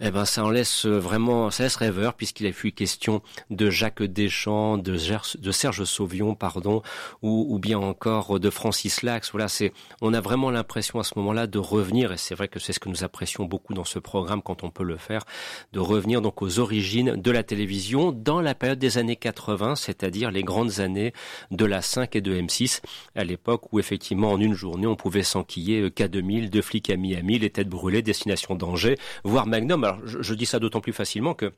eh 0.00 0.10
ben 0.10 0.24
ça 0.24 0.44
en 0.44 0.50
laisse 0.50 0.86
euh, 0.86 0.98
vraiment, 0.98 1.50
ça 1.50 1.64
laisse 1.64 1.76
rêveur 1.76 2.14
puisqu'il 2.14 2.46
a 2.46 2.52
fui 2.52 2.72
question 2.72 3.22
de 3.50 3.68
Jacques 3.68 4.02
Deschamps, 4.02 4.78
de, 4.78 4.96
Serge 4.96 5.84
Sauvion, 5.84 6.34
pardon, 6.34 6.82
ou, 7.22 7.46
ou, 7.50 7.58
bien 7.58 7.78
encore 7.78 8.40
de 8.40 8.50
Francis 8.50 9.02
Lax. 9.02 9.30
Voilà, 9.32 9.48
c'est, 9.48 9.72
on 10.00 10.14
a 10.14 10.20
vraiment 10.20 10.50
l'impression 10.50 10.98
à 11.00 11.04
ce 11.04 11.18
moment-là 11.18 11.46
de 11.46 11.58
revenir, 11.58 12.12
et 12.12 12.16
c'est 12.16 12.34
vrai 12.34 12.48
que 12.48 12.58
c'est 12.58 12.72
ce 12.72 12.80
que 12.80 12.88
nous 12.88 13.04
apprécions 13.04 13.44
beaucoup 13.44 13.74
dans 13.74 13.84
ce 13.84 13.98
programme 13.98 14.42
quand 14.42 14.64
on 14.64 14.70
peut 14.70 14.84
le 14.84 14.96
faire, 14.96 15.24
de 15.72 15.80
revenir 15.80 16.22
donc 16.22 16.40
aux 16.40 16.58
origines 16.58 17.16
de 17.16 17.30
la 17.30 17.42
télévision 17.42 18.12
dans 18.12 18.40
la 18.40 18.54
période 18.54 18.78
des 18.78 18.96
années 18.96 19.16
80, 19.16 19.76
c'est-à-dire 19.76 20.30
les 20.30 20.42
grandes 20.42 20.80
années 20.80 21.12
de 21.50 21.64
la 21.64 21.82
5 21.82 22.16
et 22.16 22.20
de 22.20 22.34
M6, 22.34 22.80
à 23.16 23.24
l'époque 23.24 23.72
où 23.72 23.78
effectivement 23.78 24.32
en 24.32 24.40
une 24.40 24.54
journée 24.54 24.86
on 24.86 24.96
pouvait 24.96 25.22
s'enquiller 25.22 25.80
euh, 25.82 25.90
K2000, 25.90 26.48
deux 26.48 26.62
flics 26.62 26.88
à 26.90 26.96
Miami, 26.96 27.38
les 27.38 27.50
têtes 27.50 27.68
brûlées, 27.68 28.02
destination 28.02 28.54
danger, 28.54 28.96
voire 29.24 29.46
Magnum 29.46 29.89
je, 30.04 30.34
dis 30.34 30.46
ça 30.46 30.58
d'autant 30.58 30.80
plus 30.80 30.92
facilement 30.92 31.34
que 31.34 31.52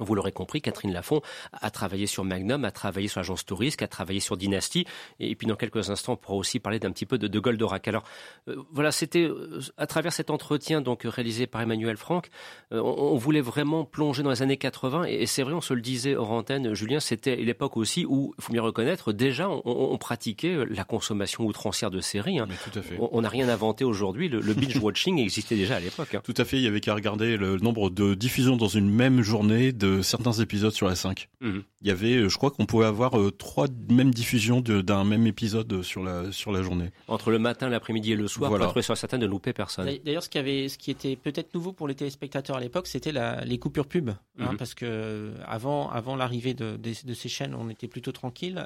vous 0.00 0.14
l'aurez 0.14 0.32
compris, 0.32 0.60
Catherine 0.60 0.92
Lafont 0.92 1.20
a 1.52 1.70
travaillé 1.70 2.06
sur 2.06 2.24
Magnum, 2.24 2.64
a 2.64 2.70
travaillé 2.70 3.08
sur 3.08 3.20
l'agence 3.20 3.44
Tourisque, 3.44 3.82
a 3.82 3.88
travaillé 3.88 4.20
sur 4.20 4.36
Dynasty, 4.36 4.86
et 5.18 5.34
puis 5.34 5.46
dans 5.46 5.56
quelques 5.56 5.90
instants, 5.90 6.14
on 6.14 6.16
pourra 6.16 6.36
aussi 6.36 6.58
parler 6.58 6.78
d'un 6.78 6.90
petit 6.90 7.06
peu 7.06 7.18
de, 7.18 7.28
de 7.28 7.38
Goldorak. 7.38 7.86
Alors 7.88 8.04
euh, 8.48 8.56
voilà, 8.72 8.92
c'était 8.92 9.24
euh, 9.24 9.60
à 9.76 9.86
travers 9.86 10.12
cet 10.12 10.30
entretien 10.30 10.80
donc 10.80 11.02
réalisé 11.04 11.46
par 11.46 11.60
Emmanuel 11.60 11.96
Franck, 11.96 12.30
euh, 12.72 12.80
on, 12.80 13.16
voulait 13.16 13.40
vraiment 13.40 13.84
plonger 13.84 14.22
dans 14.22 14.30
les 14.30 14.42
années 14.42 14.56
80, 14.56 15.04
et, 15.04 15.26
c'est 15.26 15.42
vrai, 15.42 15.52
on 15.52 15.60
se 15.60 15.74
le 15.74 15.80
disait 15.80 16.16
hors 16.16 16.30
antenne, 16.30 16.74
Julien, 16.74 17.00
c'était 17.00 17.36
l'époque 17.36 17.76
aussi 17.76 18.06
où, 18.06 18.34
il 18.38 18.44
faut 18.44 18.52
bien 18.52 18.62
reconnaître, 18.62 19.12
déjà 19.12 19.48
on, 19.48 19.98
pratiquait 19.98 20.64
la 20.66 20.84
consommation 20.84 21.44
outrancière 21.44 21.90
de 21.90 22.00
séries. 22.00 22.38
Hein. 22.38 22.48
tout 22.64 22.78
à 22.78 22.82
fait. 22.82 22.96
On 22.98 23.20
n'a 23.20 23.28
rien 23.28 23.48
inventé 23.48 23.84
aujourd'hui, 23.84 24.28
le, 24.28 24.40
binge-watching 24.54 25.18
existait 25.18 25.56
déjà 25.56 25.76
à 25.76 25.80
l'époque. 25.80 26.14
Hein. 26.14 26.22
Tout 26.24 26.34
à 26.36 26.44
fait, 26.44 26.56
il 26.56 26.62
y 26.62 26.66
avait 26.66 26.80
qu'à 26.80 26.94
regarder 26.94 27.36
le 27.36 27.58
nombre 27.58 27.90
de 27.90 28.14
diffusions 28.14 28.56
dans 28.56 28.68
une 28.68 28.90
même 28.90 29.22
journée 29.22 29.72
de 29.72 29.89
certains 30.02 30.32
épisodes 30.32 30.72
sur 30.72 30.88
la 30.88 30.94
5. 30.94 31.28
Mhm. 31.40 31.62
Il 31.82 31.88
y 31.88 31.90
avait, 31.90 32.16
euh, 32.16 32.28
je 32.28 32.36
crois 32.36 32.50
qu'on 32.50 32.66
pouvait 32.66 32.86
avoir 32.86 33.18
euh, 33.18 33.30
trois 33.30 33.66
mêmes 33.88 34.12
diffusions 34.12 34.60
d'un 34.60 35.04
même 35.04 35.26
épisode 35.26 35.82
sur 35.82 36.02
la 36.02 36.30
sur 36.32 36.52
la 36.52 36.62
journée. 36.62 36.90
Entre 37.08 37.30
le 37.30 37.38
matin, 37.38 37.68
l'après-midi 37.68 38.12
et 38.12 38.16
le 38.16 38.28
soir, 38.28 38.50
voilà. 38.50 38.66
pour 38.66 38.78
être 38.78 38.96
sûr 38.96 39.18
de 39.18 39.26
louper 39.26 39.52
personne. 39.52 39.90
D'ailleurs, 40.04 40.22
ce 40.22 40.28
qui 40.28 40.38
avait, 40.38 40.68
ce 40.68 40.78
qui 40.78 40.90
était 40.90 41.16
peut-être 41.16 41.54
nouveau 41.54 41.72
pour 41.72 41.88
les 41.88 41.94
téléspectateurs 41.94 42.56
à 42.56 42.60
l'époque, 42.60 42.86
c'était 42.86 43.12
les 43.44 43.58
coupures 43.58 43.86
pub, 43.86 44.10
hein, 44.10 44.18
mhm. 44.38 44.56
parce 44.56 44.74
que 44.74 44.84
euh, 44.86 45.34
avant 45.46 45.90
avant 45.90 46.16
l'arrivée 46.16 46.54
de, 46.54 46.76
de, 46.76 47.14
ces 47.14 47.28
chaînes, 47.28 47.54
on 47.54 47.68
était 47.70 47.88
plutôt 47.88 48.12
tranquille. 48.12 48.62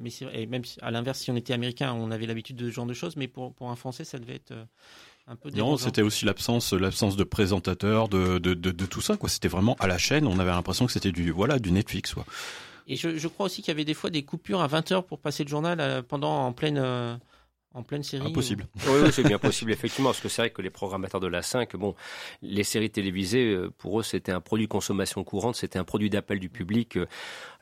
mais 0.00 0.10
et 0.32 0.46
même 0.46 0.62
à 0.80 0.90
l'inverse, 0.90 1.20
si 1.20 1.30
on 1.30 1.36
était 1.36 1.52
américain, 1.52 1.92
on 1.92 2.10
avait 2.10 2.26
l'habitude 2.26 2.56
de 2.56 2.70
ce 2.70 2.74
genre 2.74 2.86
de 2.86 2.94
choses, 2.94 3.16
mais 3.16 3.28
pour 3.28 3.52
pour 3.54 3.70
un 3.70 3.76
Français, 3.76 4.04
ça 4.04 4.18
devait 4.18 4.36
être 4.36 4.54
non, 5.54 5.76
c'était 5.76 6.02
aussi 6.02 6.24
l'absence, 6.24 6.72
l'absence 6.72 7.16
de 7.16 7.24
présentateur, 7.24 8.08
de, 8.08 8.38
de, 8.38 8.54
de, 8.54 8.86
tout 8.86 9.00
ça. 9.00 9.16
Quoi, 9.16 9.28
c'était 9.28 9.48
vraiment 9.48 9.74
à 9.80 9.86
la 9.86 9.98
chaîne. 9.98 10.26
On 10.26 10.38
avait 10.38 10.50
l'impression 10.50 10.86
que 10.86 10.92
c'était 10.92 11.12
du, 11.12 11.30
voilà, 11.30 11.58
du 11.58 11.72
Netflix. 11.72 12.12
Quoi. 12.14 12.26
Et 12.86 12.96
je, 12.96 13.16
je 13.16 13.28
crois 13.28 13.46
aussi 13.46 13.62
qu'il 13.62 13.68
y 13.68 13.70
avait 13.70 13.86
des 13.86 13.94
fois 13.94 14.10
des 14.10 14.22
coupures 14.22 14.60
à 14.60 14.66
20 14.66 14.92
heures 14.92 15.04
pour 15.04 15.18
passer 15.18 15.44
le 15.44 15.48
journal 15.48 15.80
euh, 15.80 16.02
pendant 16.02 16.46
en 16.46 16.52
pleine. 16.52 16.78
Euh, 17.74 17.78
en 17.78 17.82
pleine 17.82 18.02
série 18.02 18.26
Impossible. 18.26 18.66
Oui, 18.86 19.00
oui 19.02 19.08
c'est 19.12 19.22
bien 19.22 19.38
possible, 19.40 19.72
effectivement, 19.72 20.10
parce 20.10 20.20
que 20.20 20.28
c'est 20.28 20.42
vrai 20.42 20.50
que 20.50 20.62
les 20.62 20.70
programmateurs 20.70 21.20
de 21.20 21.26
la 21.26 21.42
5, 21.42 21.76
bon, 21.76 21.94
les 22.42 22.64
séries 22.64 22.90
télévisées, 22.90 23.52
euh, 23.54 23.70
pour 23.76 24.00
eux, 24.00 24.02
c'était 24.02 24.32
un 24.32 24.40
produit 24.40 24.66
de 24.66 24.70
consommation 24.72 25.24
courante, 25.24 25.56
c'était 25.56 25.78
un 25.78 25.84
produit 25.84 26.10
d'appel 26.10 26.38
du 26.38 26.48
public. 26.48 26.98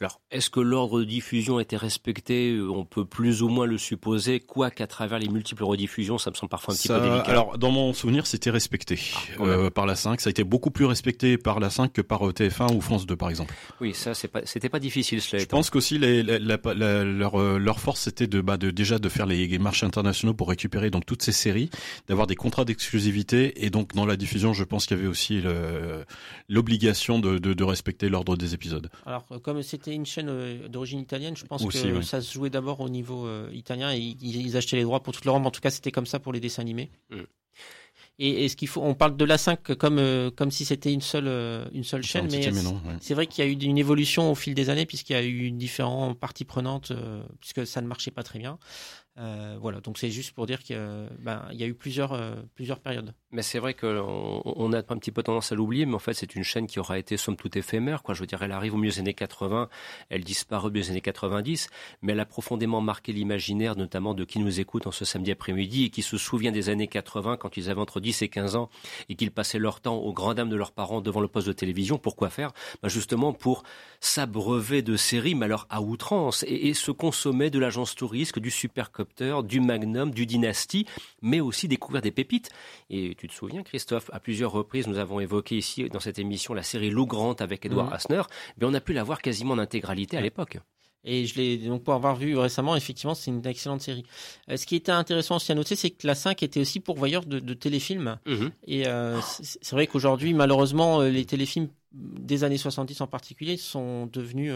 Alors, 0.00 0.20
est-ce 0.30 0.50
que 0.50 0.60
l'ordre 0.60 1.00
de 1.00 1.04
diffusion 1.04 1.60
était 1.60 1.76
respecté 1.76 2.58
On 2.60 2.84
peut 2.84 3.04
plus 3.04 3.42
ou 3.42 3.48
moins 3.48 3.66
le 3.66 3.78
supposer, 3.78 4.40
quoique 4.40 4.82
à 4.82 4.86
travers 4.86 5.18
les 5.18 5.28
multiples 5.28 5.64
rediffusions, 5.64 6.18
ça 6.18 6.30
me 6.30 6.34
semble 6.34 6.50
parfois 6.50 6.74
un 6.74 6.76
petit 6.76 6.88
peu 6.88 7.00
délicat. 7.00 7.30
Alors, 7.30 7.58
dans 7.58 7.70
mon 7.70 7.92
souvenir, 7.92 8.26
c'était 8.26 8.50
respecté 8.50 8.98
ah, 9.14 9.42
euh, 9.42 9.70
par 9.70 9.86
la 9.86 9.94
5. 9.94 10.20
Ça 10.20 10.28
a 10.28 10.30
été 10.30 10.44
beaucoup 10.44 10.70
plus 10.70 10.84
respecté 10.84 11.38
par 11.38 11.60
la 11.60 11.70
5 11.70 11.92
que 11.92 12.02
par 12.02 12.26
euh, 12.28 12.32
TF1 12.32 12.74
ou 12.74 12.80
France 12.80 13.06
2, 13.06 13.16
par 13.16 13.30
exemple. 13.30 13.54
Oui, 13.80 13.94
ça, 13.94 14.12
pas, 14.28 14.40
c'était 14.44 14.68
pas 14.68 14.80
difficile. 14.80 15.20
Cela 15.20 15.42
Je 15.42 15.46
pense 15.46 15.70
qu'aussi 15.70 15.98
leur, 15.98 17.40
euh, 17.40 17.58
leur 17.58 17.80
force, 17.80 18.00
c'était 18.00 18.26
de, 18.26 18.40
bah, 18.40 18.56
de 18.56 18.70
déjà 18.70 18.98
de 18.98 19.08
faire 19.08 19.26
les, 19.26 19.58
marchés 19.58 19.86
internationaux 20.02 20.34
pour 20.34 20.48
récupérer 20.48 20.90
donc 20.90 21.06
toutes 21.06 21.22
ces 21.22 21.32
séries, 21.32 21.70
d'avoir 22.08 22.26
des 22.26 22.36
contrats 22.36 22.64
d'exclusivité 22.64 23.64
et 23.64 23.70
donc 23.70 23.94
dans 23.94 24.06
la 24.06 24.16
diffusion, 24.16 24.52
je 24.52 24.64
pense 24.64 24.86
qu'il 24.86 24.96
y 24.96 25.00
avait 25.00 25.08
aussi 25.08 25.42
l'obligation 26.48 27.18
de, 27.18 27.38
de, 27.38 27.54
de 27.54 27.64
respecter 27.64 28.08
l'ordre 28.08 28.36
des 28.36 28.54
épisodes. 28.54 28.90
Alors, 29.06 29.26
comme 29.42 29.62
c'était 29.62 29.94
une 29.94 30.06
chaîne 30.06 30.28
euh, 30.28 30.68
d'origine 30.68 31.00
italienne. 31.00 31.36
Je 31.36 31.44
pense 31.44 31.64
que 31.64 32.02
ça 32.02 32.20
se 32.20 32.32
jouait 32.32 32.50
d'abord 32.50 32.80
au 32.80 32.88
niveau 32.88 33.26
euh, 33.26 33.48
italien 33.52 33.92
et 33.92 33.98
ils, 33.98 34.56
achetaient 34.56 34.76
les 34.76 34.82
droits 34.82 35.02
pour 35.02 35.12
toute 35.12 35.24
l'Europe. 35.24 35.44
En 35.44 35.50
tout 35.50 35.60
cas, 35.60 35.70
c'était 35.70 35.90
comme 35.90 36.06
ça 36.06 36.18
pour 36.18 36.32
les 36.32 36.40
dessins 36.40 36.62
animés. 36.62 36.90
Mm. 37.10 37.22
Et, 38.18 38.48
ce 38.48 38.56
qu'il 38.56 38.68
faut, 38.68 38.82
on 38.82 38.94
parle 38.94 39.16
de 39.16 39.24
la 39.24 39.38
5 39.38 39.74
comme 39.74 39.98
euh, 39.98 40.30
comme 40.30 40.50
si 40.50 40.64
c'était 40.64 40.92
une 40.92 41.00
seule 41.00 41.26
une 41.72 41.82
seule 41.82 42.02
chaîne, 42.02 42.28
mais 42.30 42.52
c'est 43.00 43.14
vrai 43.14 43.26
qu'il 43.26 43.42
y 43.44 43.48
a 43.48 43.50
eu 43.50 43.54
une 43.54 43.78
évolution 43.78 44.30
au 44.30 44.34
fil 44.34 44.54
des 44.54 44.68
années 44.68 44.86
puisqu'il 44.86 45.14
y 45.14 45.16
a 45.16 45.24
eu 45.24 45.50
différentes 45.50 46.18
parties 46.18 46.44
prenantes 46.44 46.92
puisque 47.40 47.66
ça 47.66 47.80
ne 47.80 47.86
marchait 47.86 48.10
pas 48.10 48.22
très 48.22 48.38
bien. 48.38 48.58
Euh, 49.18 49.58
voilà, 49.60 49.80
donc 49.80 49.98
c'est 49.98 50.10
juste 50.10 50.32
pour 50.32 50.46
dire 50.46 50.62
qu'il 50.62 50.76
ben, 51.18 51.48
y 51.52 51.62
a 51.62 51.66
eu 51.66 51.74
plusieurs, 51.74 52.12
euh, 52.12 52.36
plusieurs 52.54 52.80
périodes. 52.80 53.14
Mais 53.32 53.40
c'est 53.42 53.58
vrai 53.58 53.72
qu'on 53.72 54.42
on 54.44 54.72
a 54.74 54.78
un 54.78 54.82
petit 54.82 55.10
peu 55.10 55.22
tendance 55.22 55.52
à 55.52 55.54
l'oublier, 55.54 55.86
mais 55.86 55.94
en 55.94 55.98
fait 55.98 56.12
c'est 56.12 56.34
une 56.34 56.44
chaîne 56.44 56.66
qui 56.66 56.78
aura 56.78 56.98
été 56.98 57.16
somme 57.16 57.36
toute 57.36 57.56
éphémère. 57.56 58.02
Quoi. 58.02 58.14
Je 58.14 58.20
veux 58.20 58.26
dire, 58.26 58.42
elle 58.42 58.52
arrive 58.52 58.74
au 58.74 58.76
milieu 58.76 58.92
des 58.92 59.00
années 59.00 59.14
80, 59.14 59.70
elle 60.10 60.22
disparaît 60.22 60.66
au 60.66 60.70
milieu 60.70 60.82
des 60.82 60.90
années 60.90 61.00
90, 61.00 61.70
mais 62.02 62.12
elle 62.12 62.20
a 62.20 62.26
profondément 62.26 62.82
marqué 62.82 63.12
l'imaginaire, 63.12 63.74
notamment 63.74 64.12
de 64.12 64.24
qui 64.24 64.38
nous 64.38 64.60
écoute 64.60 64.86
en 64.86 64.90
ce 64.90 65.06
samedi 65.06 65.30
après-midi 65.30 65.84
et 65.84 65.90
qui 65.90 66.02
se 66.02 66.18
souvient 66.18 66.52
des 66.52 66.68
années 66.68 66.88
80 66.88 67.38
quand 67.38 67.56
ils 67.56 67.70
avaient 67.70 67.80
entre 67.80 68.00
10 68.00 68.20
et 68.20 68.28
15 68.28 68.54
ans 68.56 68.68
et 69.08 69.14
qu'ils 69.14 69.30
passaient 69.30 69.58
leur 69.58 69.80
temps 69.80 69.96
aux 69.96 70.12
grandes 70.12 70.36
dames 70.36 70.50
de 70.50 70.56
leurs 70.56 70.72
parents 70.72 71.00
devant 71.00 71.20
le 71.20 71.28
poste 71.28 71.46
de 71.46 71.52
télévision. 71.54 71.96
Pourquoi 71.96 72.28
faire? 72.28 72.52
Ben 72.82 72.88
Justement 72.88 73.32
pour 73.32 73.62
s'abreuver 74.00 74.82
de 74.82 74.96
séries, 74.96 75.34
mais 75.34 75.46
alors 75.46 75.66
à 75.70 75.80
outrance, 75.80 76.44
et, 76.46 76.74
se 76.74 76.90
consommer 76.90 77.48
de 77.48 77.58
l'agence 77.58 77.94
touriste, 77.94 78.38
du 78.38 78.50
super 78.50 78.90
du 79.44 79.60
Magnum, 79.60 80.10
du 80.10 80.26
Dynasty, 80.26 80.86
mais 81.22 81.40
aussi 81.40 81.68
découvrir 81.68 82.02
des 82.02 82.10
pépites. 82.10 82.50
Et 82.90 83.14
tu 83.22 83.28
te 83.28 83.34
souviens, 83.34 83.62
Christophe, 83.62 84.10
à 84.12 84.18
plusieurs 84.18 84.50
reprises, 84.50 84.88
nous 84.88 84.98
avons 84.98 85.20
évoqué 85.20 85.56
ici 85.56 85.88
dans 85.88 86.00
cette 86.00 86.18
émission 86.18 86.54
la 86.54 86.64
série 86.64 86.90
Lou 86.90 87.06
Grant 87.06 87.34
avec 87.34 87.64
Edward 87.64 87.88
mmh. 87.88 87.92
Asner, 87.92 88.22
mais 88.58 88.66
on 88.66 88.74
a 88.74 88.80
pu 88.80 88.92
la 88.92 89.04
voir 89.04 89.22
quasiment 89.22 89.54
en 89.54 89.58
intégralité 89.58 90.16
à 90.16 90.20
l'époque. 90.20 90.58
Et 91.04 91.26
je 91.26 91.36
l'ai 91.36 91.56
donc 91.56 91.84
pour 91.84 91.94
avoir 91.94 92.16
vu 92.16 92.36
récemment, 92.36 92.74
effectivement, 92.74 93.14
c'est 93.14 93.30
une 93.30 93.46
excellente 93.46 93.80
série. 93.80 94.04
Euh, 94.50 94.56
ce 94.56 94.66
qui 94.66 94.74
était 94.74 94.90
intéressant 94.90 95.36
aussi 95.36 95.52
à 95.52 95.54
noter, 95.54 95.76
c'est 95.76 95.90
que 95.90 96.04
la 96.04 96.16
5 96.16 96.42
était 96.42 96.58
aussi 96.58 96.80
pourvoyeur 96.80 97.24
de, 97.24 97.38
de 97.38 97.54
téléfilms. 97.54 98.18
Mmh. 98.26 98.46
Et 98.66 98.88
euh, 98.88 99.20
c'est 99.20 99.70
vrai 99.70 99.86
qu'aujourd'hui, 99.86 100.34
malheureusement, 100.34 101.00
euh, 101.00 101.08
les 101.08 101.24
téléfilms 101.24 101.68
des 101.92 102.42
années 102.42 102.58
70 102.58 103.02
en 103.02 103.06
particulier 103.06 103.56
sont 103.56 104.06
devenus 104.06 104.52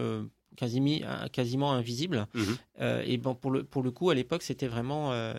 quasiment, 0.57 0.99
quasiment 1.33 1.73
invisible. 1.73 2.27
Mhm. 2.35 2.57
Euh, 2.81 3.03
et 3.07 3.17
bon, 3.17 3.35
pour 3.35 3.51
le, 3.51 3.65
pour 3.65 3.83
le 3.83 3.91
coup, 3.91 4.11
à 4.11 4.15
l'époque, 4.15 4.43
c'était 4.43 4.67
vraiment. 4.67 5.13
Euh, 5.13 5.35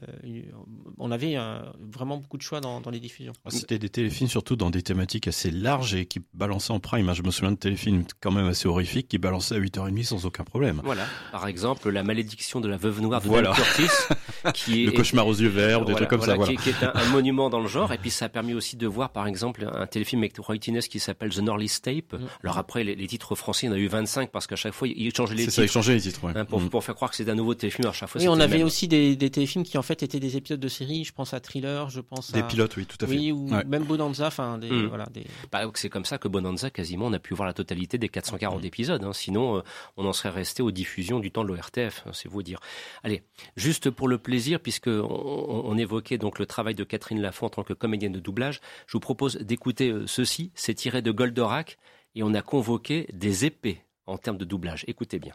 on 0.98 1.12
avait 1.12 1.38
euh, 1.38 1.60
vraiment 1.80 2.18
beaucoup 2.18 2.38
de 2.38 2.42
choix 2.42 2.62
dans, 2.62 2.82
dans 2.82 2.90
les 2.90 3.00
diffusions. 3.00 3.34
Ah, 3.46 3.52
c'était 3.52 3.78
des 3.78 3.90
téléfilms 3.90 4.30
surtout 4.30 4.56
dans 4.56 4.70
des 4.70 4.82
thématiques 4.82 5.28
assez 5.28 5.52
larges 5.52 5.94
et 5.94 6.06
qui 6.06 6.22
balançaient 6.34 6.74
en 6.74 6.80
prime. 6.80 7.14
Je 7.14 7.22
me 7.22 7.32
souviens 7.32 7.52
de 7.52 7.58
téléfilms 7.58 8.06
quand 8.22 8.32
même 8.32 8.48
assez 8.48 8.68
horrifiques 8.68 9.08
qui 9.08 9.18
balançaient 9.18 9.56
à 9.56 9.60
8h30 9.60 10.04
sans 10.04 10.26
aucun 10.26 10.44
problème. 10.44 10.82
Voilà. 10.84 11.06
Par 11.32 11.48
exemple, 11.48 11.90
La 11.90 12.04
malédiction 12.04 12.60
de 12.60 12.68
la 12.68 12.78
veuve 12.78 13.02
noire 13.02 13.22
de 13.22 13.28
voilà. 13.28 13.54
Curtis. 13.54 13.92
qui 14.54 14.84
est, 14.84 14.86
le 14.88 14.92
cauchemar 14.92 15.28
aux 15.28 15.34
yeux 15.34 15.48
verts, 15.48 15.86
des 15.86 15.94
trucs 15.94 16.10
comme 16.10 16.22
ça. 16.22 16.38
Qui, 16.38 16.56
qui 16.58 16.70
est 16.70 16.84
un, 16.84 17.10
monument 17.12 17.50
dans 17.50 17.60
le 17.60 17.68
genre. 17.68 17.92
Et 17.94 17.98
puis, 17.98 18.10
ça 18.10 18.26
a 18.26 18.30
permis 18.30 18.54
aussi 18.54 18.78
de 18.78 18.88
voir, 18.88 19.12
par 19.12 19.28
exemple, 19.28 19.70
un 19.72 19.88
téléfilm 19.88 20.22
avec 20.22 20.38
Roy 20.38 20.58
Tines 20.58 20.80
qui 20.80 21.00
s'appelle 21.00 21.34
The 21.34 21.40
Norley 21.40 21.68
Tape. 21.82 22.14
Mm. 22.14 22.26
Alors 22.44 22.58
après, 22.58 22.84
les, 22.84 23.08
titres 23.08 23.36
français, 23.36 23.68
il 23.68 23.70
y 23.70 23.74
en 23.74 23.76
a 23.76 23.80
eu 23.80 23.88
25 23.88 24.32
parce 24.32 24.48
qu'à 24.48 24.56
chaque 24.56 24.74
fois, 24.74 24.88
il 24.88 25.07
ils 25.08 25.16
changeaient 25.16 25.36
les 25.36 25.44
titres. 25.44 25.54
C'est 25.54 25.62
ça, 25.62 25.66
ils 25.66 25.70
changeaient 25.70 25.94
les 25.94 26.02
titres, 26.02 26.26
hein, 26.26 26.46
pour, 26.46 26.62
pour, 26.70 26.84
faire 26.84 26.96
croire 26.96 27.12
que 27.12 27.18
c'est 27.18 27.30
un 27.30 27.36
nouveau 27.36 27.54
téléfilm 27.54 27.88
à 27.88 27.94
chaque 27.94 28.10
fois. 28.10 28.22
Oui, 28.22 28.28
on 28.28 28.40
avait 28.40 28.64
aussi 28.64 28.88
des, 28.88 29.16
des, 29.16 29.30
téléfilms 29.30 29.64
qui 29.64 29.78
en 29.78 29.82
fait 29.82 30.04
étaient 30.04 30.20
des 30.20 30.38
épisodes 30.38 30.60
de 30.60 30.68
série. 30.68 31.04
Je 31.04 31.14
pense 31.14 31.34
à 31.34 31.40
Thriller, 31.40 31.90
je 31.90 32.02
pense 32.02 32.32
des 32.32 32.40
à... 32.40 32.44
pilotes, 32.44 32.76
oui, 32.78 32.86
tout 32.86 32.98
à 33.02 33.08
fait. 33.08 33.16
Oui, 33.16 33.32
ou 33.32 33.48
même 33.68 33.84
Bonanza, 33.84 34.28
enfin, 34.28 34.58
des, 34.58 34.70
mm. 34.70 34.88
voilà, 34.88 35.06
des... 35.14 35.26
Bah, 35.52 35.62
c'est 35.76 35.90
comme 35.90 36.06
ça 36.06 36.18
que 36.18 36.28
Bonanza, 36.28 36.70
quasiment, 36.70 37.08
on 37.08 37.14
a 37.14 37.20
pu 37.20 37.34
voir 37.34 37.48
la 37.48 37.54
totalité 37.54 37.98
des 37.98 38.10
440 38.10 38.62
mm. 38.62 38.66
épisodes. 38.66 39.04
Hein. 39.04 39.14
Sinon, 39.14 39.58
euh, 39.58 39.62
on 39.96 40.06
en 40.06 40.14
serait 40.14 40.30
resté 40.30 40.62
aux 40.62 40.72
diffusions 40.72 41.20
du 41.20 41.32
temps 41.32 41.44
de 41.44 41.50
l'ORTF, 41.50 42.04
hein, 42.06 42.12
c'est 42.14 42.30
vous 42.30 42.44
dire. 42.44 42.60
Allez, 43.04 43.24
juste 43.56 43.90
pour 43.90 44.08
le 44.08 44.18
plaisir, 44.18 44.60
puisque 44.60 44.88
on, 44.88 45.62
on, 45.66 45.78
évoquait 45.78 46.18
donc 46.18 46.40
le 46.40 46.46
travail 46.46 46.76
de 46.76 46.84
Catherine 46.84 47.22
Lafont 47.22 47.48
en 47.48 47.50
tant 47.50 47.64
que 47.64 47.74
comédienne 47.74 48.12
de 48.12 48.20
doublage, 48.20 48.62
je 48.88 48.94
vous 48.94 49.00
propose 49.00 49.38
d'écouter 49.38 49.90
euh, 49.90 50.08
ceci. 50.08 50.52
C'est 50.56 50.74
tiré 50.74 51.02
de 51.02 51.12
Goldorak 51.12 51.78
et 52.16 52.24
on 52.24 52.34
a 52.34 52.42
convoqué 52.42 53.08
des 53.14 53.46
épées 53.46 53.84
en 54.08 54.18
termes 54.18 54.38
de 54.38 54.46
doublage. 54.46 54.84
Écoutez 54.88 55.20
bien. 55.20 55.34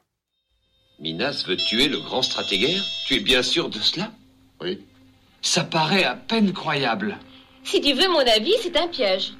Minas 0.99 1.45
veut 1.47 1.57
tuer 1.57 1.89
le 1.89 2.01
grand 2.01 2.23
stratégaire 2.23 2.83
Tu 3.07 3.17
es 3.17 3.21
bien 3.21 3.43
sûr 3.43 3.69
de 3.69 3.79
cela? 3.79 4.11
Oui. 4.61 4.81
Ça 5.41 5.65
paraît 5.65 6.05
à 6.05 6.15
peine 6.15 6.53
croyable. 6.53 7.19
Si 7.65 7.81
tu 7.81 7.93
veux 7.93 8.09
mon 8.09 8.21
avis, 8.21 8.55
c'est 8.61 8.77
un 8.77 8.89
piège. 8.89 9.33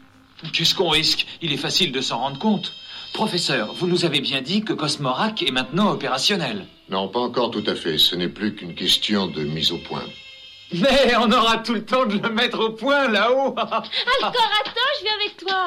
Qu'est-ce 0.53 0.75
qu'on 0.75 0.89
risque? 0.89 1.27
Il 1.41 1.53
est 1.53 1.57
facile 1.59 1.93
de 1.93 2.01
s'en 2.01 2.19
rendre 2.19 2.39
compte. 2.39 2.73
Professeur, 3.15 3.75
vous 3.75 3.87
nous 3.87 4.05
avez 4.05 4.21
bien 4.21 4.41
dit 4.41 4.63
que 4.63 4.73
Cosmorac 4.73 5.43
est 5.43 5.51
maintenant 5.51 5.93
opérationnel. 5.93 6.67
Non, 6.89 7.09
pas 7.09 7.21
encore 7.21 7.51
tout 7.51 7.65
à 7.67 7.75
fait. 7.75 7.99
Ce 7.99 8.17
n'est 8.17 8.29
plus 8.29 8.55
qu'une 8.55 8.75
question 8.75 9.27
de 9.29 9.45
mise 9.45 9.71
au 9.71 9.79
point. 9.79 10.05
Mais 10.73 11.15
on 11.17 11.31
aura 11.31 11.59
tout 11.59 11.75
le 11.75 11.85
temps 11.85 12.07
de 12.07 12.17
le 12.17 12.31
mettre 12.31 12.59
au 12.59 12.71
point 12.71 13.07
là-haut. 13.09 13.55
Alors 13.57 13.85
attends, 13.85 14.93
je 14.99 15.05
viens 15.05 15.15
avec 15.21 15.37
toi. 15.37 15.67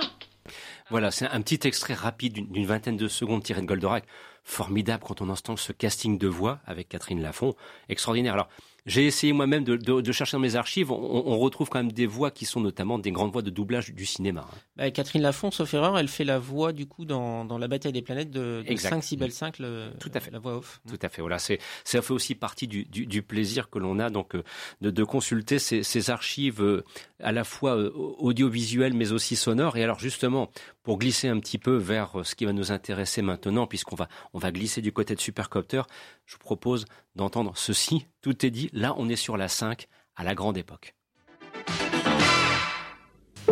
Voilà, 0.89 1.11
c'est 1.11 1.27
un 1.27 1.41
petit 1.41 1.67
extrait 1.67 1.93
rapide 1.93 2.51
d'une 2.51 2.65
vingtaine 2.65 2.97
de 2.97 3.07
secondes 3.07 3.43
tiré 3.43 3.61
de 3.61 3.65
Goldorak. 3.65 4.05
Formidable 4.43 5.03
quand 5.05 5.21
on 5.21 5.29
entend 5.29 5.57
ce 5.57 5.71
casting 5.71 6.19
de 6.19 6.27
voix 6.27 6.59
avec 6.65 6.89
Catherine 6.89 7.21
Lafont. 7.21 7.55
Extraordinaire. 7.89 8.33
Alors, 8.33 8.47
j'ai 8.85 9.07
essayé 9.07 9.33
moi-même 9.33 9.63
de, 9.63 9.75
de, 9.77 10.01
de, 10.01 10.11
chercher 10.11 10.37
dans 10.37 10.41
mes 10.41 10.55
archives. 10.55 10.91
On, 10.91 10.95
on, 10.95 11.39
retrouve 11.39 11.69
quand 11.69 11.79
même 11.79 11.91
des 11.91 12.05
voix 12.05 12.29
qui 12.29 12.45
sont 12.45 12.59
notamment 12.59 12.99
des 12.99 13.11
grandes 13.11 13.31
voix 13.31 13.41
de 13.41 13.49
doublage 13.49 13.93
du 13.93 14.05
cinéma. 14.05 14.45
Hein. 14.47 14.57
Bah, 14.75 14.91
Catherine 14.91 15.23
Lafont, 15.23 15.49
sauf 15.49 15.73
erreur, 15.73 15.97
elle 15.97 16.07
fait 16.07 16.23
la 16.23 16.37
voix 16.37 16.71
du 16.71 16.85
coup 16.85 17.03
dans, 17.03 17.45
dans 17.45 17.57
La 17.57 17.67
bataille 17.67 17.93
des 17.93 18.03
planètes 18.03 18.29
de, 18.29 18.63
de 18.67 18.75
5 18.75 19.03
6 19.03 19.17
belle 19.17 19.31
5, 19.31 19.57
le, 19.57 19.89
Tout 19.99 20.11
à 20.13 20.19
fait. 20.19 20.29
la 20.29 20.37
voix 20.37 20.57
off. 20.57 20.81
Tout 20.87 20.99
à 21.01 21.09
fait. 21.09 21.21
Voilà, 21.21 21.39
c'est 21.39 21.57
ça 21.83 22.03
fait 22.03 22.13
aussi 22.13 22.35
partie 22.35 22.67
du, 22.67 22.85
du, 22.85 23.07
du 23.07 23.23
plaisir 23.23 23.71
que 23.71 23.79
l'on 23.79 23.97
a 23.97 24.11
donc 24.11 24.35
euh, 24.35 24.43
de, 24.81 24.91
de 24.91 25.03
consulter 25.03 25.57
ces, 25.57 25.81
ces, 25.81 26.11
archives 26.11 26.61
euh, 26.61 26.83
à 27.19 27.31
la 27.31 27.43
fois 27.43 27.75
euh, 27.75 27.91
audiovisuelles 27.95 28.93
mais 28.93 29.13
aussi 29.13 29.35
sonores. 29.35 29.77
Et 29.77 29.83
alors 29.83 29.97
justement, 29.97 30.51
pour 30.85 30.99
glisser 30.99 31.27
un 31.27 31.39
petit 31.39 31.57
peu 31.57 31.75
vers 31.75 32.11
ce 32.23 32.35
qui 32.35 32.45
va 32.45 32.53
nous 32.53 32.71
intéresser 32.71 33.23
maintenant, 33.23 33.65
puisqu'on 33.65 33.95
va 33.95 34.51
glisser 34.51 34.81
du 34.81 34.93
côté 34.93 35.15
de 35.15 35.19
Supercopter, 35.19 35.81
je 36.25 36.35
vous 36.35 36.39
propose 36.39 36.85
d'entendre 37.15 37.53
ceci. 37.55 38.05
Tout 38.21 38.45
est 38.45 38.51
dit. 38.51 38.69
Là, 38.71 38.93
on 38.97 39.09
est 39.09 39.15
sur 39.15 39.35
la 39.35 39.47
5 39.47 39.87
à 40.15 40.23
la 40.23 40.35
grande 40.35 40.57
époque. 40.57 40.93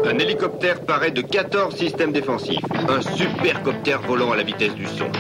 Un 0.06 0.20
hélicoptère 0.20 0.86
paraît 0.86 1.12
de 1.12 1.22
14 1.22 1.76
systèmes 1.76 2.12
défensifs. 2.12 2.64
Un 2.88 3.02
supercoptère 3.02 4.02
volant 4.04 4.32
à 4.32 4.36
la 4.36 4.44
vitesse 4.44 4.76
du 4.76 4.86
son. 4.86 5.12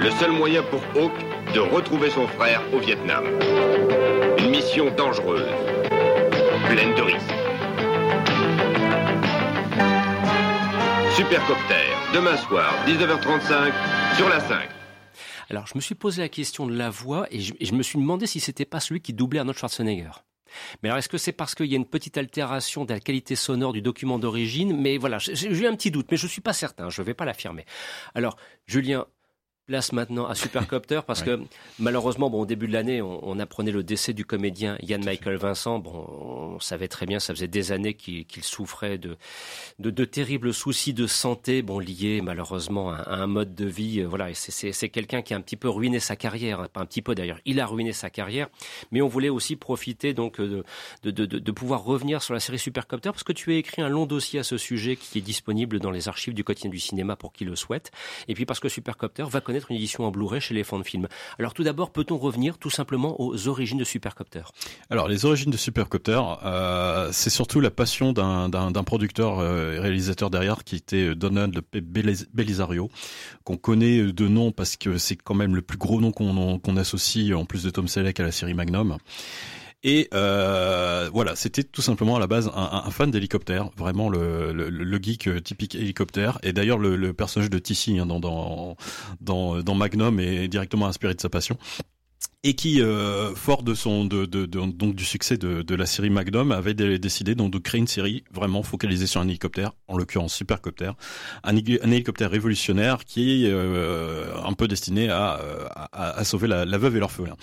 Le 0.00 0.10
seul 0.20 0.30
moyen 0.30 0.62
pour 0.62 0.80
Hawk 0.94 1.12
de 1.52 1.60
retrouver 1.60 2.10
son 2.10 2.28
frère 2.28 2.62
au 2.72 2.78
Vietnam. 2.78 3.24
Une 4.38 4.50
mission 4.50 4.94
dangereuse, 4.94 5.48
pleine 6.68 6.94
de 6.94 7.02
risques. 7.02 7.41
Supercopter, 11.22 11.86
demain 12.12 12.36
soir, 12.36 12.74
19h35, 12.84 14.16
sur 14.16 14.28
la 14.28 14.40
5. 14.40 14.68
Alors, 15.50 15.68
je 15.68 15.74
me 15.76 15.80
suis 15.80 15.94
posé 15.94 16.20
la 16.20 16.28
question 16.28 16.66
de 16.66 16.74
la 16.74 16.90
voix 16.90 17.28
et 17.30 17.38
je, 17.38 17.74
me 17.74 17.82
suis 17.84 17.96
demandé 17.96 18.26
si 18.26 18.40
c'était 18.40 18.64
pas 18.64 18.80
celui 18.80 19.00
qui 19.00 19.12
doublait 19.12 19.38
Arnold 19.38 19.56
Schwarzenegger. 19.56 20.10
Mais 20.82 20.88
alors, 20.88 20.98
est-ce 20.98 21.08
que 21.08 21.18
c'est 21.18 21.30
parce 21.30 21.54
qu'il 21.54 21.66
y 21.66 21.74
a 21.74 21.76
une 21.76 21.86
petite 21.86 22.18
altération 22.18 22.84
de 22.84 22.92
la 22.92 22.98
qualité 22.98 23.36
sonore 23.36 23.72
du 23.72 23.82
document 23.82 24.18
d'origine? 24.18 24.76
Mais 24.76 24.98
voilà, 24.98 25.18
j'ai 25.18 25.48
eu 25.48 25.66
un 25.68 25.76
petit 25.76 25.92
doute, 25.92 26.08
mais 26.10 26.16
je 26.16 26.26
suis 26.26 26.40
pas 26.40 26.52
certain, 26.52 26.90
je 26.90 27.00
ne 27.00 27.06
vais 27.06 27.14
pas 27.14 27.24
l'affirmer. 27.24 27.66
Alors, 28.16 28.36
Julien, 28.66 29.06
place 29.72 29.94
maintenant 29.94 30.26
à 30.26 30.34
Supercopter 30.34 31.00
parce 31.06 31.22
que 31.22 31.40
malheureusement, 31.78 32.28
bon, 32.28 32.42
au 32.42 32.44
début 32.44 32.66
de 32.66 32.74
l'année, 32.74 33.00
on, 33.00 33.38
apprenait 33.38 33.70
le 33.70 33.82
décès 33.82 34.12
du 34.12 34.26
comédien 34.26 34.76
Yann 34.82 35.02
Michael 35.02 35.36
Vincent. 35.36 35.78
Bon, 35.78 36.54
on 36.54 36.60
savait 36.60 36.88
très 36.88 37.06
bien, 37.06 37.18
ça 37.20 37.32
faisait 37.32 37.48
des 37.48 37.72
années 37.72 37.94
qu'il 37.94 38.26
souffrait 38.42 38.98
de, 38.98 39.16
de, 39.78 40.04
terribles 40.04 40.52
soucis 40.52 40.92
de 40.92 41.06
santé, 41.06 41.62
bon, 41.62 41.78
liés 41.78 42.20
malheureusement 42.22 42.90
à, 42.90 43.14
un 43.14 43.26
mode 43.26 43.54
de 43.54 43.64
vie. 43.64 44.00
Euh, 44.00 44.06
voilà, 44.06 44.34
c'est 44.34 44.88
quelqu'un 44.90 45.22
qui 45.22 45.32
a 45.32 45.38
un 45.38 45.40
petit 45.40 45.56
peu 45.56 45.70
ruiné 45.70 46.00
sa 46.00 46.16
carrière, 46.16 46.60
hein, 46.60 46.68
pas 46.70 46.82
un 46.82 46.86
petit 46.86 47.00
peu 47.00 47.14
d'ailleurs, 47.14 47.38
il 47.46 47.58
a 47.58 47.64
ruiné 47.64 47.92
sa 47.92 48.10
carrière. 48.10 48.50
Mais 48.90 49.00
on 49.00 49.08
voulait 49.08 49.30
aussi 49.30 49.56
profiter 49.56 50.12
donc 50.12 50.38
de, 50.38 50.64
de, 51.02 51.10
de, 51.10 51.24
de 51.24 51.52
pouvoir 51.52 51.82
revenir 51.82 52.22
sur 52.22 52.34
la 52.34 52.40
série 52.40 52.58
Supercopter 52.58 53.10
parce 53.10 53.24
que 53.24 53.32
tu 53.32 53.52
as 53.52 53.56
écrit 53.56 53.80
un 53.80 53.88
long 53.88 54.04
dossier 54.04 54.38
à 54.38 54.44
ce 54.44 54.58
sujet 54.58 54.96
qui 54.96 55.16
est 55.16 55.22
disponible 55.22 55.80
dans 55.80 55.90
les 55.90 56.08
archives 56.08 56.34
du 56.34 56.44
quotidien 56.44 56.68
du 56.68 56.78
cinéma 56.78 57.16
pour 57.16 57.32
qui 57.32 57.46
le 57.46 57.56
souhaite. 57.56 57.90
Et 58.28 58.34
puis 58.34 58.44
parce 58.44 58.60
que 58.60 58.68
Supercopter 58.68 59.24
va 59.30 59.40
connaître 59.40 59.61
une 59.70 59.76
édition 59.76 60.04
en 60.04 60.10
Blu-ray 60.10 60.40
chez 60.40 60.54
les 60.54 60.64
fans 60.64 60.78
de 60.78 60.84
films. 60.84 61.08
Alors 61.38 61.54
tout 61.54 61.62
d'abord, 61.62 61.90
peut-on 61.90 62.18
revenir 62.18 62.58
tout 62.58 62.70
simplement 62.70 63.20
aux 63.20 63.48
origines 63.48 63.78
de 63.78 63.84
Supercopter? 63.84 64.42
Alors 64.90 65.08
les 65.08 65.24
origines 65.24 65.50
de 65.50 65.56
Supercopter, 65.56 66.20
euh, 66.44 67.08
c'est 67.12 67.30
surtout 67.30 67.60
la 67.60 67.70
passion 67.70 68.12
d'un 68.12 68.84
producteur 68.84 69.38
euh, 69.38 69.76
et 69.76 69.78
réalisateur 69.78 70.30
derrière 70.30 70.64
qui 70.64 70.76
était 70.76 71.08
euh, 71.08 71.14
Donald 71.14 71.60
Belisario, 71.72 72.90
qu'on 73.44 73.56
connaît 73.56 74.12
de 74.12 74.28
nom 74.28 74.52
parce 74.52 74.76
que 74.76 74.98
c'est 74.98 75.16
quand 75.16 75.34
même 75.34 75.54
le 75.54 75.62
plus 75.62 75.78
gros 75.78 76.00
nom 76.00 76.12
qu'on 76.12 76.76
associe 76.76 77.34
en 77.34 77.44
plus 77.44 77.62
de 77.62 77.70
Tom 77.70 77.88
Selleck 77.88 78.20
à 78.20 78.24
la 78.24 78.32
série 78.32 78.54
Magnum. 78.54 78.98
Et 79.84 80.08
euh, 80.14 81.10
voilà, 81.12 81.34
c'était 81.34 81.64
tout 81.64 81.82
simplement 81.82 82.16
à 82.16 82.20
la 82.20 82.28
base 82.28 82.50
un, 82.54 82.90
fan 82.90 83.10
d'hélicoptère, 83.10 83.70
vraiment 83.76 84.08
le, 84.08 84.52
le, 84.52 85.02
geek 85.02 85.26
euh, 85.26 85.40
typique 85.40 85.74
hélicoptère. 85.74 86.38
Et 86.44 86.52
d'ailleurs, 86.52 86.78
le, 86.78 87.12
personnage 87.12 87.50
de 87.50 87.58
Tissy 87.58 87.98
hein, 87.98 88.06
dans, 88.06 88.20
dans, 89.20 89.62
dans 89.62 89.74
Magnum 89.74 90.20
est 90.20 90.46
directement 90.46 90.86
inspiré 90.86 91.14
de 91.14 91.20
sa 91.20 91.28
passion 91.28 91.58
et 92.44 92.54
qui, 92.54 92.82
euh, 92.82 93.34
fort 93.36 93.62
de 93.62 93.72
son, 93.72 94.04
de, 94.04 94.26
de, 94.26 94.46
de, 94.46 94.60
donc 94.66 94.96
du 94.96 95.04
succès 95.04 95.36
de, 95.36 95.74
la 95.74 95.86
série 95.86 96.10
Magnum, 96.10 96.50
avait 96.50 96.74
décidé 96.74 97.36
donc 97.36 97.52
de 97.52 97.58
créer 97.58 97.78
une 97.78 97.86
série 97.86 98.24
vraiment 98.32 98.64
focalisée 98.64 99.06
sur 99.06 99.20
un 99.20 99.28
hélicoptère, 99.28 99.72
en 99.86 99.96
l'occurrence 99.96 100.34
supercopter, 100.34 100.90
un, 101.44 101.54
un, 101.54 101.90
hélicoptère 101.90 102.30
révolutionnaire 102.30 103.04
qui 103.04 103.44
est 103.44 103.50
euh, 103.50 104.34
un 104.44 104.54
peu 104.54 104.66
destiné 104.66 105.08
à, 105.08 105.38
à, 105.92 106.18
à 106.18 106.24
sauver 106.24 106.48
la, 106.48 106.64
la, 106.64 106.78
veuve 106.78 106.96
et 106.96 106.98
l'orphelin. 107.00 107.36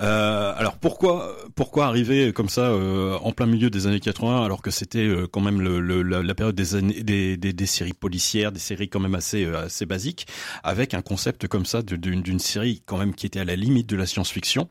Euh, 0.00 0.54
alors 0.56 0.78
pourquoi, 0.78 1.36
pourquoi 1.54 1.86
arriver 1.86 2.32
comme 2.32 2.48
ça 2.48 2.68
euh, 2.68 3.18
en 3.18 3.32
plein 3.32 3.46
milieu 3.46 3.68
des 3.68 3.86
années 3.86 4.00
80 4.00 4.42
alors 4.42 4.62
que 4.62 4.70
c'était 4.70 5.06
euh, 5.06 5.26
quand 5.30 5.42
même 5.42 5.60
le, 5.60 5.80
le, 5.80 6.02
la, 6.02 6.22
la, 6.22 6.34
période 6.34 6.54
des, 6.54 6.76
années, 6.76 7.02
des, 7.02 7.36
des, 7.36 7.52
des, 7.52 7.66
séries 7.66 7.92
policières, 7.92 8.52
des 8.52 8.58
séries 8.58 8.88
quand 8.88 9.00
même 9.00 9.14
assez, 9.14 9.44
assez 9.44 9.84
basiques, 9.84 10.26
avec 10.62 10.94
un 10.94 11.02
concept 11.02 11.46
comme 11.46 11.66
ça 11.66 11.82
d'une 11.82 12.38
série 12.38 12.82
quand 12.86 12.96
même 12.96 13.14
qui 13.14 13.26
était 13.26 13.40
à 13.40 13.44
la 13.44 13.56
limite 13.56 13.86
de 13.86 13.96
la 13.96 14.06
science-fiction, 14.14 14.68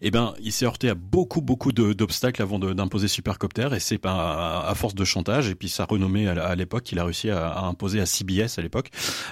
eh 0.00 0.10
ben, 0.10 0.34
il 0.40 0.52
s'est 0.52 0.66
heurté 0.66 0.88
à 0.88 0.94
beaucoup, 0.94 1.40
beaucoup 1.40 1.72
d'obstacles 1.72 2.42
avant 2.42 2.58
d'imposer 2.58 3.08
Supercopter, 3.08 3.68
et 3.74 3.80
c'est 3.80 4.04
à, 4.04 4.68
à, 4.68 4.74
force 4.74 4.94
de 4.94 5.04
chantage 5.04 5.48
et 5.48 5.54
puis 5.54 5.68
sa 5.68 5.84
renommée 5.84 6.28
à 6.28 6.54
l'époque, 6.54 6.90
il 6.92 6.98
a 6.98 7.04
réussi 7.04 7.30
à, 7.30 7.48
à, 7.48 7.64
imposer 7.64 8.00
à 8.00 8.06
CBS 8.06 8.58
à 8.58 8.62
l'époque 8.62 8.90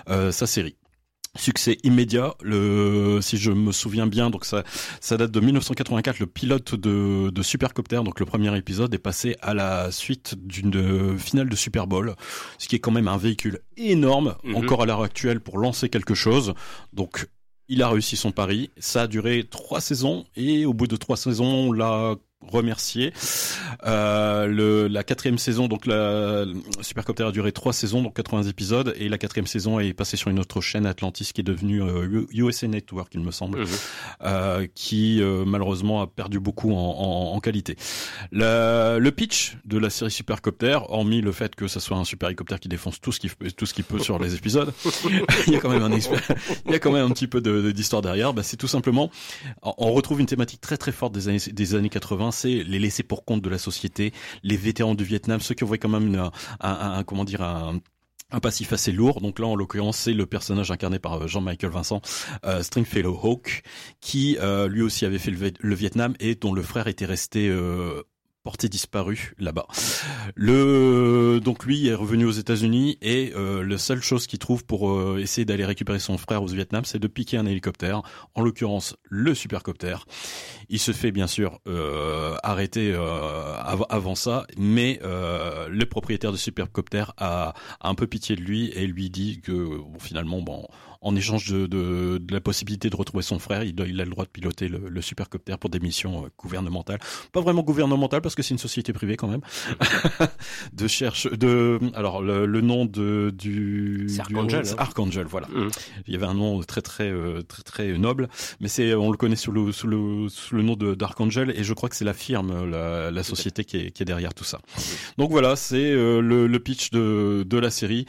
euh, 0.08 0.32
sa 0.32 0.46
série. 0.46 0.76
Succès 1.36 1.78
immédiat. 1.84 2.34
Le, 2.42 3.20
si 3.22 3.36
je 3.36 3.52
me 3.52 3.70
souviens 3.70 4.08
bien, 4.08 4.30
donc 4.30 4.44
ça, 4.44 4.64
ça 5.00 5.16
date 5.16 5.30
de 5.30 5.38
1984. 5.38 6.18
Le 6.18 6.26
pilote 6.26 6.74
de, 6.74 7.30
de 7.30 7.42
Supercopter, 7.42 8.02
donc 8.04 8.18
le 8.18 8.26
premier 8.26 8.56
épisode, 8.56 8.92
est 8.94 8.98
passé 8.98 9.36
à 9.40 9.54
la 9.54 9.92
suite 9.92 10.34
d'une 10.36 11.16
finale 11.18 11.48
de 11.48 11.54
Super 11.54 11.86
Bowl, 11.86 12.16
ce 12.58 12.66
qui 12.66 12.74
est 12.74 12.80
quand 12.80 12.90
même 12.90 13.06
un 13.06 13.16
véhicule 13.16 13.60
énorme, 13.76 14.34
mhm. 14.42 14.56
encore 14.56 14.82
à 14.82 14.86
l'heure 14.86 15.02
actuelle, 15.02 15.40
pour 15.40 15.58
lancer 15.58 15.88
quelque 15.88 16.14
chose. 16.14 16.54
Donc 16.92 17.28
il 17.70 17.82
a 17.82 17.88
réussi 17.88 18.16
son 18.16 18.32
pari. 18.32 18.70
Ça 18.78 19.02
a 19.02 19.06
duré 19.06 19.46
trois 19.48 19.80
saisons 19.80 20.26
et 20.36 20.66
au 20.66 20.74
bout 20.74 20.88
de 20.88 20.96
trois 20.96 21.16
saisons, 21.16 21.46
on 21.46 21.72
l'a 21.72 22.16
remercier. 22.46 23.12
Euh, 23.84 24.46
le, 24.46 24.88
la 24.88 25.04
quatrième 25.04 25.38
saison, 25.38 25.68
donc 25.68 25.86
la 25.86 26.44
Supercopter 26.80 27.24
a 27.24 27.32
duré 27.32 27.52
trois 27.52 27.72
saisons, 27.72 28.02
donc 28.02 28.14
80 28.14 28.44
épisodes, 28.44 28.94
et 28.98 29.08
la 29.08 29.18
quatrième 29.18 29.46
saison 29.46 29.78
est 29.78 29.92
passée 29.92 30.16
sur 30.16 30.30
une 30.30 30.38
autre 30.38 30.60
chaîne 30.60 30.86
Atlantis 30.86 31.30
qui 31.32 31.40
est 31.40 31.44
devenue 31.44 31.82
euh, 31.82 32.26
USA 32.32 32.66
Network, 32.66 33.12
il 33.14 33.20
me 33.20 33.30
semble, 33.30 33.64
euh, 34.22 34.66
qui 34.74 35.22
euh, 35.22 35.44
malheureusement 35.46 36.02
a 36.02 36.06
perdu 36.06 36.40
beaucoup 36.40 36.72
en, 36.72 36.76
en, 36.76 37.34
en 37.34 37.40
qualité. 37.40 37.76
Le, 38.32 38.98
le, 38.98 39.10
pitch 39.10 39.56
de 39.64 39.78
la 39.78 39.90
série 39.90 40.10
Supercopter, 40.10 40.78
hormis 40.88 41.20
le 41.20 41.32
fait 41.32 41.54
que 41.54 41.68
ce 41.68 41.80
soit 41.80 41.96
un 41.96 42.04
super 42.04 42.28
hélicoptère 42.28 42.58
qui 42.58 42.68
défonce 42.68 43.00
tout 43.00 43.12
ce 43.12 43.20
qui 43.20 43.30
tout 43.56 43.66
ce 43.66 43.74
qui 43.74 43.82
peut 43.82 43.98
sur 43.98 44.18
les 44.18 44.34
épisodes, 44.34 44.72
il 45.46 45.52
y 45.52 45.56
a 45.56 45.60
quand 45.60 45.70
même 45.70 45.82
un 45.82 45.90
il 45.90 46.72
y 46.72 46.74
a 46.74 46.78
quand 46.78 46.92
même 46.92 47.04
un 47.04 47.10
petit 47.10 47.26
peu 47.26 47.40
d'histoire 47.72 48.02
de, 48.02 48.08
derrière. 48.08 48.32
Bah, 48.32 48.42
c'est 48.42 48.56
tout 48.56 48.68
simplement, 48.68 49.10
on 49.62 49.92
retrouve 49.92 50.20
une 50.20 50.26
thématique 50.26 50.60
très 50.60 50.76
très 50.76 50.92
forte 50.92 51.12
des 51.12 51.28
années 51.28 51.38
des 51.52 51.74
années 51.74 51.88
80 51.88 52.29
les 52.44 52.78
laisser 52.78 53.02
pour 53.02 53.24
compte 53.24 53.42
de 53.42 53.48
la 53.48 53.58
société, 53.58 54.12
les 54.42 54.56
vétérans 54.56 54.94
du 54.94 55.04
Vietnam, 55.04 55.40
ceux 55.40 55.54
qui 55.54 55.64
ont 55.64 55.70
quand 55.70 55.88
même 55.88 56.14
un, 56.14 56.30
un, 56.60 57.04
comment 57.04 57.24
dire 57.24 57.42
un 57.42 58.40
passif 58.40 58.72
assez 58.72 58.92
lourd. 58.92 59.20
Donc 59.20 59.38
là, 59.38 59.46
en 59.46 59.56
l'occurrence, 59.56 59.98
c'est 59.98 60.12
le 60.12 60.26
personnage 60.26 60.70
incarné 60.70 60.98
par 60.98 61.26
Jean-Michael 61.26 61.70
Vincent, 61.70 62.00
Stringfellow 62.62 63.18
Hawk, 63.22 63.62
qui 64.00 64.38
lui 64.68 64.82
aussi 64.82 65.04
avait 65.04 65.18
fait 65.18 65.32
le, 65.32 65.74
Vietnam 65.74 66.14
et 66.20 66.34
dont 66.34 66.52
le 66.52 66.62
frère 66.62 66.86
était 66.86 67.06
resté 67.06 67.52
porté 68.42 68.68
disparu 68.68 69.34
là-bas. 69.38 69.66
Le 70.34 71.40
donc 71.42 71.64
lui 71.64 71.88
est 71.88 71.94
revenu 71.94 72.24
aux 72.24 72.30
États-Unis 72.30 72.98
et 73.02 73.32
euh, 73.34 73.62
la 73.62 73.78
seule 73.78 74.02
chose 74.02 74.26
qu'il 74.26 74.38
trouve 74.38 74.64
pour 74.64 74.90
euh, 74.90 75.18
essayer 75.20 75.44
d'aller 75.44 75.64
récupérer 75.64 75.98
son 75.98 76.16
frère 76.16 76.42
au 76.42 76.46
Vietnam, 76.46 76.84
c'est 76.84 76.98
de 76.98 77.06
piquer 77.06 77.36
un 77.36 77.46
hélicoptère, 77.46 78.02
en 78.34 78.42
l'occurrence 78.42 78.96
le 79.04 79.34
supercopter. 79.34 79.96
Il 80.68 80.78
se 80.78 80.92
fait 80.92 81.12
bien 81.12 81.26
sûr 81.26 81.60
euh, 81.66 82.36
arrêter 82.42 82.92
euh, 82.92 83.54
avant 83.88 84.14
ça, 84.14 84.46
mais 84.56 85.00
le 85.02 85.84
propriétaire 85.84 86.32
du 86.32 86.38
supercopter 86.38 87.04
a, 87.16 87.54
un 87.80 87.94
peu 87.94 88.06
pitié 88.06 88.36
de 88.36 88.42
lui 88.42 88.70
et 88.70 88.86
lui 88.86 89.10
dit 89.10 89.40
que 89.40 89.78
finalement 89.98 90.40
bon 90.40 90.66
en 91.02 91.16
échange 91.16 91.50
de, 91.50 91.66
de, 91.66 92.18
de, 92.18 92.34
la 92.34 92.40
possibilité 92.40 92.90
de 92.90 92.96
retrouver 92.96 93.22
son 93.22 93.38
frère, 93.38 93.62
il, 93.62 93.74
il 93.88 94.00
a 94.00 94.04
le 94.04 94.10
droit 94.10 94.24
de 94.24 94.30
piloter 94.30 94.68
le, 94.68 94.88
le 94.88 95.02
supercopter 95.02 95.56
pour 95.58 95.70
des 95.70 95.80
missions 95.80 96.24
euh, 96.24 96.28
gouvernementales. 96.38 96.98
Pas 97.32 97.40
vraiment 97.40 97.62
gouvernementales 97.62 98.20
parce 98.20 98.34
que 98.34 98.42
c'est 98.42 98.52
une 98.52 98.58
société 98.58 98.92
privée 98.92 99.16
quand 99.16 99.28
même. 99.28 99.40
de 100.72 100.86
cherche 100.88 101.30
de 101.30 101.78
alors 101.94 102.20
le, 102.22 102.44
le 102.44 102.60
nom 102.60 102.84
de 102.84 103.32
du 103.36 104.08
Archangel, 104.18 104.64
hein. 104.68 104.74
Archangel, 104.78 105.26
voilà. 105.26 105.48
Mmh. 105.48 105.68
Il 106.06 106.12
y 106.12 106.16
avait 106.16 106.26
un 106.26 106.34
nom 106.34 106.60
très 106.62 106.82
très 106.82 107.10
euh, 107.10 107.40
très 107.42 107.62
très 107.62 107.98
noble, 107.98 108.28
mais 108.60 108.68
c'est 108.68 108.94
on 108.94 109.10
le 109.10 109.16
connaît 109.16 109.36
sous 109.36 109.52
le 109.52 109.72
sous 109.72 109.86
le 109.86 110.28
sous 110.28 110.54
le 110.54 110.62
nom 110.62 110.76
d'Archangel 110.76 111.52
et 111.56 111.64
je 111.64 111.72
crois 111.72 111.88
que 111.88 111.96
c'est 111.96 112.04
la 112.04 112.14
firme, 112.14 112.70
la, 112.70 113.10
la 113.10 113.22
société 113.22 113.64
qui 113.64 113.78
est, 113.78 113.90
qui 113.90 114.02
est 114.02 114.06
derrière 114.06 114.34
tout 114.34 114.44
ça. 114.44 114.58
Mmh. 114.58 114.80
Donc 115.18 115.30
voilà, 115.30 115.56
c'est 115.56 115.90
euh, 115.92 116.20
le, 116.20 116.46
le 116.46 116.58
pitch 116.58 116.90
de 116.90 117.44
de 117.46 117.58
la 117.58 117.70
série. 117.70 118.06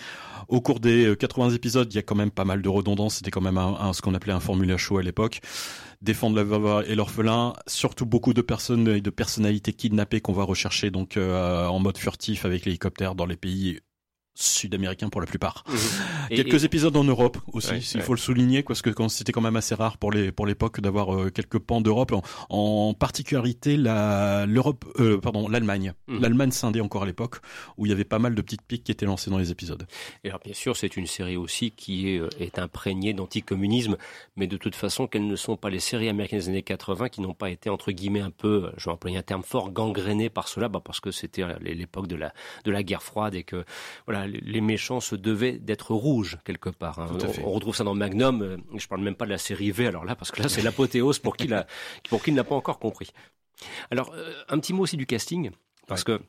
Au 0.51 0.59
cours 0.59 0.81
des 0.81 1.15
80 1.17 1.49
euh, 1.49 1.55
épisodes, 1.55 1.87
il 1.93 1.95
y 1.95 1.99
a 1.99 2.01
quand 2.01 2.13
même 2.13 2.29
pas 2.29 2.43
mal 2.43 2.61
de 2.61 2.67
redondance. 2.67 3.15
C'était 3.15 3.31
quand 3.31 3.39
même 3.39 3.57
un, 3.57 3.93
ce 3.93 4.01
qu'on 4.01 4.13
appelait 4.13 4.33
un 4.33 4.41
formula 4.41 4.75
show 4.75 4.97
à 4.97 5.01
l'époque. 5.01 5.39
Défendre 6.01 6.35
la 6.35 6.43
veuve 6.43 6.83
et 6.89 6.95
l'orphelin, 6.95 7.53
surtout 7.67 8.05
beaucoup 8.05 8.33
de 8.33 8.41
personnes 8.41 8.85
et 8.89 8.99
de 8.99 9.09
personnalités 9.09 9.71
kidnappées 9.71 10.19
qu'on 10.19 10.33
va 10.33 10.43
rechercher 10.43 10.91
donc 10.91 11.15
euh, 11.15 11.67
en 11.67 11.79
mode 11.79 11.97
furtif 11.97 12.43
avec 12.43 12.65
l'hélicoptère 12.65 13.15
dans 13.15 13.25
les 13.25 13.37
pays 13.37 13.79
sud-américains 14.33 15.09
pour 15.09 15.21
la 15.21 15.27
plupart. 15.27 15.63
Mhm. 15.67 16.35
quelques 16.35 16.63
épisodes 16.63 16.95
en 16.95 17.03
Europe 17.03 17.37
aussi, 17.53 17.75
il 17.95 18.01
faut 18.01 18.13
le 18.13 18.19
souligner, 18.19 18.63
parce 18.63 18.81
que 18.81 18.89
quand 18.89 19.09
c'était 19.09 19.31
quand 19.31 19.41
même 19.41 19.55
assez 19.55 19.75
rare 19.75 19.97
pour 19.97 20.11
les 20.11 20.31
pour 20.31 20.45
l'époque 20.45 20.79
d'avoir 20.79 21.13
euh, 21.13 21.29
quelques 21.29 21.59
pans 21.59 21.81
d'Europe, 21.81 22.13
en, 22.49 22.93
particularité 22.93 23.77
la 23.77 24.45
l'Europe, 24.47 24.85
euh, 24.99 25.19
pardon, 25.19 25.47
l'Allemagne. 25.47 25.93
Mhm. 26.07 26.21
L'Allemagne 26.21 26.51
scindée 26.51 26.81
encore 26.81 27.03
à 27.03 27.05
l'époque, 27.05 27.37
où 27.77 27.85
il 27.85 27.89
y 27.89 27.91
avait 27.91 28.03
pas 28.03 28.19
mal 28.19 28.35
de 28.35 28.41
petites 28.41 28.61
piques 28.61 28.83
qui 28.83 28.91
étaient 28.91 29.05
lancées 29.05 29.29
dans 29.29 29.37
les 29.37 29.51
épisodes. 29.51 29.85
Et 30.23 30.29
alors 30.29 30.41
bien 30.43 30.53
sûr, 30.53 30.75
c'est 30.75 30.95
une 30.95 31.07
série 31.07 31.37
aussi 31.37 31.71
qui 31.71 32.09
est, 32.09 32.19
euh, 32.19 32.29
est 32.39 32.59
imprégnée 32.59 33.13
d'anticommunisme, 33.13 33.97
mais 34.35 34.47
de 34.47 34.57
toute 34.57 34.75
façon, 34.75 35.07
quelles 35.07 35.27
ne 35.27 35.35
sont 35.35 35.57
pas 35.57 35.69
les 35.69 35.79
séries 35.79 36.09
américaines 36.09 36.39
des 36.39 36.49
années 36.49 36.63
80 36.63 37.09
qui 37.09 37.21
n'ont 37.21 37.33
pas 37.33 37.49
été 37.49 37.69
entre 37.69 37.91
guillemets 37.91 38.21
un 38.21 38.31
peu, 38.31 38.71
je 38.77 38.85
vais 38.85 38.91
employer 38.91 39.17
un 39.17 39.23
terme 39.23 39.43
fort, 39.43 39.71
gangrénées 39.71 40.29
par 40.29 40.47
cela, 40.47 40.69
bah 40.69 40.81
parce 40.83 40.99
que 40.99 41.11
c'était 41.11 41.43
l'époque 41.61 42.07
de 42.07 42.15
la 42.15 42.33
de 42.63 42.71
la 42.71 42.83
guerre 42.83 43.03
froide 43.03 43.35
et 43.35 43.43
que 43.43 43.65
voilà 44.05 44.20
les 44.27 44.61
méchants 44.61 44.99
se 44.99 45.15
devaient 45.15 45.57
d'être 45.57 45.93
rouges 45.93 46.37
quelque 46.43 46.69
part. 46.69 46.99
Hein. 46.99 47.17
On, 47.43 47.51
retrouve 47.51 47.75
ça 47.75 47.83
dans 47.83 47.93
Magnum. 47.93 48.41
Euh, 48.41 48.57
je 48.77 48.87
parle 48.87 49.01
même 49.01 49.15
pas 49.15 49.25
de 49.25 49.31
la 49.31 49.37
série 49.37 49.71
V 49.71 49.87
alors 49.87 50.05
là 50.05 50.15
parce 50.15 50.31
que 50.31 50.41
là 50.41 50.49
c'est 50.49 50.61
l'apothéose 50.61 51.19
pour 51.19 51.35
qui 51.35 51.49
pour 52.09 52.23
qui 52.23 52.31
ne 52.31 52.37
l'a 52.37 52.43
pas 52.43 52.55
encore 52.55 52.79
compris. 52.79 53.11
Alors 53.89 54.11
euh, 54.13 54.33
un 54.49 54.59
petit 54.59 54.73
mot 54.73 54.83
aussi 54.83 54.97
du 54.97 55.05
casting 55.05 55.51
parce 55.87 56.03
que 56.03 56.19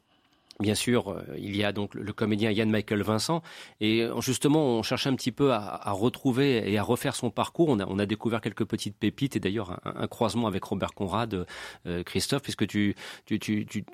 Bien 0.61 0.75
sûr, 0.75 1.09
euh, 1.09 1.23
il 1.39 1.57
y 1.57 1.65
a 1.65 1.73
donc 1.73 1.95
le 1.95 2.13
comédien 2.13 2.51
Yann 2.51 2.71
Michael 2.71 3.03
Vincent, 3.03 3.43
et 3.81 4.03
euh, 4.03 4.21
justement, 4.21 4.79
on 4.79 4.83
cherchait 4.83 5.09
un 5.09 5.15
petit 5.15 5.33
peu 5.33 5.53
à, 5.53 5.93
retrouver 5.93 6.71
et 6.71 6.79
à 6.79 6.83
refaire 6.83 7.17
son 7.17 7.31
parcours. 7.31 7.69
On 7.71 7.99
a, 7.99 8.07
découvert 8.07 8.41
quelques 8.41 8.65
petites 8.65 8.97
pépites 8.97 9.37
et 9.37 9.41
d'ailleurs 9.41 9.81
un, 9.85 10.07
croisement 10.09 10.47
avec 10.47 10.65
Robert 10.65 10.93
Conrad, 10.93 11.47
euh, 11.87 12.03
Christophe, 12.03 12.43
puisque 12.43 12.67
tu, 12.67 12.95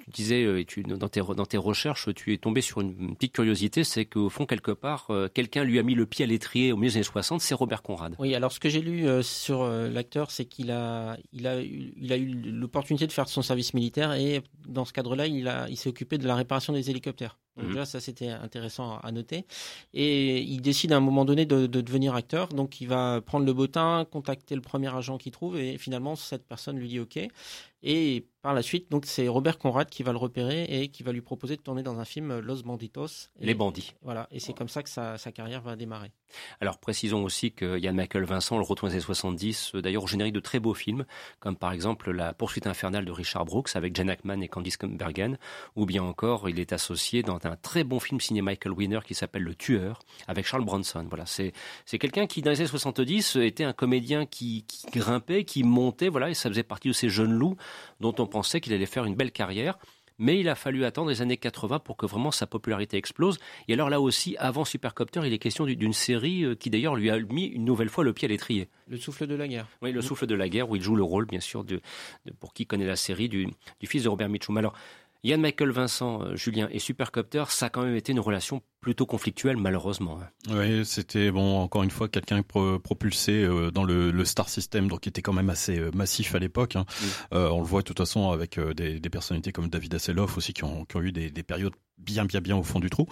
disais 0.09 0.65
dans, 0.87 1.09
tes, 1.09 1.59
recherches, 1.59 2.13
tu 2.15 2.33
es 2.33 2.39
tombé 2.39 2.61
sur 2.61 2.81
une 2.81 3.15
petite 3.15 3.33
curiosité, 3.33 3.85
c'est 3.85 4.07
qu'au 4.07 4.29
fond 4.29 4.47
quelque 4.47 4.73
part, 4.73 5.09
quelqu'un 5.35 5.63
lui 5.65 5.79
a 5.79 5.83
mis 5.83 5.95
le 5.95 6.07
pied 6.07 6.25
à 6.25 6.29
l'étrier 6.29 6.73
au 6.73 6.77
milieu 6.77 6.91
des 6.91 6.97
années 6.97 7.05
60, 7.05 7.41
c'est 7.41 7.55
Robert 7.55 7.83
Conrad. 7.83 8.15
Oui, 8.19 8.35
alors 8.35 8.51
ce 8.51 8.61
que 8.61 8.69
j'ai 8.69 8.81
lu 8.81 9.07
sur 9.23 9.67
l'acteur, 9.67 10.31
c'est 10.31 10.47
qu'il 10.47 10.71
a, 10.71 11.17
eu 11.33 12.43
l'opportunité 12.51 13.07
de 13.07 13.13
faire 13.13 13.29
son 13.29 13.43
service 13.43 13.75
militaire 13.75 14.15
et 14.15 14.43
dans 14.67 14.85
ce 14.85 14.93
cadre-là, 14.93 15.27
il, 15.27 15.53
il 15.69 15.77
s'est 15.77 15.89
occupé 15.89 16.19
de 16.19 16.27
la 16.27 16.35
des 16.73 16.91
hélicoptères. 16.91 17.39
Donc 17.59 17.67
mhm. 17.67 17.73
déjà, 17.75 17.85
ça 17.85 18.01
c'était 18.01 18.29
intéressant 18.31 18.99
à 18.99 19.13
noter. 19.13 19.45
Et 19.93 20.41
il 20.41 20.63
décide 20.63 20.93
à 20.93 20.97
un 20.97 21.01
moment 21.01 21.25
donné 21.25 21.45
de, 21.45 21.67
devenir 21.67 22.15
acteur. 22.15 22.49
Donc 22.49 22.81
il 22.81 22.89
va 22.89 23.21
prendre 23.21 23.45
le 23.45 23.53
bottin, 23.53 24.07
contacter 24.11 24.55
le 24.55 24.61
premier 24.61 24.95
agent 24.95 25.19
qu'il 25.19 25.33
trouve, 25.33 25.59
et 25.59 25.77
finalement 25.79 26.17
cette 26.17 26.47
personne 26.47 26.79
lui 26.79 26.89
dit 26.89 27.01
OK. 27.01 27.19
Et 27.83 28.27
par 28.43 28.55
la 28.55 28.63
suite, 28.63 28.91
donc 28.91 29.07
c'est 29.07 29.29
Robert 29.29 29.59
Conrad 29.59 29.89
qui 29.89 30.03
va 30.03 30.11
le 30.11 30.19
repérer 30.19 30.65
et 30.65 30.89
qui 30.89 31.03
va 31.03 31.13
lui 31.13 31.21
proposer 31.21 31.57
de 31.57 31.61
tourner 31.61 31.83
dans 31.83 32.01
un 32.01 32.05
film 32.05 32.39
Los 32.41 32.63
Banditos. 32.63 33.29
Les 33.41 33.55
bandits. 33.55 33.95
Voilà, 34.03 34.27
et 34.33 34.41
c'est 34.41 34.53
comme 34.53 34.69
ça 34.69 34.83
que 34.83 34.89
sa, 34.89 35.17
carrière 35.33 35.61
va 35.61 35.77
démarrer. 35.77 36.11
Alors 36.61 36.79
précisons 36.79 37.23
aussi 37.23 37.53
que 37.53 37.79
Yann 37.79 37.95
Michael 37.95 38.25
Vincent 38.25 38.57
le 38.57 38.65
retrouve 38.65 38.91
dans 38.91 38.95
les 38.95 39.01
70, 39.01 39.75
euh, 39.75 39.83
d'ailleurs 39.83 40.05
au 40.05 40.07
générique 40.07 40.35
de 40.35 40.41
très 40.41 40.59
beaux 40.59 40.75
films, 40.75 41.05
comme 41.41 41.57
par 41.57 41.73
exemple 41.73 42.11
La 42.11 42.33
poursuite 42.33 42.67
infernale 42.67 43.05
de 43.05 43.13
Richard 43.13 43.45
Brooks 43.45 43.71
avec 43.75 43.95
Jen 43.95 44.11
Ackman 44.11 44.41
et 44.41 44.49
Candice 44.49 44.79
Bergen, 44.83 45.39
ou 45.77 45.87
bien 45.87 46.03
encore 46.03 46.49
il 46.49 46.59
est 46.59 46.73
associé 46.73 47.23
dans 47.23 47.39
un 47.45 47.48
très 47.57 47.85
bon 47.85 48.01
film 48.01 48.21
signé 48.21 48.43
Michael 48.43 48.73
Winner 48.73 49.01
qui 49.05 49.15
s'appelle 49.15 49.43
Le 49.43 49.55
Tueur 49.55 50.01
avec 50.27 50.47
Charles 50.47 50.65
Bronson. 50.65 51.05
Voilà, 51.09 51.27
c'est 51.27 51.53
c'est 51.87 51.99
quelqu'un 51.99 52.27
qui 52.27 52.43
dans 52.43 52.51
les 52.51 52.61
années 52.61 52.69
70 52.69 53.37
était 53.37 53.65
un 53.65 53.73
comédien 53.73 54.27
qui, 54.27 54.65
qui 54.67 54.87
grimpait, 54.91 55.45
qui 55.45 55.63
montait, 55.63 56.09
voilà, 56.09 56.31
et 56.31 56.35
ça 56.35 56.49
faisait 56.49 56.63
partie 56.63 56.89
de 56.89 56.93
ces 56.93 57.09
jeunes 57.09 57.33
loups 57.33 57.57
dont 58.01 58.15
on 58.19 58.27
pensait 58.27 58.61
qu'il 58.61 58.73
allait 58.73 58.87
faire 58.87 59.05
une 59.05 59.15
belle 59.15 59.33
carrière. 59.33 59.79
Mais 60.21 60.41
il 60.41 60.49
a 60.49 60.57
fallu 60.57 60.85
attendre 60.85 61.11
les 61.11 61.23
années 61.23 61.37
80 61.37 61.79
pour 61.79 61.97
que 61.97 62.05
vraiment 62.05 62.33
sa 62.33 62.47
popularité 62.47 62.97
explose. 62.97 63.39
Et 63.69 63.75
alors 63.75 63.89
là 63.89 64.01
aussi, 64.01 64.37
avant 64.39 64.65
Supercopter, 64.65 65.21
il 65.25 65.33
est 65.33 65.39
question 65.39 65.65
d'une 65.65 65.93
série 65.93 66.45
euh, 66.45 66.55
qui 66.57 66.71
d'ailleurs 66.71 66.97
lui 66.97 67.09
a 67.09 67.19
mis 67.21 67.45
une 67.45 67.65
nouvelle 67.65 67.89
fois 67.89 68.03
le 68.03 68.13
pied 68.13 68.27
à 68.27 68.29
l'étrier. 68.29 68.69
Le 68.89 68.97
souffle 68.97 69.29
de 69.29 69.37
la 69.37 69.47
guerre. 69.47 69.69
Oui, 69.81 69.93
le 69.93 70.03
souffle 70.03 70.27
de 70.27 70.35
la 70.35 70.49
guerre, 70.49 70.69
où 70.69 70.77
il 70.77 70.83
joue 70.83 70.97
le 70.97 71.05
rôle, 71.05 71.27
bien 71.27 71.41
sûr, 71.41 71.63
de, 71.63 71.81
pour 72.41 72.53
qui 72.53 72.67
connaît 72.67 72.87
la 72.87 72.97
série, 72.97 73.29
du, 73.29 73.47
du 73.79 73.87
fils 73.87 74.03
de 74.03 74.09
Robert 74.09 74.29
Mitchum. 74.29 74.57
Alors, 74.57 74.75
Yann 75.29 75.43
Michael 75.43 75.73
Vincent, 75.73 76.23
euh, 76.23 76.37
Julien 76.37 76.69
et 76.71 76.79
Supercopter, 76.79 77.45
ça 77.49 77.67
a 77.67 77.69
quand 77.69 77.83
même 77.83 77.95
été 77.95 78.13
une 78.13 78.21
relation 78.21 78.63
plutôt 78.81 79.07
conflictuelle 79.07 79.57
malheureusement. 79.57 80.19
Hein. 80.23 80.57
Oui, 80.57 80.85
c'était 80.85 81.31
bon 81.31 81.59
encore 81.59 81.83
une 81.83 81.91
fois 81.91 82.09
quelqu'un 82.09 82.43
propulsé 82.43 83.33
euh, 83.43 83.71
dans 83.71 83.85
le, 83.85 84.25
star 84.25 84.49
system 84.49 84.89
donc 84.89 85.01
qui 85.01 85.09
était 85.09 85.23
quand 85.23 85.33
même 85.33 85.51
assez 85.51 85.79
euh, 85.79 85.91
massif 85.95 86.35
à 86.35 86.39
l'époque. 86.39 86.77
Hein. 86.77 86.85
on 87.33 87.61
le 87.61 87.67
voit 87.67 87.81
de 87.81 87.87
toute 87.87 87.99
façon 87.99 88.31
avec 88.31 88.59
des, 88.59 89.01
personnalités 89.11 89.53
comme 89.53 89.69
David 89.69 89.95
Hasselhoff 89.95 90.37
aussi 90.37 90.53
qui 90.53 90.65
ont, 90.65 90.87
eu 91.01 91.13
des, 91.13 91.43
périodes 91.43 91.73
bien 91.99 92.25
bien 92.25 92.41
bien 92.41 92.57
au 92.57 92.63
fond 92.63 92.79
du 92.79 92.91
trou. 92.91 93.07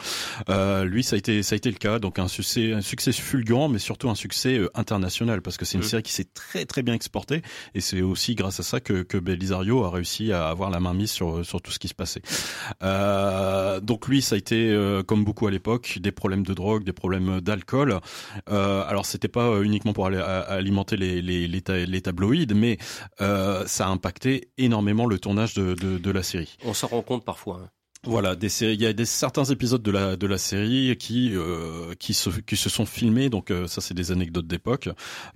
lui 0.84 1.02
ça 1.02 1.16
a 1.16 1.18
été 1.18 1.42
ça 1.42 1.54
a 1.54 1.56
été 1.56 1.70
le 1.70 1.76
cas 1.76 1.98
donc 1.98 2.18
un 2.18 2.28
succès 2.28 2.72
un 2.72 2.80
succès 2.80 3.12
fulgurant 3.12 3.68
mais 3.68 3.78
surtout 3.78 4.08
un 4.10 4.14
succès 4.14 4.60
international 4.74 5.42
parce 5.42 5.56
que 5.56 5.64
c'est 5.64 5.78
une 5.78 5.84
série 5.84 6.02
qui 6.02 6.12
s'est 6.12 6.28
très 6.32 6.66
très 6.66 6.82
bien 6.82 6.94
exportée 6.94 7.42
et 7.74 7.80
c'est 7.80 8.02
aussi 8.02 8.34
grâce 8.34 8.60
à 8.60 8.62
ça 8.62 8.80
que 8.80 9.02
que 9.02 9.18
Belisario 9.18 9.84
a 9.84 9.90
réussi 9.90 10.32
à 10.32 10.48
avoir 10.48 10.70
la 10.70 10.80
main 10.80 10.94
mise 10.94 11.10
sur 11.10 11.44
sur 11.44 11.60
tout 11.60 11.72
ce 11.72 11.78
qui 11.78 11.88
se 11.88 11.94
passé. 11.94 12.22
Euh, 12.82 13.80
donc 13.80 14.08
lui, 14.08 14.22
ça 14.22 14.34
a 14.34 14.38
été 14.38 14.70
euh, 14.70 15.02
comme 15.02 15.24
beaucoup 15.24 15.46
à 15.46 15.50
l'époque, 15.57 15.98
des 16.00 16.12
problèmes 16.12 16.44
de 16.44 16.54
drogue, 16.54 16.84
des 16.84 16.92
problèmes 16.92 17.40
d'alcool. 17.40 18.00
Euh, 18.50 18.84
alors 18.86 19.07
c'était 19.07 19.28
pas 19.28 19.62
uniquement 19.62 19.92
pour 19.92 20.07
aller 20.07 20.18
alimenter 20.18 20.96
les, 20.96 21.22
les, 21.22 21.48
les, 21.48 22.00
tabloïds, 22.00 22.54
mais 22.54 22.78
ça 23.18 23.86
a 23.86 23.88
impacté 23.88 24.50
énormément 24.59 25.07
le 25.07 25.18
tournage 25.18 25.54
de, 25.54 25.74
de, 25.74 25.98
de 25.98 26.11
la 26.11 26.22
série. 26.22 26.57
On 26.64 26.74
s'en 26.74 26.88
rend 26.88 27.02
compte 27.02 27.24
parfois. 27.24 27.61
Hein. 27.64 27.70
Voilà, 28.04 28.36
des 28.36 28.62
il 28.62 28.80
y 28.80 28.86
a 28.86 28.92
des 28.92 29.04
certains 29.04 29.44
épisodes 29.44 29.82
de 29.82 29.90
la 29.90 30.16
de 30.16 30.26
la 30.26 30.38
série 30.38 30.96
qui 30.96 31.32
euh, 31.34 31.94
qui 31.98 32.14
se 32.14 32.30
qui 32.30 32.57
se 32.57 32.68
sont 32.68 32.86
filmés 32.86 33.30
donc 33.30 33.52
ça 33.66 33.80
c'est 33.80 33.94
des 33.94 34.12
anecdotes 34.12 34.46
d'époque 34.46 34.88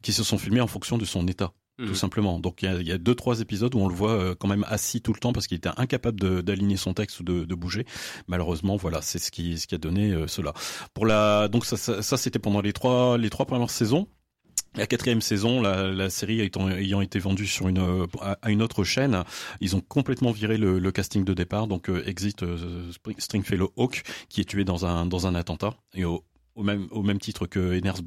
qui 0.02 0.12
se 0.12 0.22
sont 0.22 0.38
filmés 0.38 0.60
en 0.60 0.68
fonction 0.68 0.96
de 0.96 1.04
son 1.04 1.26
état 1.26 1.52
tout 1.80 1.90
mhm. 1.90 1.94
simplement. 1.94 2.38
Donc 2.40 2.62
il 2.62 2.86
y 2.86 2.92
a, 2.92 2.98
deux 2.98 3.14
trois 3.14 3.40
épisodes 3.40 3.74
où 3.74 3.78
on 3.78 3.88
le 3.88 3.94
voit 3.94 4.12
euh, 4.12 4.34
quand 4.38 4.48
même 4.48 4.64
assis 4.68 5.00
tout 5.00 5.12
le 5.12 5.18
temps 5.18 5.32
parce 5.32 5.46
qu'il 5.46 5.56
était 5.56 5.70
incapable 5.76 6.42
d'aligner 6.42 6.76
son 6.76 6.94
texte 6.94 7.20
ou 7.20 7.24
de, 7.24 7.44
de, 7.44 7.54
bouger. 7.54 7.86
Malheureusement, 8.28 8.76
voilà, 8.76 9.02
c'est 9.02 9.18
ce 9.18 9.30
qui 9.30 9.58
ce 9.58 9.66
qui 9.66 9.74
a 9.74 9.78
donné 9.78 10.12
euh, 10.12 10.26
cela. 10.26 10.52
Pour 10.94 11.06
la 11.06 11.48
donc 11.48 11.64
ça 11.64 11.76
ça, 11.76 12.16
c'était 12.16 12.38
pendant 12.38 12.60
les 12.60 12.72
trois 12.72 13.18
les 13.18 13.30
trois 13.30 13.46
premières 13.46 13.70
saisons. 13.70 14.08
La 14.76 14.86
quatrième 14.86 15.20
saison, 15.20 15.60
la, 15.60 15.90
la 15.90 16.10
série 16.10 16.40
ayant, 16.40 17.00
été 17.00 17.18
vendue 17.18 17.48
sur 17.48 17.66
une 17.66 18.06
à 18.22 18.50
une 18.50 18.62
autre 18.62 18.84
chaîne, 18.84 19.24
ils 19.60 19.74
ont 19.74 19.80
complètement 19.80 20.30
viré 20.30 20.58
le, 20.58 20.78
le 20.78 20.92
casting 20.92 21.24
de 21.24 21.34
départ. 21.34 21.66
Donc 21.66 21.90
euh, 21.90 22.06
exit 22.06 22.44
Stringfellow 23.18 23.72
Hawk 23.76 24.02
qui 24.28 24.40
est 24.40 24.44
tué 24.44 24.64
dans 24.64 24.86
un 24.86 25.06
dans 25.06 25.26
un 25.26 25.34
attentat 25.34 25.74
et 25.94 26.04
au, 26.04 26.24
au 26.54 26.62
même 26.62 26.86
au 26.92 27.02
même 27.02 27.18
titre 27.18 27.46
que 27.46 27.74
Ernest 27.74 28.04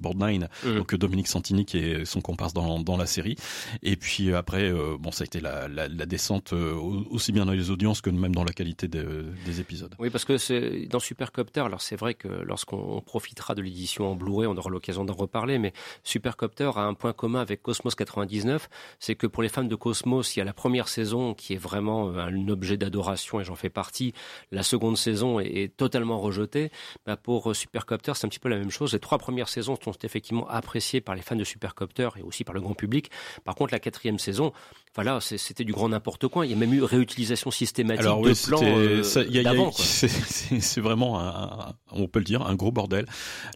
Borgnine, 0.00 0.48
mmh. 0.64 0.74
donc 0.76 0.94
Dominique 0.94 1.28
Santini 1.28 1.64
qui 1.64 1.78
est 1.78 2.04
son 2.04 2.20
comparse 2.20 2.52
dans, 2.52 2.80
dans 2.80 2.96
la 2.96 3.06
série. 3.06 3.36
Et 3.82 3.96
puis 3.96 4.34
après, 4.34 4.72
bon, 4.98 5.12
ça 5.12 5.22
a 5.22 5.26
été 5.26 5.40
la, 5.40 5.68
la, 5.68 5.88
la, 5.88 6.06
descente 6.06 6.52
aussi 6.52 7.32
bien 7.32 7.46
dans 7.46 7.52
les 7.52 7.70
audiences 7.70 8.00
que 8.00 8.10
même 8.10 8.34
dans 8.34 8.44
la 8.44 8.52
qualité 8.52 8.88
des 8.88 9.60
épisodes. 9.60 9.94
Oui, 9.98 10.10
parce 10.10 10.24
que 10.24 10.38
c'est 10.38 10.86
dans 10.86 10.98
Supercopter. 10.98 11.60
Alors 11.60 11.80
c'est 11.80 11.96
vrai 11.96 12.14
que 12.14 12.28
lorsqu'on 12.28 13.00
profitera 13.00 13.54
de 13.54 13.62
l'édition 13.62 14.12
en 14.12 14.14
Blu-ray, 14.14 14.46
on 14.46 14.56
aura 14.56 14.70
l'occasion 14.70 15.04
d'en 15.04 15.14
reparler. 15.14 15.58
Mais 15.58 15.72
Supercopter 16.02 16.70
a 16.76 16.82
un 16.82 16.94
point 16.94 17.12
commun 17.12 17.40
avec 17.40 17.62
Cosmos 17.62 17.94
99, 17.94 18.68
c'est 18.98 19.14
que 19.14 19.26
pour 19.26 19.42
les 19.42 19.48
fans 19.48 19.64
de 19.64 19.74
Cosmos, 19.74 20.36
il 20.36 20.38
y 20.38 20.42
a 20.42 20.44
la 20.44 20.52
première 20.52 20.88
saison 20.88 21.34
qui 21.34 21.54
est 21.54 21.58
vraiment 21.58 22.10
un 22.16 22.48
objet 22.48 22.76
d'adoration 22.76 23.40
et 23.40 23.44
j'en 23.44 23.54
fais 23.54 23.70
partie. 23.70 24.12
La 24.50 24.62
seconde 24.62 24.96
saison 24.96 25.40
est, 25.40 25.72
totalement 25.76 26.20
rejetée. 26.20 26.70
Bah 27.06 27.16
pour 27.16 27.54
Supercopter, 27.54 28.12
c'est 28.14 28.26
un 28.26 28.28
petit 28.28 28.38
peu 28.38 28.48
la 28.48 28.58
même 28.58 28.70
chose. 28.70 28.92
Les 28.92 28.98
trois 28.98 29.18
premières 29.18 29.48
saisons 29.52 29.76
sont 29.82 29.92
effectivement 30.02 30.48
appréciées 30.48 31.00
par 31.00 31.14
les 31.14 31.22
fans 31.22 31.36
de 31.36 31.44
Supercopter 31.44 32.08
et 32.16 32.22
aussi 32.22 32.44
par 32.44 32.54
le 32.54 32.60
grand 32.60 32.74
public. 32.74 33.10
Par 33.44 33.54
contre, 33.54 33.72
la 33.72 33.78
quatrième 33.78 34.18
saison, 34.18 34.52
voilà, 34.94 35.20
c'était 35.20 35.64
du 35.64 35.72
grand 35.72 35.88
n'importe 35.88 36.28
quoi. 36.28 36.46
Il 36.46 36.50
y 36.50 36.54
a 36.54 36.56
même 36.56 36.74
eu 36.74 36.82
réutilisation 36.82 37.50
systématique 37.50 38.04
de 38.04 38.46
plans 38.46 38.60
euh, 38.62 39.02
C'est 39.02 40.80
vraiment, 40.80 41.20
un, 41.20 41.74
on 41.90 42.08
peut 42.08 42.18
le 42.18 42.24
dire, 42.24 42.42
un 42.42 42.54
gros 42.54 42.72
bordel. 42.72 43.06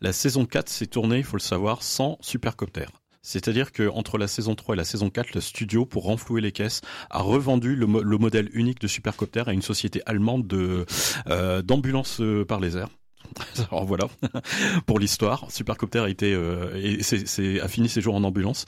La 0.01 0.13
saison 0.13 0.47
4 0.47 0.69
s'est 0.69 0.87
tournée, 0.87 1.19
il 1.19 1.25
faut 1.25 1.37
le 1.37 1.43
savoir, 1.43 1.83
sans 1.83 2.19
supercopter. 2.21 2.87
C'est-à-dire 3.27 3.73
que 3.73 3.89
entre 3.89 4.19
la 4.19 4.29
saison 4.29 4.55
3 4.55 4.77
et 4.77 4.79
la 4.79 4.85
saison 4.85 5.11
4, 5.11 5.35
le 5.35 5.41
studio, 5.41 5.85
pour 5.85 6.05
renflouer 6.05 6.41
les 6.41 6.53
caisses, 6.53 6.81
a 7.11 7.21
revendu 7.21 7.75
le, 7.75 7.87
modèle 7.87 8.49
unique 8.53 8.81
de 8.81 8.87
supercopter 8.87 9.43
à 9.49 9.53
une 9.53 9.63
société 9.63 10.01
allemande 10.07 10.47
de 10.47 10.87
euh, 11.29 11.61
d'ambulance 11.61 12.21
euh, 12.21 12.45
par 12.45 12.61
les 12.61 12.77
airs. 12.77 12.89
Alors 13.71 13.85
voilà 13.85 14.09
pour 14.87 14.99
l'histoire. 14.99 15.51
Supercopter 15.51 16.01
a 16.01 16.09
été 16.09 16.33
euh, 16.35 16.75
et 16.77 17.61
a 17.61 17.69
fini 17.69 17.89
ses 17.89 18.01
jours 18.01 18.15
en 18.15 18.25
ambulance. 18.25 18.67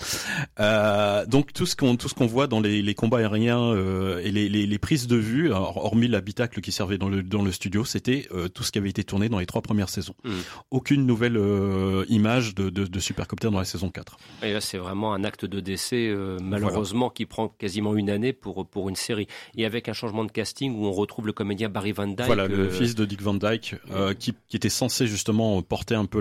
Euh, 0.60 1.26
donc 1.26 1.52
tout 1.52 1.66
ce 1.66 1.76
qu'on 1.76 1.96
tout 1.96 2.08
ce 2.08 2.14
qu'on 2.14 2.26
voit 2.26 2.46
dans 2.46 2.60
les, 2.60 2.82
les 2.82 2.94
combats 2.94 3.18
aériens 3.18 3.60
euh, 3.60 4.20
et 4.24 4.30
les, 4.30 4.48
les, 4.48 4.66
les, 4.66 4.78
prises 4.78 5.06
de 5.06 5.16
vue, 5.16 5.52
hormis 5.52 6.08
l'habitacle 6.08 6.60
qui 6.60 6.72
servait 6.72 6.98
dans 6.98 7.08
le 7.08 7.22
dans 7.22 7.42
le 7.42 7.52
studio, 7.52 7.84
c'était 7.84 8.28
tout 8.54 8.62
ce 8.62 8.72
qui 8.72 8.78
avait 8.78 8.90
été 8.90 9.04
tourné 9.04 9.28
dans 9.28 9.38
les 9.38 9.46
trois 9.46 9.62
premières 9.62 9.88
saisons. 9.88 10.14
Hmm. 10.24 10.32
Aucune 10.70 11.06
nouvelle 11.06 11.38
image 12.08 12.54
de, 12.54 12.70
de, 12.70 12.84
de, 12.84 13.00
Supercopter 13.00 13.50
dans 13.50 13.58
la 13.58 13.64
saison 13.64 13.90
4. 13.90 14.16
Et 14.42 14.52
là 14.52 14.60
c'est 14.60 14.78
vraiment 14.78 15.14
un 15.14 15.24
acte 15.24 15.44
de 15.44 15.60
décès 15.60 16.14
malheureusement 16.42 17.10
qui 17.10 17.26
prend 17.26 17.48
quasiment 17.48 17.94
une 17.94 18.10
année 18.10 18.32
pour 18.32 18.66
pour 18.66 18.88
une 18.88 18.96
série 18.96 19.26
et 19.56 19.64
avec 19.64 19.88
un 19.88 19.92
changement 19.92 20.24
de 20.24 20.32
casting 20.32 20.74
où 20.76 20.86
on 20.86 20.92
retrouve 20.92 21.26
le 21.26 21.32
comédien 21.32 21.68
Barry 21.68 21.92
Van 21.92 22.06
Dyke. 22.06 22.26
Voilà 22.26 22.46
le 22.46 22.70
fils 22.70 22.94
de 22.94 23.04
Dick 23.04 23.22
Van 23.22 23.34
Dyke 23.34 23.76
qui 24.18 24.32
qui 24.48 24.56
était 24.56 24.68
censé 24.68 25.06
justement 25.06 25.60
porter 25.62 25.94
un 25.94 26.06
peu 26.06 26.20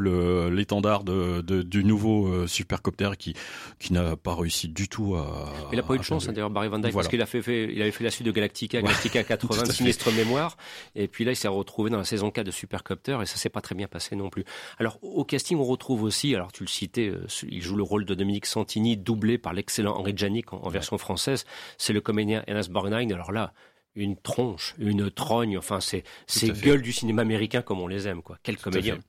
l'étendard 0.49 1.03
de, 1.03 1.41
de, 1.41 1.61
du 1.61 1.83
nouveau 1.83 2.27
euh, 2.27 2.47
supercopter 2.47 3.11
qui 3.17 3.35
qui 3.79 3.93
n'a 3.93 4.15
pas 4.15 4.35
réussi 4.35 4.67
du 4.67 4.89
tout 4.89 5.15
à. 5.15 5.53
Il 5.71 5.79
a 5.79 5.83
pas 5.83 5.95
eu 5.95 5.97
de 5.97 6.03
chance 6.03 6.27
hein, 6.27 6.33
d'ailleurs 6.33 6.49
Barry 6.49 6.67
Van 6.67 6.79
Dyke 6.79 6.93
parce 6.93 7.07
qu'il 7.07 7.21
a 7.21 7.25
fait, 7.25 7.41
fait, 7.41 7.71
il 7.73 7.81
avait 7.81 7.91
fait 7.91 8.03
la 8.03 8.11
suite 8.11 8.25
de 8.25 8.31
Galactica, 8.31 8.81
Galactica 8.81 9.23
80, 9.27 9.65
sinistre 9.65 10.11
mémoire, 10.11 10.57
et 10.95 11.07
puis 11.07 11.25
là 11.25 11.31
il 11.31 11.35
s'est 11.35 11.47
retrouvé 11.47 11.89
dans 11.89 11.97
la 11.97 12.03
saison 12.03 12.31
4 12.31 12.45
de 12.45 12.51
Supercopter 12.51 13.19
et 13.21 13.25
ça 13.25 13.37
s'est 13.37 13.49
pas 13.49 13.61
très 13.61 13.75
bien 13.75 13.87
passé 13.87 14.15
non 14.15 14.29
plus. 14.29 14.43
Alors 14.77 14.99
au 15.01 15.23
casting 15.23 15.57
on 15.57 15.63
retrouve 15.63 16.03
aussi, 16.03 16.35
alors 16.35 16.51
tu 16.51 16.63
le 16.63 16.69
citais, 16.69 17.09
euh, 17.09 17.25
il 17.49 17.61
joue 17.61 17.75
le 17.75 17.83
rôle 17.83 18.05
de 18.05 18.13
Dominique 18.13 18.45
Santini 18.45 18.97
doublé 18.97 19.37
par 19.37 19.53
l'excellent 19.53 19.95
Henri 19.95 20.13
Janik 20.15 20.53
en, 20.53 20.69
version 20.69 20.97
française. 20.97 21.45
C'est 21.77 21.93
le 21.93 22.01
comédien 22.01 22.43
Ernest 22.47 22.69
Borgnine. 22.69 23.11
Alors 23.11 23.31
là, 23.31 23.53
une 23.97 24.15
tronche, 24.15 24.75
une 24.77 25.09
trogne. 25.11 25.57
Enfin, 25.57 25.79
c'est 25.81 26.03
c'est 26.27 26.49
gueule 26.61 26.81
du 26.81 26.93
cinéma 26.93 27.23
américain 27.23 27.61
comme 27.61 27.81
on 27.81 27.87
les 27.87 28.07
aime, 28.07 28.21
quoi. 28.21 28.37
Quel 28.43 28.57
comédien 28.57 28.99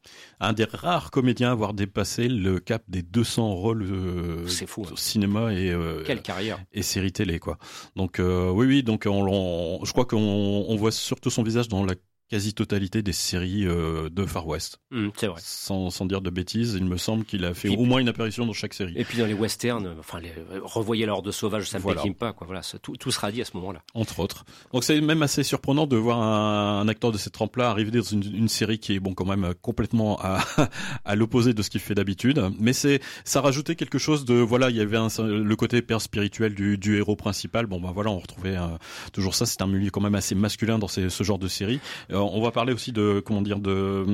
Un 0.41 0.53
des 0.53 0.65
rares 0.65 1.11
comédiens 1.11 1.51
à 1.51 1.53
avoir 1.53 1.75
dépassé 1.75 2.29
le 2.29 2.59
cap 2.59 2.83
des 2.89 3.03
200 3.03 3.55
rôles 3.55 3.83
euh, 3.83 4.47
fou, 4.67 4.85
hein. 4.87 4.91
au 4.93 4.97
cinéma 4.97 5.53
et 5.53 5.71
euh, 5.71 6.03
quelle 6.05 6.23
carrière 6.23 6.59
et 6.73 6.83
série 6.83 7.13
télé, 7.13 7.39
quoi. 7.39 7.59
Donc 7.95 8.19
euh, 8.19 8.51
oui, 8.51 8.67
oui. 8.67 8.83
Donc 8.83 9.07
on, 9.07 9.85
je 9.85 9.93
crois 9.93 10.07
qu'on 10.07 10.17
on 10.17 10.77
voit 10.77 10.93
surtout 10.93 11.31
son 11.31 11.43
visage 11.43 11.69
dans 11.69 11.85
la 11.85 11.95
quasi-totalité 12.29 13.03
des 13.03 13.13
séries 13.13 13.67
euh, 13.67 14.09
de 14.11 14.27
Far 14.27 14.47
West. 14.47 14.81
Mmh, 14.91 15.09
c'est 15.17 15.27
vrai. 15.27 15.41
Sans, 15.43 15.91
sans, 15.91 16.07
dire 16.07 16.21
de 16.21 16.31
bêtises, 16.31 16.77
il 16.79 16.85
me 16.85 16.97
semble 16.97 17.25
qu'il 17.25 17.45
a 17.45 17.55
fait 17.55 17.69
au 17.69 17.85
moins 17.85 18.01
une 18.01 18.09
apparition 18.09 18.45
dans 18.45 18.53
chaque 18.53 18.75
série. 18.75 18.93
Et 18.97 19.05
puis 19.05 19.19
dans 19.19 19.27
les 19.27 19.35
westerns, 19.35 19.97
enfin, 19.99 20.21
les, 20.21 20.33
revoyez 20.63 21.07
l'ordre 21.07 21.31
sauvage, 21.31 21.69
ça 21.69 21.79
ne 21.79 21.83
voilà. 21.83 22.03
pas, 22.19 22.33
quoi. 22.33 22.47
Voilà, 22.47 22.61
tout, 22.83 22.97
tout, 22.97 23.11
sera 23.11 23.33
dit 23.33 23.41
à 23.41 23.45
ce 23.45 23.57
moment-là. 23.57 23.83
Entre 23.95 24.21
autres. 24.21 24.45
Donc 24.73 24.85
c'est 24.85 25.01
même 25.01 25.23
assez 25.23 25.43
surprenant 25.43 25.87
de 25.87 25.97
voir 25.97 26.21
un, 26.21 26.81
un 26.81 26.89
acteur 26.89 27.13
de 27.13 27.19
cette 27.19 27.33
trempe-là 27.33 27.71
arriver 27.71 27.91
dans 27.91 28.03
une, 28.03 28.23
une, 28.23 28.49
série 28.49 28.79
qui 28.79 28.95
est 28.95 29.01
bon 29.01 29.15
quand 29.15 29.27
même 29.27 29.55
complètement 29.61 30.19
à, 30.21 30.41
à 31.05 31.15
l'opposé 31.17 31.55
de 31.55 31.63
ce 31.63 31.71
qu'il 31.71 31.81
fait 31.81 31.95
d'habitude. 31.95 32.43
Mais 32.59 32.73
c'est 32.73 33.01
ça 33.25 33.41
rajoutait 33.41 33.75
quelque 33.75 33.99
chose 33.99 34.25
de 34.25 34.35
voilà, 34.35 34.71
il 34.71 34.77
y 34.77 34.81
avait 34.81 34.97
un, 34.97 35.09
le 35.19 35.57
côté 35.57 35.81
père 35.83 36.01
spirituel 36.01 36.55
du, 36.55 36.77
du 36.79 36.99
héros 36.99 37.17
principal. 37.17 37.67
Bon 37.67 37.81
ben 37.81 37.93
voilà, 37.93 38.11
on 38.11 38.19
retrouvait 38.19 38.57
toujours 39.13 39.35
ça. 39.35 39.47
C'est 39.47 39.63
un 39.63 39.67
milieu 39.67 39.91
quand 39.91 40.01
même 40.01 40.15
assez 40.15 40.35
masculin 40.35 40.79
dans 40.79 40.89
ces, 40.89 41.09
ce 41.09 41.25
genre 41.25 41.39
de 41.39 41.49
série. 41.49 41.81
Euh, 42.11 42.18
on 42.23 42.41
va 42.41 42.51
parler 42.51 42.73
aussi 42.73 42.93
de 42.93 43.23
comment 43.25 43.43
dire 43.43 43.59
de 43.59 44.05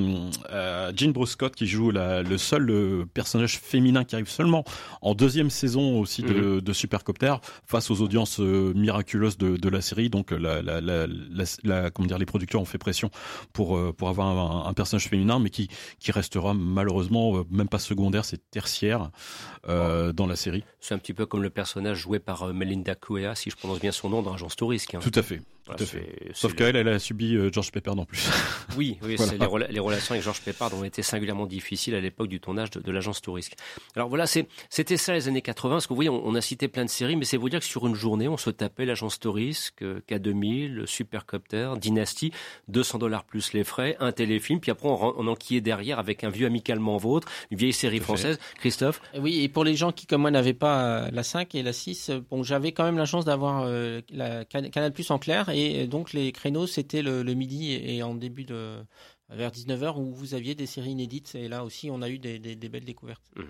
euh, 0.51 0.91
Jean 0.95 1.11
Bruce 1.11 1.31
Scott 1.31 1.55
qui 1.55 1.67
joue 1.67 1.91
la, 1.91 2.23
le 2.23 2.37
seul 2.37 2.69
euh, 2.69 3.05
personnage 3.13 3.59
féminin 3.59 4.03
qui 4.03 4.15
arrive 4.15 4.29
seulement 4.29 4.63
en 5.01 5.15
deuxième 5.15 5.49
saison 5.49 5.99
aussi 5.99 6.23
de, 6.23 6.59
de 6.59 6.73
Supercopter 6.73 7.35
face 7.65 7.91
aux 7.91 8.01
audiences 8.01 8.39
euh, 8.39 8.73
miraculeuses 8.75 9.37
de, 9.37 9.57
de, 9.57 9.69
la 9.69 9.81
série. 9.81 10.09
Donc 10.09 10.31
la, 10.31 10.61
la, 10.61 10.81
la, 10.81 11.05
la, 11.63 11.91
comment 11.91 12.07
dire 12.07 12.17
les 12.17 12.25
producteurs 12.25 12.61
ont 12.61 12.65
fait 12.65 12.77
pression 12.77 13.09
pour 13.53 13.77
euh, 13.77 13.93
pour 13.93 14.09
avoir 14.09 14.27
un, 14.27 14.69
un, 14.69 14.73
personnage 14.73 15.07
féminin, 15.07 15.39
mais 15.39 15.49
qui 15.49 15.69
qui 15.99 16.11
restera 16.11 16.53
malheureusement 16.53 17.43
même 17.49 17.69
pas 17.69 17.79
secondaire, 17.79 18.25
c'est 18.25 18.49
tertiaire 18.51 19.11
euh, 19.67 20.13
dans 20.13 20.27
la 20.27 20.35
série. 20.35 20.63
C'est 20.79 20.93
un 20.93 20.97
petit 20.97 21.13
peu 21.13 21.25
comme 21.25 21.41
le 21.41 21.49
personnage 21.49 21.97
joué 21.97 22.19
par 22.19 22.53
Melinda 22.53 22.95
Kuea, 22.95 23.35
si 23.35 23.49
je 23.49 23.55
prononce 23.55 23.79
bien 23.79 23.91
son 23.91 24.09
nom, 24.09 24.21
dans 24.21 24.33
Agence 24.33 24.55
Touriste. 24.55 24.93
Hein. 24.93 24.99
Tout 25.01 25.11
à 25.15 25.23
fait. 25.23 25.41
Tout 25.65 25.73
à 25.73 25.85
fait. 25.85 26.31
Sauf 26.33 26.53
qu'elle, 26.53 26.75
elle 26.75 26.87
a 26.87 26.99
subi 26.99 27.35
euh, 27.35 27.51
George 27.51 27.71
Pepper 27.71 27.91
non 27.95 28.05
plus. 28.05 28.27
Oui, 28.77 28.97
oui 29.03 29.15
les, 29.31 29.67
les, 29.69 29.79
relations 29.79 30.13
avec 30.13 30.23
George 30.23 30.41
Pepper 30.41 30.65
ont 30.73 30.83
été 30.83 31.01
singulièrement 31.01 31.45
difficiles 31.45 31.95
à 31.95 32.01
l'époque 32.01 32.27
du 32.27 32.41
tournage 32.41 32.71
de, 32.71 32.81
de 32.81 32.91
l'agence 32.91 33.21
Tourisque. 33.21 33.53
Alors 33.95 34.09
voilà, 34.09 34.25
c'était 34.27 34.97
ça 34.97 35.13
les 35.13 35.29
années 35.29 35.41
80. 35.41 35.75
Parce 35.75 35.85
que 35.85 35.89
vous 35.89 35.95
voyez, 35.95 36.09
on, 36.09 36.27
on, 36.27 36.35
a 36.35 36.41
cité 36.41 36.67
plein 36.67 36.83
de 36.83 36.89
séries, 36.89 37.15
mais 37.15 37.23
c'est 37.23 37.37
vous 37.37 37.47
dire 37.47 37.59
que 37.59 37.65
sur 37.65 37.87
une 37.87 37.95
journée, 37.95 38.27
on 38.27 38.35
se 38.35 38.49
tapait 38.49 38.85
l'agence 38.85 39.17
Tourisque, 39.19 39.81
K2000, 40.09 40.85
Supercopter, 40.87 41.73
Dynasty, 41.79 42.33
200 42.67 42.97
dollars 42.97 43.23
plus 43.23 43.53
les 43.53 43.63
frais, 43.63 43.95
un 44.01 44.11
téléfilm, 44.11 44.59
puis 44.59 44.71
après 44.71 44.89
on, 44.89 45.13
on 45.17 45.27
enquillait 45.27 45.61
derrière 45.61 45.97
avec 45.97 46.25
un 46.25 46.29
vieux 46.29 46.47
amicalement 46.47 46.97
vôtre, 46.97 47.29
une 47.51 47.57
vieille 47.57 47.73
série 47.73 47.99
française. 47.99 48.39
Christophe 48.59 49.01
Oui, 49.17 49.41
et 49.41 49.47
pour 49.47 49.63
les 49.63 49.75
gens 49.75 49.93
qui, 49.93 50.05
comme 50.05 50.21
moi, 50.21 50.31
n'avaient 50.31 50.53
pas 50.53 51.09
la 51.11 51.23
5 51.23 51.55
et 51.55 51.63
la 51.63 51.71
6, 51.71 52.11
bon, 52.29 52.43
j'avais 52.43 52.73
quand 52.73 52.83
même 52.83 52.97
la 52.97 53.05
chance 53.05 53.23
d'avoir 53.23 53.63
euh, 53.65 54.01
la 54.11 54.43
Canal 54.45 54.91
Plus 54.91 55.09
en 55.11 55.17
clair 55.17 55.49
et 55.49 55.54
donc 55.87 56.13
les 56.13 56.31
créneaux 56.31 56.67
c'était 56.67 57.01
le, 57.01 57.23
midi 57.33 57.73
et 57.73 58.03
en 58.03 58.15
début 58.15 58.45
de 58.45 58.77
vers 59.29 59.51
19h 59.51 59.97
où 59.97 60.13
vous 60.13 60.33
aviez 60.35 60.53
des 60.53 60.65
séries 60.65 60.91
inédites 60.91 61.33
et 61.35 61.47
là 61.47 61.63
aussi 61.63 61.89
on 61.91 62.01
a 62.01 62.09
eu 62.09 62.19
des, 62.19 62.55
belles 62.69 62.85
découvertes. 62.85 63.23
Mmh. 63.35 63.43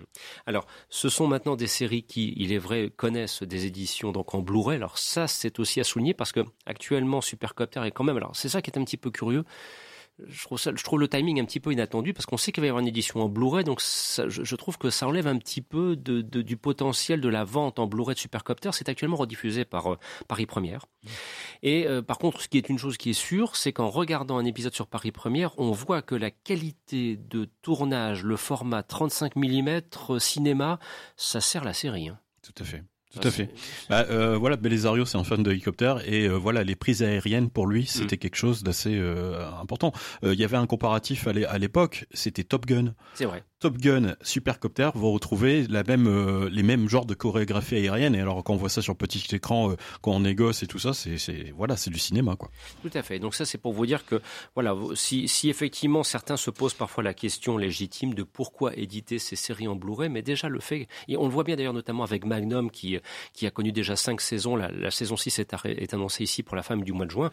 Alors 0.46 0.66
ce 0.88 1.08
sont 1.08 1.26
maintenant 1.26 1.56
des 1.56 1.66
séries 1.66 2.02
qui, 2.02 2.32
il 2.36 2.52
est 2.52 2.58
vrai, 2.58 2.90
connaissent 2.96 3.42
des 3.42 3.66
éditions 3.66 4.12
donc 4.12 4.34
en 4.34 4.40
Blu-ray. 4.40 4.76
Alors 4.76 4.98
ça 4.98 5.26
c'est 5.26 5.58
aussi 5.58 5.80
à 5.80 5.84
souligner 5.84 6.14
parce 6.14 6.32
que 6.32 6.40
actuellement 6.64 7.20
Supercopter 7.20 7.82
est 7.84 7.90
quand 7.90 8.04
même. 8.04 8.16
Alors 8.16 8.34
c'est 8.34 8.48
ça 8.48 8.62
qui 8.62 8.70
est 8.70 8.78
un 8.78 8.84
petit 8.84 8.96
peu 8.96 9.10
curieux 9.10 9.44
je 10.26 10.82
trouve, 10.82 11.00
le 11.00 11.08
timing 11.08 11.40
un 11.40 11.44
petit 11.44 11.60
peu 11.60 11.72
inattendu 11.72 12.14
parce 12.14 12.26
qu'on 12.26 12.36
sait 12.36 12.52
qu'il 12.52 12.62
va 12.62 12.66
y 12.66 12.70
avoir 12.70 12.80
une 12.80 12.88
édition 12.88 13.20
en 13.20 13.28
Blu-ray, 13.28 13.64
donc 13.64 13.80
je, 13.82 14.56
trouve 14.56 14.78
que 14.78 14.88
ça 14.90 15.06
enlève 15.06 15.26
un 15.26 15.36
petit 15.36 15.60
peu 15.60 15.96
du 15.96 16.56
potentiel 16.56 17.20
de 17.20 17.28
la 17.28 17.44
vente 17.44 17.78
en 17.78 17.86
Blu-ray 17.86 18.14
de 18.14 18.20
Supercopter. 18.20 18.70
C'est 18.72 18.88
actuellement 18.88 19.16
rediffusé 19.16 19.64
par 19.64 19.92
euh, 19.92 19.98
Paris 20.28 20.46
Première. 20.46 20.86
Et 21.62 21.86
euh, 21.86 22.02
par 22.02 22.18
contre, 22.18 22.40
ce 22.40 22.48
qui 22.48 22.58
est 22.58 22.68
une 22.68 22.78
chose 22.78 22.96
qui 22.96 23.10
est 23.10 23.14
sûre, 23.14 23.56
c'est 23.56 23.72
qu'en 23.72 23.88
regardant 23.88 24.38
un 24.38 24.44
épisode 24.44 24.74
sur 24.74 24.86
Paris 24.86 25.12
Première, 25.12 25.58
on 25.58 25.70
voit 25.70 26.02
que 26.02 26.14
la 26.14 26.30
qualité 26.30 27.16
de 27.16 27.48
tournage, 27.62 28.24
le 28.24 28.36
format 28.36 28.82
35 28.82 29.36
mm 29.36 29.80
cinéma, 30.18 30.78
ça 31.16 31.40
sert 31.40 31.64
la 31.64 31.74
série. 31.74 32.08
Hein. 32.08 32.18
Tout 32.42 32.54
à 32.62 32.64
fait. 32.64 32.82
Tout 33.20 33.28
à 33.28 33.30
fait. 33.30 33.48
Bah, 33.88 34.06
euh, 34.10 34.36
voilà, 34.36 34.56
Belisario, 34.56 35.04
c'est 35.04 35.18
un 35.18 35.24
fan 35.24 35.42
de 35.42 35.50
hélicoptère 35.50 36.06
et 36.08 36.26
euh, 36.26 36.34
voilà, 36.34 36.64
les 36.64 36.76
prises 36.76 37.02
aériennes 37.02 37.50
pour 37.50 37.66
lui, 37.66 37.86
c'était 37.86 38.16
mm. 38.16 38.18
quelque 38.18 38.36
chose 38.36 38.62
d'assez 38.62 38.96
euh, 38.96 39.48
important. 39.60 39.92
Euh, 40.24 40.34
il 40.34 40.40
y 40.40 40.44
avait 40.44 40.56
un 40.56 40.66
comparatif 40.66 41.26
à 41.26 41.58
l'époque, 41.58 42.06
c'était 42.12 42.44
Top 42.44 42.66
Gun. 42.66 42.94
C'est 43.14 43.24
vrai. 43.24 43.42
Top 43.58 43.78
Gun, 43.78 44.16
Supercopter, 44.20 44.90
la 45.70 45.82
même, 45.82 46.06
euh, 46.06 46.50
les 46.50 46.62
mêmes 46.62 46.90
genres 46.90 47.06
de 47.06 47.14
chorégraphie 47.14 47.76
aérienne. 47.76 48.14
Et 48.14 48.20
alors 48.20 48.44
quand 48.44 48.52
on 48.52 48.56
voit 48.56 48.68
ça 48.68 48.82
sur 48.82 48.94
petit 48.96 49.34
écran, 49.34 49.70
euh, 49.70 49.76
quand 50.02 50.12
on 50.12 50.20
négocie 50.20 50.66
et 50.66 50.68
tout 50.68 50.78
ça, 50.78 50.92
c'est, 50.92 51.54
voilà, 51.56 51.74
du 51.86 51.98
cinéma 51.98 52.36
quoi. 52.36 52.50
Tout 52.82 52.90
à 52.92 53.02
fait. 53.02 53.18
Donc 53.18 53.34
ça, 53.34 53.46
c'est 53.46 53.56
pour 53.56 53.72
vous 53.72 53.86
dire 53.86 54.04
que 54.04 54.20
voilà, 54.54 54.74
si, 54.94 55.26
effectivement 55.48 56.02
certains 56.02 56.36
se 56.36 56.50
posent 56.50 56.74
parfois 56.74 57.02
la 57.02 57.14
question 57.14 57.56
légitime 57.56 58.12
de 58.12 58.24
pourquoi 58.24 58.76
éditer 58.76 59.18
ces 59.18 59.36
séries 59.36 59.68
en 59.68 59.74
Blu-ray, 59.74 60.10
mais 60.10 60.20
déjà 60.20 60.50
le 60.50 60.60
fait, 60.60 60.86
et 61.08 61.16
on 61.16 61.24
le 61.24 61.30
voit 61.30 61.44
bien 61.44 61.56
d'ailleurs 61.56 61.72
notamment 61.72 62.04
avec 62.04 62.26
Magnum 62.26 62.70
qui 62.70 62.98
qui 63.32 63.46
a 63.46 63.50
connu 63.50 63.72
déjà 63.72 63.96
cinq 63.96 64.20
saisons. 64.20 64.56
La, 64.56 64.90
saison 64.90 65.16
6 65.16 65.38
est, 65.38 65.54
est 65.64 65.94
annoncée 65.94 66.24
ici 66.24 66.42
pour 66.42 66.56
la 66.56 66.62
femme 66.62 66.82
du 66.84 66.92
mois 66.92 67.06
de 67.06 67.10
juin. 67.10 67.30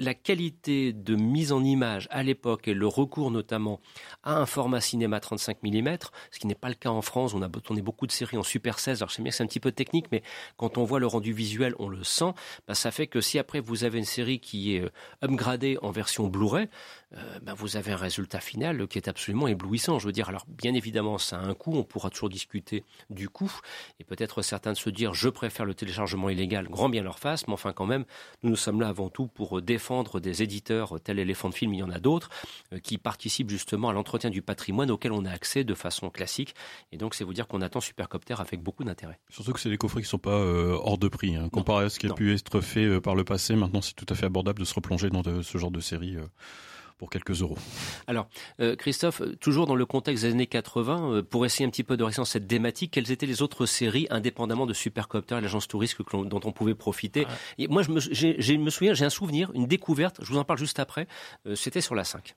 La 0.00 0.14
qualité 0.14 0.92
de 0.92 1.14
mise 1.14 1.52
en 1.52 1.62
image 1.62 2.08
à 2.10 2.24
l'époque 2.24 2.66
et 2.66 2.74
le 2.74 2.88
recours 2.88 3.30
notamment 3.30 3.80
à 4.24 4.36
un 4.36 4.46
format 4.46 4.80
cinéma 4.80 5.20
35 5.20 5.43
35 5.44 5.62
mm, 5.62 5.96
ce 6.30 6.38
qui 6.38 6.46
n'est 6.46 6.54
pas 6.54 6.68
le 6.68 6.74
cas 6.74 6.90
en 6.90 7.02
France. 7.02 7.34
On 7.34 7.42
a 7.42 7.48
tourné 7.48 7.82
beaucoup 7.82 8.06
de 8.06 8.12
séries 8.12 8.36
en 8.36 8.42
Super 8.42 8.78
16. 8.78 8.98
Alors 8.98 9.10
je 9.10 9.16
sais 9.16 9.22
bien 9.22 9.30
que 9.30 9.36
c'est 9.36 9.42
un 9.42 9.46
petit 9.46 9.60
peu 9.60 9.72
technique, 9.72 10.06
mais 10.10 10.22
quand 10.56 10.78
on 10.78 10.84
voit 10.84 11.00
le 11.00 11.06
rendu 11.06 11.32
visuel, 11.32 11.74
on 11.78 11.88
le 11.88 12.02
sent. 12.04 12.32
Bah, 12.66 12.74
ça 12.74 12.90
fait 12.90 13.06
que 13.06 13.20
si 13.20 13.38
après 13.38 13.60
vous 13.60 13.84
avez 13.84 13.98
une 13.98 14.04
série 14.04 14.38
qui 14.38 14.76
est 14.76 14.80
euh, 14.80 14.90
upgradée 15.22 15.78
en 15.82 15.90
version 15.90 16.28
Blu-ray, 16.28 16.68
euh, 17.16 17.38
bah, 17.42 17.54
vous 17.54 17.76
avez 17.76 17.92
un 17.92 17.96
résultat 17.96 18.40
final 18.40 18.86
qui 18.88 18.98
est 18.98 19.08
absolument 19.08 19.46
éblouissant. 19.46 19.98
Je 19.98 20.06
veux 20.06 20.12
dire, 20.12 20.28
alors 20.28 20.46
bien 20.48 20.74
évidemment, 20.74 21.18
ça 21.18 21.38
a 21.38 21.42
un 21.42 21.54
coût. 21.54 21.72
On 21.74 21.84
pourra 21.84 22.10
toujours 22.10 22.28
discuter 22.28 22.84
du 23.10 23.28
coût 23.28 23.52
et 24.00 24.04
peut-être 24.04 24.42
certains 24.42 24.72
de 24.72 24.76
se 24.76 24.90
dire, 24.90 25.14
je 25.14 25.28
préfère 25.28 25.66
le 25.66 25.74
téléchargement 25.74 26.28
illégal, 26.28 26.68
grand 26.68 26.88
bien 26.88 27.02
leur 27.02 27.18
face. 27.18 27.46
Mais 27.46 27.54
enfin, 27.54 27.72
quand 27.72 27.86
même, 27.86 28.04
nous 28.42 28.50
nous 28.50 28.56
sommes 28.56 28.80
là 28.80 28.88
avant 28.88 29.08
tout 29.08 29.26
pour 29.26 29.62
défendre 29.62 30.20
des 30.20 30.42
éditeurs 30.42 31.00
tels 31.00 31.18
Elephant 31.18 31.50
Film. 31.50 31.74
Il 31.74 31.78
y 31.78 31.82
en 31.82 31.90
a 31.90 31.98
d'autres 32.00 32.30
qui 32.82 32.98
participent 32.98 33.50
justement 33.50 33.88
à 33.88 33.92
l'entretien 33.92 34.30
du 34.30 34.42
patrimoine 34.42 34.90
auquel 34.90 35.12
on 35.12 35.24
a 35.24 35.30
accès 35.30 35.64
de 35.64 35.74
façon 35.74 36.10
classique. 36.10 36.54
Et 36.92 36.96
donc, 36.96 37.14
c'est 37.14 37.24
vous 37.24 37.32
dire 37.32 37.46
qu'on 37.46 37.60
attend 37.62 37.80
Supercopter 37.80 38.34
avec 38.38 38.60
beaucoup 38.62 38.84
d'intérêt. 38.84 39.18
Surtout 39.28 39.52
que 39.52 39.60
c'est 39.60 39.70
des 39.70 39.78
coffrets 39.78 40.02
qui 40.02 40.08
sont 40.08 40.18
pas 40.18 40.30
euh, 40.30 40.78
hors 40.80 40.98
de 40.98 41.08
prix. 41.08 41.36
Hein. 41.36 41.48
Comparé 41.50 41.86
à 41.86 41.90
ce 41.90 41.98
qui 41.98 42.06
a 42.06 42.14
pu 42.14 42.32
être 42.32 42.60
fait 42.60 42.84
euh, 42.84 43.00
par 43.00 43.14
le 43.14 43.24
passé, 43.24 43.54
maintenant 43.56 43.82
c'est 43.82 43.94
tout 43.94 44.06
à 44.08 44.14
fait 44.14 44.26
abordable 44.26 44.60
de 44.60 44.64
se 44.64 44.74
replonger 44.74 45.10
dans 45.10 45.22
ce 45.42 45.58
genre 45.58 45.70
de 45.70 45.80
série. 45.80 46.16
Euh, 46.94 46.98
pour 46.98 47.10
quelques 47.10 47.42
euros. 47.42 47.58
Alors, 48.06 48.28
Christophe, 48.78 49.20
toujours 49.40 49.66
dans 49.66 49.74
le 49.74 49.84
contexte 49.84 50.24
des 50.24 50.30
années 50.30 50.46
80, 50.46 51.22
pour 51.28 51.44
essayer 51.44 51.66
un 51.66 51.70
petit 51.70 51.82
peu 51.82 51.96
de 51.96 52.04
rester 52.04 52.20
dans 52.20 52.24
cette 52.24 52.46
thématique, 52.46 52.92
quelles 52.92 53.10
étaient 53.10 53.26
les 53.26 53.42
autres 53.42 53.66
séries, 53.66 54.06
indépendamment 54.10 54.64
de 54.64 54.72
Supercopter 54.72 55.36
et 55.36 55.40
l'agence 55.40 55.68
touriste 55.68 55.98
dont 56.12 56.40
on 56.44 56.52
pouvait 56.52 56.74
profiter 56.74 57.26
et 57.58 57.68
Moi, 57.68 57.82
je 57.82 57.90
me, 57.90 58.64
me 58.64 58.70
souviens, 58.70 58.94
j'ai 58.94 59.04
un 59.04 59.10
souvenir, 59.10 59.50
une 59.54 59.66
découverte, 59.66 60.18
je 60.22 60.32
vous 60.32 60.38
en 60.38 60.44
parle 60.44 60.58
juste 60.58 60.78
après, 60.78 61.06
c'était 61.54 61.80
sur 61.80 61.94
la 61.94 62.04
5. 62.04 62.34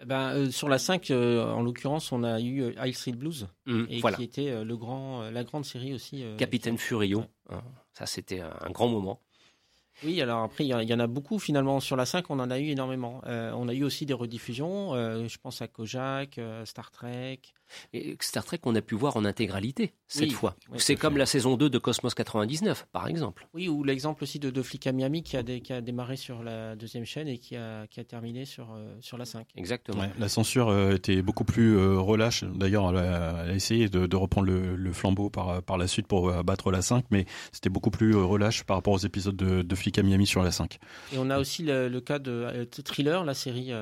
Eh 0.00 0.06
ben, 0.06 0.34
euh, 0.34 0.50
sur 0.50 0.68
la 0.68 0.78
5, 0.78 1.10
euh, 1.10 1.44
en 1.44 1.62
l'occurrence, 1.62 2.10
on 2.10 2.24
a 2.24 2.40
eu 2.40 2.62
euh, 2.62 2.72
High 2.78 2.94
Street 2.94 3.12
Blues, 3.12 3.48
mmh, 3.66 3.84
et 3.88 4.00
qui 4.00 4.22
était 4.22 4.64
le 4.64 4.76
grand, 4.76 5.30
la 5.30 5.44
grande 5.44 5.64
série 5.64 5.94
aussi. 5.94 6.24
Capitaine 6.36 6.78
Furio, 6.78 7.24
hein, 7.48 7.62
ça 7.92 8.06
c'était 8.06 8.40
un 8.40 8.70
grand 8.70 8.88
moment. 8.88 9.20
Oui, 10.04 10.20
alors 10.20 10.42
après, 10.42 10.64
il 10.64 10.68
y, 10.68 10.94
en 10.94 11.00
a 11.00 11.06
beaucoup 11.06 11.38
finalement. 11.38 11.80
Sur 11.80 11.96
la 11.96 12.04
5, 12.04 12.30
on 12.30 12.38
en 12.38 12.50
a 12.50 12.58
eu 12.58 12.68
énormément. 12.68 13.22
on 13.26 13.68
a 13.68 13.74
eu 13.74 13.84
aussi 13.84 14.06
des 14.06 14.14
rediffusions. 14.14 14.94
je 14.94 15.38
pense 15.38 15.62
à 15.62 15.68
Kojak, 15.68 16.38
Star 16.64 16.90
Trek. 16.90 17.40
Star 18.20 18.44
Trek, 18.44 18.60
on 18.64 18.74
a 18.74 18.82
pu 18.82 18.94
voir 18.94 19.16
en 19.16 19.24
intégralité 19.24 19.92
cette 20.06 20.32
fois. 20.32 20.56
c'est 20.76 20.96
comme 20.96 21.16
la 21.16 21.26
saison 21.26 21.56
2 21.56 21.70
de 21.70 21.78
Cosmos 21.78 22.14
99, 22.14 22.86
par 22.92 23.08
exemple. 23.08 23.48
Oui, 23.54 23.68
ou 23.68 23.84
l'exemple 23.84 24.22
aussi 24.22 24.38
de, 24.38 24.50
de 24.50 24.62
Flic 24.62 24.86
à 24.86 24.92
Miami 24.92 25.22
qui 25.22 25.36
a, 25.36 25.42
qui 25.42 25.72
a, 25.72 25.80
démarré 25.80 26.16
sur 26.16 26.42
la 26.42 26.76
deuxième 26.76 27.04
chaîne 27.04 27.28
et 27.28 27.38
qui 27.38 27.56
a, 27.56 27.86
qui 27.86 28.00
a 28.00 28.04
terminé 28.04 28.44
sur, 28.44 28.72
euh, 28.72 28.94
sur 29.00 29.18
la 29.18 29.24
5. 29.24 29.46
Exactement. 29.56 30.04
la 30.18 30.28
censure 30.28 30.68
euh, 30.68 30.94
était 30.94 31.22
beaucoup 31.22 31.44
plus 31.44 31.76
euh, 31.76 31.98
relâche. 31.98 32.44
D'ailleurs, 32.44 32.90
elle, 32.90 32.98
a 32.98 33.52
essayé 33.54 33.88
de, 33.88 34.06
de 34.06 34.16
reprendre 34.16 34.46
le, 34.46 34.76
le, 34.76 34.92
flambeau 34.92 35.30
par, 35.30 35.62
par 35.62 35.78
la 35.78 35.86
suite 35.86 36.06
pour 36.06 36.32
battre 36.44 36.70
la 36.70 36.82
5, 36.82 37.06
mais 37.10 37.26
c'était 37.52 37.70
beaucoup 37.70 37.90
plus 37.90 38.14
relâche 38.14 38.64
par 38.64 38.76
rapport 38.76 38.94
aux 38.94 38.98
épisodes 38.98 39.36
de, 39.36 39.62
de 39.62 39.74
Flic 39.74 39.98
à 39.98 40.02
Miami 40.02 40.26
sur 40.26 40.42
la 40.42 40.50
5. 40.50 40.78
Et 41.12 41.18
on 41.18 41.30
a 41.30 41.38
aussi 41.38 41.62
le, 41.62 41.88
le 41.88 42.00
cas 42.00 42.18
de 42.18 42.68
Thriller, 42.84 43.24
la 43.24 43.34
série 43.34 43.72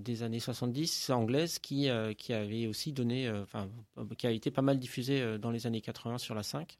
des 0.00 0.22
années 0.22 0.40
70 0.40 1.10
anglaise, 1.10 1.58
qui, 1.58 1.88
qui 2.16 2.32
avait 2.32 2.66
aussi 2.66 2.92
donné 2.92 3.30
enfin, 3.42 3.68
qui 4.16 4.26
a 4.26 4.30
été 4.30 4.50
pas 4.50 4.62
mal 4.62 4.78
diffusé 4.78 5.20
euh, 5.20 5.38
dans 5.38 5.50
les 5.50 5.66
années 5.66 5.80
80 5.80 6.18
sur 6.18 6.34
la 6.34 6.42
5. 6.42 6.78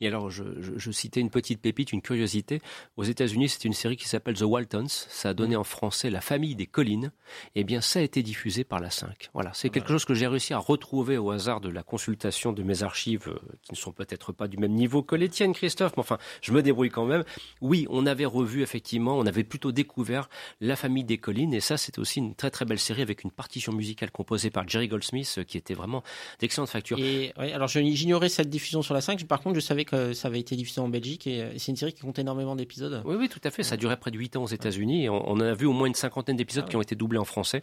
Et 0.00 0.06
alors, 0.06 0.30
je, 0.30 0.44
je, 0.76 0.90
citais 0.90 1.20
une 1.20 1.30
petite 1.30 1.60
pépite, 1.60 1.92
une 1.92 2.02
curiosité. 2.02 2.60
Aux 2.96 3.04
États-Unis, 3.04 3.48
c'est 3.48 3.64
une 3.64 3.72
série 3.72 3.96
qui 3.96 4.08
s'appelle 4.08 4.36
The 4.36 4.42
Waltons. 4.42 4.86
Ça 4.88 5.30
a 5.30 5.34
donné 5.34 5.56
mm. 5.56 5.60
en 5.60 5.64
français 5.64 6.10
La 6.10 6.20
famille 6.20 6.54
des 6.54 6.66
collines. 6.66 7.12
Eh 7.54 7.64
bien, 7.64 7.80
ça 7.80 8.00
a 8.00 8.02
été 8.02 8.22
diffusé 8.22 8.64
par 8.64 8.80
la 8.80 8.90
5. 8.90 9.30
Voilà, 9.34 9.52
c'est 9.54 9.70
quelque 9.70 9.88
chose 9.88 10.04
que 10.04 10.14
j'ai 10.14 10.26
réussi 10.26 10.54
à 10.54 10.58
retrouver 10.58 11.18
au 11.18 11.30
hasard 11.30 11.60
de 11.60 11.68
la 11.68 11.82
consultation 11.82 12.52
de 12.52 12.62
mes 12.62 12.82
archives, 12.82 13.28
euh, 13.28 13.38
qui 13.62 13.72
ne 13.72 13.76
sont 13.76 13.92
peut-être 13.92 14.32
pas 14.32 14.48
du 14.48 14.58
même 14.58 14.72
niveau 14.72 15.02
que 15.02 15.16
les 15.16 15.28
tiennes, 15.28 15.52
Christophe. 15.52 15.92
Mais 15.96 16.00
enfin, 16.00 16.18
je 16.42 16.52
me 16.52 16.62
débrouille 16.62 16.90
quand 16.90 17.06
même. 17.06 17.24
Oui, 17.60 17.86
on 17.90 18.06
avait 18.06 18.24
revu 18.24 18.62
effectivement, 18.62 19.18
on 19.18 19.26
avait 19.26 19.44
plutôt 19.44 19.72
découvert 19.72 20.28
La 20.60 20.76
famille 20.76 21.04
des 21.04 21.18
collines. 21.18 21.54
Et 21.54 21.60
ça, 21.60 21.76
c'était 21.76 21.98
aussi 21.98 22.20
une 22.20 22.34
très 22.34 22.50
très 22.50 22.64
belle 22.64 22.78
série 22.78 23.02
avec 23.02 23.24
une 23.24 23.30
partition 23.30 23.72
musicale 23.72 24.10
composée 24.10 24.50
par 24.50 24.68
Jerry 24.68 24.88
Goldsmith, 24.88 25.36
euh, 25.38 25.44
qui 25.44 25.56
était 25.56 25.74
vraiment 25.74 25.95
d'excellente 26.40 26.68
facture. 26.68 26.98
Et 26.98 27.32
alors 27.36 27.68
j'ignorais 27.68 28.28
cette 28.28 28.48
diffusion 28.48 28.82
sur 28.82 28.94
la 28.94 29.00
5. 29.00 29.24
Par 29.24 29.40
contre, 29.40 29.56
je 29.56 29.60
savais 29.60 29.84
que 29.84 30.12
ça 30.12 30.28
avait 30.28 30.40
été 30.40 30.56
diffusé 30.56 30.80
en 30.80 30.88
Belgique 30.88 31.26
et 31.26 31.46
c'est 31.58 31.72
une 31.72 31.76
série 31.76 31.92
qui 31.92 32.02
compte 32.02 32.18
énormément 32.18 32.56
d'épisodes. 32.56 33.02
Oui, 33.04 33.16
oui, 33.18 33.28
tout 33.28 33.40
à 33.44 33.50
fait. 33.50 33.62
Ça 33.62 33.76
durait 33.76 33.96
près 33.96 34.10
de 34.10 34.18
8 34.18 34.36
ans 34.36 34.44
aux 34.44 34.48
États-Unis 34.48 35.04
et 35.04 35.08
on, 35.08 35.40
a 35.40 35.54
vu 35.54 35.66
au 35.66 35.72
moins 35.72 35.86
une 35.86 35.94
cinquantaine 35.94 36.36
d'épisodes 36.36 36.64
ah 36.66 36.70
qui 36.70 36.76
ont 36.76 36.82
été 36.82 36.94
doublés 36.94 37.18
en 37.18 37.24
français. 37.24 37.62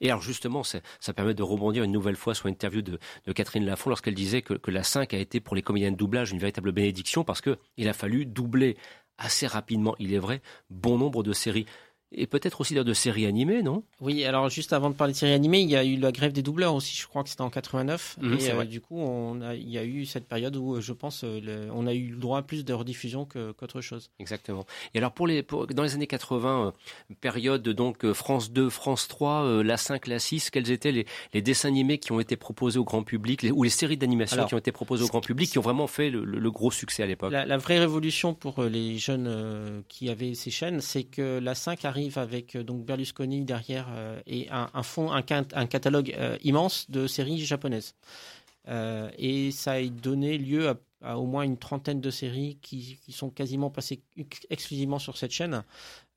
Et 0.00 0.10
alors 0.10 0.22
justement, 0.22 0.62
ça 0.62 1.12
permet 1.14 1.34
de 1.34 1.42
rebondir 1.42 1.84
une 1.84 1.92
nouvelle 1.92 2.16
fois 2.16 2.34
sur 2.34 2.48
l'interview 2.48 2.82
de, 2.82 2.98
de, 3.26 3.32
Catherine 3.32 3.64
Lafont 3.64 3.90
lorsqu'elle 3.90 4.14
disait 4.14 4.42
que, 4.42 4.54
que, 4.54 4.70
la 4.70 4.82
5 4.82 5.14
a 5.14 5.18
été 5.18 5.40
pour 5.40 5.56
les 5.56 5.62
comédiens 5.62 5.90
de 5.90 5.96
doublage 5.96 6.32
une 6.32 6.38
véritable 6.38 6.72
bénédiction 6.72 7.24
parce 7.24 7.40
que 7.40 7.58
il 7.76 7.88
a 7.88 7.92
fallu 7.92 8.26
doubler 8.26 8.76
assez 9.18 9.46
rapidement, 9.46 9.94
il 9.98 10.12
est 10.12 10.18
vrai, 10.18 10.42
bon 10.70 10.98
nombre 10.98 11.22
de 11.22 11.32
séries 11.32 11.66
et 12.16 12.26
peut-être 12.26 12.60
aussi 12.60 12.74
de 12.74 12.94
séries 12.94 13.26
animées, 13.26 13.62
non? 13.62 13.82
Oui, 14.00 14.24
alors 14.24 14.48
juste 14.48 14.72
avant 14.72 14.90
de 14.90 14.94
parler 14.94 15.12
de 15.12 15.18
séries 15.18 15.32
animées, 15.32 15.60
il 15.60 15.70
y 15.70 15.76
a 15.76 15.84
eu 15.84 15.96
la 15.96 16.12
grève 16.12 16.32
des 16.32 16.42
doubleurs 16.42 16.74
aussi, 16.74 16.96
je 16.96 17.06
crois 17.06 17.22
que 17.22 17.28
c'était 17.28 17.42
en 17.42 17.50
89. 17.50 18.16
Mhm, 18.20 18.38
et 18.38 18.50
euh, 18.50 18.64
du 18.64 18.80
coup, 18.80 18.98
on 18.98 19.40
a, 19.40 19.54
il 19.54 19.68
y 19.68 19.78
a 19.78 19.84
eu 19.84 20.06
cette 20.06 20.26
période 20.26 20.56
où, 20.56 20.80
je 20.80 20.92
pense, 20.92 21.22
euh, 21.24 21.68
on 21.72 21.86
a 21.86 21.94
eu 21.94 22.08
le 22.08 22.16
droit 22.16 22.38
à 22.38 22.42
plus 22.42 22.64
de 22.64 22.72
rediffusion 22.72 23.26
qu'autre 23.26 23.80
chose. 23.80 24.10
Exactement. 24.18 24.64
Et 24.94 24.98
alors, 24.98 25.12
pour 25.12 25.26
les, 25.26 25.42
dans 25.42 25.82
les 25.82 25.94
années 25.94 26.06
80, 26.06 26.74
euh, 27.10 27.14
période 27.20 27.68
donc 27.68 28.10
France 28.12 28.52
2, 28.52 28.70
France 28.70 29.08
3, 29.08 29.62
la 29.62 29.76
5, 29.76 30.06
la 30.06 30.18
6, 30.18 30.50
quels 30.50 30.70
étaient 30.70 30.92
les, 30.92 31.06
les, 31.32 31.42
dessins 31.42 31.68
animés 31.68 31.98
qui 31.98 32.12
ont 32.12 32.20
été 32.20 32.36
proposés 32.36 32.78
au 32.78 32.84
grand 32.84 33.02
public, 33.02 33.46
ou 33.52 33.62
les 33.62 33.70
séries 33.70 33.96
d'animation 33.96 34.46
qui 34.46 34.54
ont 34.54 34.58
été 34.58 34.72
proposées 34.72 35.04
au 35.04 35.08
grand 35.08 35.20
public, 35.20 35.50
qui 35.50 35.58
ont 35.58 35.62
vraiment 35.62 35.86
fait 35.86 36.10
le, 36.10 36.50
gros 36.50 36.70
succès 36.70 37.02
à 37.02 37.06
l'époque? 37.06 37.32
La, 37.32 37.44
la, 37.44 37.56
vraie 37.56 37.78
révolution 37.78 38.34
pour 38.34 38.62
les 38.62 38.98
jeunes 38.98 39.82
qui 39.88 40.08
avaient 40.08 40.34
ces 40.34 40.50
chaînes, 40.50 40.80
c'est 40.80 41.04
que 41.04 41.38
la 41.38 41.54
5 41.54 41.84
arrive 41.84 42.03
avec 42.16 42.56
euh, 42.56 42.62
donc 42.62 42.84
Berlusconi 42.84 43.44
derrière 43.44 43.86
euh, 43.90 44.20
et 44.26 44.48
un, 44.50 44.82
fond, 44.82 45.10
un, 45.12 45.22
catalogue 45.22 46.14
euh, 46.16 46.36
immense 46.42 46.90
de 46.90 47.06
séries 47.06 47.38
japonaises. 47.44 47.94
et 49.18 49.50
ça 49.50 49.72
a 49.72 49.84
donné 49.84 50.38
lieu 50.38 50.74
à, 51.02 51.18
au 51.18 51.26
moins 51.26 51.42
une 51.42 51.58
trentaine 51.58 52.00
de 52.00 52.10
séries 52.10 52.58
qui, 52.62 52.98
qui, 53.04 53.12
sont 53.12 53.30
quasiment 53.30 53.70
passées 53.70 54.02
exclusivement 54.48 54.98
sur 54.98 55.16
cette 55.18 55.32
chaîne. 55.32 55.62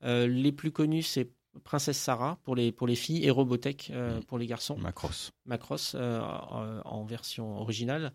les 0.02 0.52
plus 0.52 0.70
connues, 0.70 1.02
c'est 1.02 1.28
Princesse 1.64 1.98
Sarah 1.98 2.38
pour 2.44 2.56
les, 2.56 2.72
pour 2.72 2.86
les 2.86 2.94
filles 2.94 3.24
et 3.24 3.30
Robotech 3.30 3.90
mm. 3.90 4.24
pour 4.26 4.38
les 4.38 4.46
garçons. 4.46 4.76
Macross. 4.78 5.32
Macross 5.46 5.94
en 5.94 7.04
version 7.04 7.60
originale. 7.60 8.12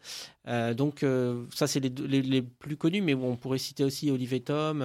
donc 0.76 1.06
ça 1.54 1.68
c'est 1.68 1.80
les, 1.80 1.90
les, 1.90 2.22
les, 2.22 2.42
plus 2.42 2.78
connus, 2.78 3.02
mais 3.02 3.14
on 3.14 3.36
pourrait 3.36 3.58
citer 3.58 3.84
aussi 3.84 4.12
Olivier 4.12 4.42
Tom, 4.42 4.80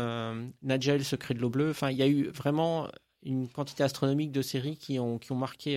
Nadja 0.62 0.96
le 0.96 1.04
secret 1.04 1.34
de 1.34 1.40
l'eau 1.40 1.50
bleue. 1.50 1.70
Enfin, 1.70 1.90
il 1.90 1.96
y 1.96 2.02
a 2.02 2.08
eu 2.08 2.28
vraiment 2.28 2.88
une 3.22 3.48
quantité 3.48 3.82
astronomique 3.82 4.32
de 4.32 4.42
séries 4.42 4.76
qui 4.76 4.98
ont, 4.98 5.18
qui 5.18 5.32
ont, 5.32 5.36
marqué, 5.36 5.74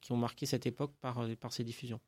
qui 0.00 0.12
ont 0.12 0.16
marqué 0.16 0.46
cette 0.46 0.66
époque 0.66 0.92
par, 1.00 1.26
par 1.40 1.52
ces 1.52 1.64
diffusions. 1.64 2.00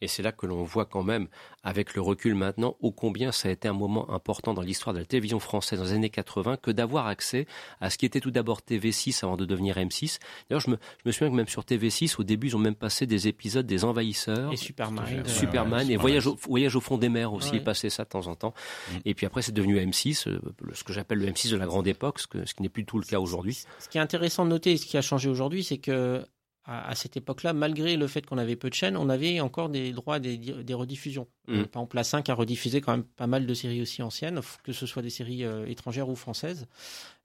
Et 0.00 0.08
c'est 0.08 0.22
là 0.22 0.32
que 0.32 0.46
l'on 0.46 0.62
voit 0.62 0.84
quand 0.84 1.02
même, 1.02 1.28
avec 1.62 1.94
le 1.94 2.02
recul 2.02 2.34
maintenant, 2.34 2.76
ô 2.80 2.92
combien 2.92 3.32
ça 3.32 3.48
a 3.48 3.52
été 3.52 3.68
un 3.68 3.72
moment 3.72 4.10
important 4.10 4.54
dans 4.54 4.62
l'histoire 4.62 4.94
de 4.94 5.00
la 5.00 5.04
télévision 5.04 5.40
française 5.40 5.78
dans 5.78 5.84
les 5.86 5.92
années 5.92 6.10
80 6.10 6.58
que 6.58 6.70
d'avoir 6.70 7.06
accès 7.06 7.46
à 7.80 7.90
ce 7.90 7.98
qui 7.98 8.06
était 8.06 8.20
tout 8.20 8.30
d'abord 8.30 8.60
TV6 8.60 9.24
avant 9.24 9.36
de 9.36 9.44
devenir 9.44 9.76
M6. 9.76 10.18
D'ailleurs, 10.48 10.60
je 10.60 10.70
me, 10.70 10.78
je 11.02 11.08
me 11.08 11.12
souviens 11.12 11.30
que 11.30 11.36
même 11.36 11.48
sur 11.48 11.62
TV6, 11.62 12.16
au 12.18 12.24
début, 12.24 12.48
ils 12.48 12.56
ont 12.56 12.60
même 12.60 12.74
passé 12.74 13.06
des 13.06 13.28
épisodes 13.28 13.66
des 13.66 13.84
Envahisseurs. 13.84 14.52
Et 14.52 14.56
Superman. 14.56 15.24
Superman. 15.26 15.90
et 15.90 15.96
Voyage 15.96 16.26
au, 16.26 16.36
Voyage 16.48 16.76
au 16.76 16.80
fond 16.80 16.98
des 16.98 17.08
mers 17.08 17.32
aussi, 17.32 17.52
ouais. 17.52 17.60
passé 17.60 17.90
ça 17.90 18.04
de 18.04 18.08
temps 18.08 18.26
en 18.26 18.34
temps. 18.34 18.54
Mmh. 18.90 18.96
Et 19.04 19.14
puis 19.14 19.26
après, 19.26 19.42
c'est 19.42 19.52
devenu 19.52 19.78
M6, 19.78 20.28
euh, 20.28 20.40
ce 20.72 20.84
que 20.84 20.92
j'appelle 20.92 21.18
le 21.18 21.26
M6 21.26 21.50
de 21.50 21.56
la 21.56 21.66
grande 21.66 21.86
époque, 21.86 22.20
ce, 22.20 22.26
ce 22.44 22.54
qui 22.54 22.62
n'est 22.62 22.68
plus 22.68 22.84
tout 22.84 22.98
le 22.98 23.04
cas 23.04 23.18
aujourd'hui. 23.18 23.58
Ce 23.78 23.88
qui 23.88 23.98
est 23.98 24.00
intéressant 24.00 24.44
de 24.44 24.50
noter, 24.50 24.76
ce 24.76 24.86
qui 24.86 24.96
a 24.96 25.02
changé 25.02 25.28
aujourd'hui, 25.28 25.64
c'est 25.64 25.78
que 25.78 26.24
à, 26.66 26.94
cette 26.96 27.16
époque-là, 27.16 27.52
malgré 27.52 27.96
le 27.96 28.08
fait 28.08 28.26
qu'on 28.26 28.38
avait 28.38 28.56
peu 28.56 28.68
de 28.68 28.74
chaînes, 28.74 28.96
on 28.96 29.08
avait 29.08 29.38
encore 29.40 29.68
des 29.68 29.92
droits 29.92 30.18
des, 30.18 30.36
des 30.36 30.74
rediffusions. 30.74 31.28
Mm. 31.46 31.62
par 31.64 31.82
exemple, 31.82 31.96
la 31.96 32.04
5 32.04 32.28
a 32.28 32.34
rediffusé 32.34 32.80
quand 32.80 32.92
même 32.92 33.04
pas 33.04 33.28
mal 33.28 33.46
de 33.46 33.54
séries 33.54 33.80
aussi 33.80 34.02
anciennes, 34.02 34.40
que 34.64 34.72
ce 34.72 34.84
soit 34.84 35.02
des 35.02 35.10
séries 35.10 35.44
euh, 35.44 35.64
étrangères 35.66 36.08
ou 36.08 36.16
françaises. 36.16 36.66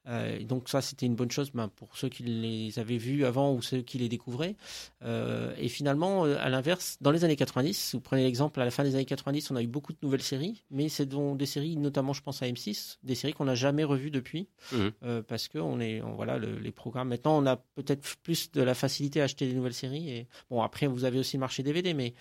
Euh, 0.07 0.43
donc 0.43 0.69
ça, 0.69 0.81
c'était 0.81 1.05
une 1.05 1.15
bonne 1.15 1.31
chose 1.31 1.51
ben, 1.53 1.67
pour 1.67 1.95
ceux 1.97 2.09
qui 2.09 2.23
les 2.23 2.79
avaient 2.79 2.97
vus 2.97 3.25
avant 3.25 3.53
ou 3.53 3.61
ceux 3.61 3.81
qui 3.81 3.97
les 3.97 4.09
découvraient. 4.09 4.55
Euh, 5.03 5.53
et 5.57 5.69
finalement, 5.69 6.25
euh, 6.25 6.37
à 6.39 6.49
l'inverse, 6.49 6.97
dans 7.01 7.11
les 7.11 7.23
années 7.23 7.35
90, 7.35 7.91
vous 7.93 8.01
prenez 8.01 8.23
l'exemple, 8.23 8.59
à 8.59 8.65
la 8.65 8.71
fin 8.71 8.83
des 8.83 8.95
années 8.95 9.05
90, 9.05 9.51
on 9.51 9.55
a 9.55 9.61
eu 9.61 9.67
beaucoup 9.67 9.93
de 9.93 9.99
nouvelles 10.01 10.21
séries, 10.21 10.63
mais 10.71 10.89
c'est 10.89 11.05
donc 11.05 11.37
des 11.37 11.45
séries, 11.45 11.77
notamment 11.77 12.13
je 12.13 12.21
pense 12.21 12.41
à 12.41 12.47
M6, 12.47 12.97
des 13.03 13.15
séries 13.15 13.33
qu'on 13.33 13.45
n'a 13.45 13.55
jamais 13.55 13.83
revues 13.83 14.11
depuis, 14.11 14.47
mmh. 14.71 14.77
euh, 15.03 15.21
parce 15.21 15.47
que 15.47 15.59
on 15.59 15.79
est, 15.79 16.01
on, 16.01 16.15
voilà, 16.15 16.37
le, 16.37 16.57
les 16.57 16.71
programmes. 16.71 17.09
Maintenant, 17.09 17.37
on 17.37 17.45
a 17.45 17.57
peut-être 17.57 18.17
plus 18.23 18.51
de 18.51 18.61
la 18.61 18.73
facilité 18.73 19.21
à 19.21 19.25
acheter 19.25 19.47
des 19.47 19.53
nouvelles 19.53 19.73
séries. 19.73 20.09
Et 20.09 20.27
bon, 20.49 20.61
après, 20.61 20.87
vous 20.87 21.05
avez 21.05 21.19
aussi 21.19 21.37
le 21.37 21.41
marché 21.41 21.63
DVD, 21.63 21.93
mais 21.93 22.13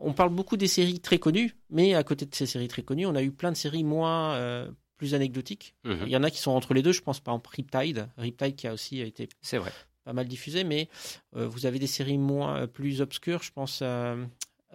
on 0.00 0.12
parle 0.12 0.30
beaucoup 0.30 0.56
des 0.56 0.68
séries 0.68 1.00
très 1.00 1.18
connues, 1.18 1.56
mais 1.70 1.94
à 1.94 2.04
côté 2.04 2.26
de 2.26 2.34
ces 2.34 2.46
séries 2.46 2.68
très 2.68 2.82
connues, 2.82 3.06
on 3.06 3.14
a 3.14 3.22
eu 3.22 3.32
plein 3.32 3.50
de 3.50 3.56
séries 3.56 3.84
moins 3.84 4.34
euh, 4.34 4.70
plus 4.98 5.14
anecdotiques. 5.14 5.74
Mhm. 5.84 6.00
Il 6.06 6.12
y 6.12 6.16
en 6.16 6.22
a 6.22 6.30
qui 6.30 6.38
sont 6.38 6.50
entre 6.50 6.74
les 6.74 6.82
deux, 6.82 6.92
je 6.92 7.00
pense 7.00 7.20
par 7.20 7.34
exemple 7.34 7.50
Riptide, 7.54 8.08
Riptide 8.18 8.56
qui 8.56 8.66
a 8.66 8.74
aussi 8.74 9.00
été 9.00 9.28
vrai. 9.54 9.72
pas 10.04 10.12
mal 10.12 10.28
diffusé, 10.28 10.64
mais 10.64 10.88
euh, 11.36 11.48
vous 11.48 11.64
avez 11.64 11.78
des 11.78 11.86
séries 11.86 12.18
moins 12.18 12.56
euh, 12.56 12.66
plus 12.66 13.00
obscures, 13.00 13.42
je 13.42 13.52
pense 13.52 13.80
à 13.80 14.16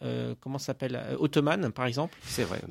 euh, 0.02 0.34
comment 0.40 0.58
s'appelle 0.58 1.00
Ottoman 1.20 1.72
par 1.72 1.86
exemple. 1.86 2.18
C'est 2.24 2.44
vrai. 2.44 2.62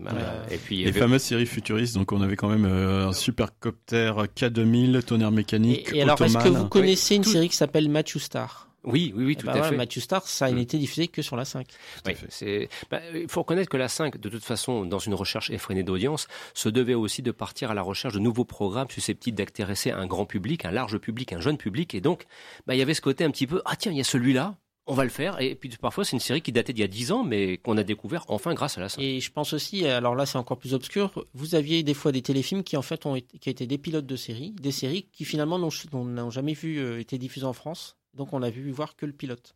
et 0.51 0.59
puis 0.59 0.85
les 0.85 0.93
fameuses 0.93 1.23
séries 1.23 1.47
futuristes. 1.47 1.95
Donc 1.95 2.11
on 2.11 2.21
avait 2.21 2.37
quand 2.37 2.49
même 2.49 2.65
un 2.65 3.13
supercopter 3.13 4.13
K2000, 4.35 5.03
tonnerre 5.05 5.31
mécanique. 5.31 5.91
Et, 5.93 6.03
alors 6.03 6.21
est-ce 6.21 6.39
que 6.39 6.49
vous 6.49 6.69
connaissez 6.69 7.15
une 7.15 7.25
série 7.25 7.49
qui 7.49 7.57
s'appelle 7.57 7.89
Matthew 7.89 8.19
Star 8.19 8.72
oui, 8.85 9.13
oui, 9.17 9.25
oui, 9.25 9.37
tout 9.37 9.47
eh 9.49 9.53
ben 9.53 9.61
à 9.61 9.69
fait. 9.69 9.77
Matthew 9.77 10.01
Star, 10.01 10.27
ça 10.27 10.49
n'a 10.49 10.57
mm. 10.57 10.59
été 10.59 10.79
diffusé 10.79 11.09
que 11.09 11.23
sur 11.23 11.37
la 11.37 11.45
5. 11.45 11.67
Oui, 12.07 12.15
c'est. 12.29 12.69
Bah, 12.91 13.01
il 13.15 13.29
faut 13.29 13.41
reconnaître 13.43 13.69
que 13.69 13.77
la 13.77 13.89
5, 13.89 14.19
de 14.19 14.29
toute 14.29 14.45
façon, 14.45 14.85
dans 14.85 14.99
une 14.99 15.15
recherche 15.15 15.51
effrénée 15.51 15.83
d'audience, 15.83 16.27
se 16.55 16.69
devait 16.69 16.95
aussi 16.95 17.23
de 17.23 17.31
partir 17.31 17.71
à 17.71 17.75
la 17.75 17.83
recherche 17.83 18.15
de 18.15 18.19
nouveaux 18.19 18.45
programmes 18.45 18.91
susceptibles 18.91 19.37
d'intéresser 19.37 19.91
un 19.91 20.07
grand 20.07 20.27
public, 20.27 20.65
un 20.65 20.73
large 20.73 20.99
public, 20.99 21.33
un 21.33 21.41
jeune 21.41 21.59
public, 21.59 21.95
et 21.95 22.01
donc, 22.01 22.25
bah, 22.67 22.75
il 22.75 22.79
y 22.79 22.83
avait 22.83 22.95
ce 22.95 23.01
côté 23.01 23.25
un 23.25 23.31
petit 23.31 23.47
peu, 23.47 23.63
ah 23.65 23.77
tiens, 23.77 23.93
il 23.93 23.99
y 23.99 24.01
a 24.01 24.05
celui-là, 24.05 24.57
on 24.87 24.95
va 24.95 25.05
le 25.05 25.11
faire. 25.11 25.41
Et 25.41 25.55
puis 25.55 25.69
parfois, 25.81 26.05
c'est 26.05 26.13
une 26.13 26.21
série 26.21 26.43
qui 26.43 26.53
datait 26.53 26.73
d'il 26.73 26.81
y 26.81 26.85
a 26.85 26.89
10 26.89 27.13
ans, 27.13 27.25
mais 27.25 27.59
qu'on 27.59 27.77
a 27.77 27.85
découvert 27.85 28.25
enfin 28.29 28.55
grâce 28.55 28.79
à 28.79 28.81
la 28.81 28.89
5. 28.89 29.01
Et 29.01 29.21
je 29.21 29.31
pense 29.31 29.53
aussi, 29.53 29.87
alors 29.87 30.15
là, 30.15 30.27
c'est 30.27 30.39
encore 30.39 30.59
plus 30.59 30.75
obscur. 30.75 31.25
Vous 31.35 31.55
aviez 31.55 31.83
des 31.83 31.95
fois 31.95 32.13
des 32.13 32.23
téléfilms 32.23 32.65
qui 32.65 32.77
en 32.77 32.83
fait 32.83 33.07
ont 33.07 33.15
été, 33.15 33.39
qui 33.39 33.51
étaient 33.51 33.67
des 33.67 33.79
pilotes 33.79 34.07
de 34.07 34.17
séries, 34.17 34.53
des 34.61 34.73
séries 34.73 35.09
qui 35.13 35.25
finalement 35.25 35.59
n'ont 35.59 36.31
jamais 36.31 36.55
vu 36.55 36.79
euh, 36.79 36.99
été 36.99 37.19
diffusées 37.19 37.47
en 37.47 37.53
France. 37.53 37.97
Donc 38.15 38.33
on 38.33 38.43
a 38.43 38.51
vu 38.51 38.71
voir 38.71 38.97
que 38.97 39.07
le 39.07 39.13
pilote. 39.13 39.55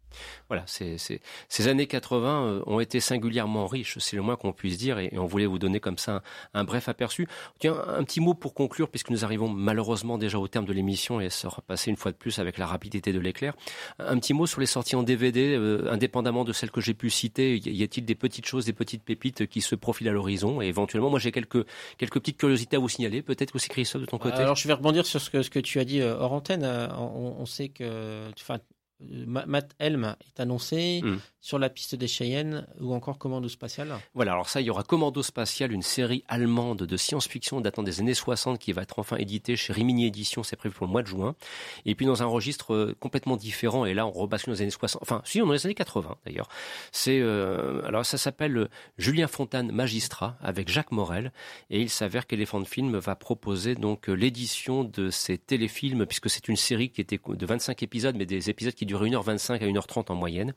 Voilà, 0.49 0.65
ces 0.67 1.69
années 1.69 1.87
80 1.87 2.47
euh, 2.47 2.63
ont 2.67 2.81
été 2.81 3.01
singulièrement 3.01 3.67
riches, 3.67 3.99
c'est 3.99 4.17
le 4.17 4.23
moins 4.23 4.37
qu'on 4.37 4.53
puisse 4.53 4.79
dire, 4.79 4.99
et, 4.99 5.13
on 5.17 5.27
voulait 5.27 5.47
vous 5.47 5.59
donner 5.59 5.81
comme 5.81 5.99
ça 5.99 6.23
un, 6.55 6.65
bref 6.65 6.89
aperçu. 6.89 7.27
Tiens, 7.59 7.77
un 7.89 8.05
petit 8.05 8.21
mot 8.21 8.35
pour 8.35 8.55
conclure, 8.55 8.89
puisque 8.89 9.11
nous 9.11 9.25
arrivons 9.25 9.49
malheureusement 9.49 10.19
déjà 10.19 10.39
au 10.39 10.49
terme 10.49 10.65
de 10.65 10.73
l'émission, 10.73 11.21
et 11.21 11.31
ça 11.31 11.51
sera 11.51 11.63
passé 11.63 11.91
une 11.91 11.97
fois 11.97 12.13
de 12.13 12.17
plus 12.17 12.39
avec 12.39 12.59
la 12.59 12.67
rapidité 12.67 13.13
de 13.13 13.21
l'éclair. 13.21 13.55
Un 13.99 14.19
petit 14.19 14.35
mot 14.35 14.47
sur 14.47 14.61
les 14.61 14.67
sorties 14.67 14.97
en 14.97 15.03
DVD, 15.03 15.55
euh, 15.55 15.91
indépendamment 15.91 16.45
de 16.45 16.53
celles 16.53 16.71
que 16.71 16.81
j'ai 16.81 16.95
pu 16.95 17.11
citer, 17.11 17.57
y 17.57 17.83
a-t-il 17.83 18.05
des 18.05 18.15
petites 18.15 18.47
choses, 18.47 18.65
des 18.65 18.73
petites 18.73 19.03
pépites 19.03 19.47
qui 19.47 19.61
se 19.61 19.75
profilent 19.75 20.09
à 20.09 20.13
l'horizon? 20.13 20.63
Et 20.63 20.67
éventuellement, 20.67 21.11
moi 21.11 21.19
j'ai 21.19 21.33
quelques, 21.33 21.67
quelques 21.99 22.21
petites 22.21 22.39
curiosités 22.39 22.77
à 22.77 22.79
vous 22.79 22.89
signaler, 22.89 23.23
peut-être 23.23 23.55
aussi 23.55 23.69
Christophe 23.69 24.03
de 24.03 24.07
ton 24.07 24.19
côté. 24.19 24.37
Alors 24.37 24.57
je 24.57 24.69
vais 24.69 24.75
rebondir 24.75 25.07
sur 25.07 25.21
ce 25.21 25.31
que, 25.31 25.43
ce 25.43 25.51
que 25.51 25.59
tu 25.59 25.81
as 25.81 25.85
dit 25.85 26.01
euh, 26.01 26.17
hors 26.17 26.33
antenne. 26.33 26.65
On, 26.99 27.37
on 27.39 27.47
sait 27.47 27.69
que 27.69 28.29
enfin, 28.41 28.59
Matt 29.01 29.75
Helm 29.79 30.17
est 30.27 30.41
annoncé. 30.41 31.03
Mm 31.03 31.19
sur 31.47 31.61
la 31.61 31.71
piste 31.71 31.95
des 31.95 32.09
Cheyennes 32.09 32.67
ou 32.81 32.93
encore 32.93 33.19
Commando 33.19 33.49
Spatial 33.49 33.97
Voilà, 34.15 34.33
alors 34.33 34.49
ça, 34.49 34.61
il 34.61 34.67
y 34.67 34.71
aura 34.71 34.83
Commando 34.83 35.23
Spatial, 35.23 35.71
une 35.71 35.81
série 35.81 36.25
allemande 36.27 36.79
de 36.79 36.97
science-fiction 36.97 37.61
datant 37.61 37.85
des 37.85 38.01
années 38.01 38.15
60 38.15 38.59
qui 38.59 38.73
va 38.73 38.83
être 38.83 38.99
enfin 38.99 39.17
éditée 39.17 39.55
chez 39.55 39.73
Rimini 39.73 40.07
Éditions, 40.07 40.43
c'est 40.43 40.57
prévu 40.57 40.75
pour 40.75 40.89
le 40.89 40.93
mois 40.93 41.03
de 41.03 41.07
juin. 41.07 41.37
Et 41.85 41.95
puis 41.95 42.05
dans 42.05 42.21
un 42.21 42.27
registre 42.27 42.75
euh, 42.75 42.97
complètement 42.99 43.37
différent, 43.37 43.85
et 43.85 43.95
là 43.95 44.09
on 44.09 44.11
rebascule 44.11 44.55
dans 44.55 44.57
les 44.57 44.63
années 44.63 44.71
60, 44.73 45.01
enfin 45.01 45.23
si, 45.25 45.41
on 45.41 45.45
est 45.45 45.47
dans 45.47 45.53
les 45.53 45.67
années 45.67 45.77
80 45.77 46.17
d'ailleurs. 46.27 46.49
C'est 46.91 47.21
euh, 47.21 47.81
alors 47.87 48.05
ça 48.05 48.19
s'appelle 48.19 48.57
euh, 48.57 48.69
Julien 48.99 49.29
Fontane 49.29 49.71
Magistrat 49.71 50.37
avec 50.43 50.69
Jacques 50.69 50.91
Morel, 50.91 51.31
et 51.71 51.81
il 51.81 51.91
s'avère 51.91 52.27
qu'Elephant 52.27 52.65
Film 52.65 52.97
va 52.97 53.15
proposer 53.15 53.77
donc 53.77 54.09
l'édition 54.09 54.83
de 54.83 55.11
ces 55.11 55.39
téléfilms, 55.39 56.07
puisque 56.07 56.29
c'est 56.29 56.49
une 56.49 56.57
série 56.57 56.91
qui 56.91 57.01
était 57.01 57.21
de 57.25 57.47
25 57.47 57.85
épisodes, 57.85 58.17
mais 58.17 58.27
des 58.27 58.51
épisodes 58.51 58.75
qui 58.75 58.85
durent 58.87 59.05
1h25 59.05 59.53
à 59.53 59.67
1h30 59.67 60.11
en 60.11 60.15
moyenne. 60.15 60.55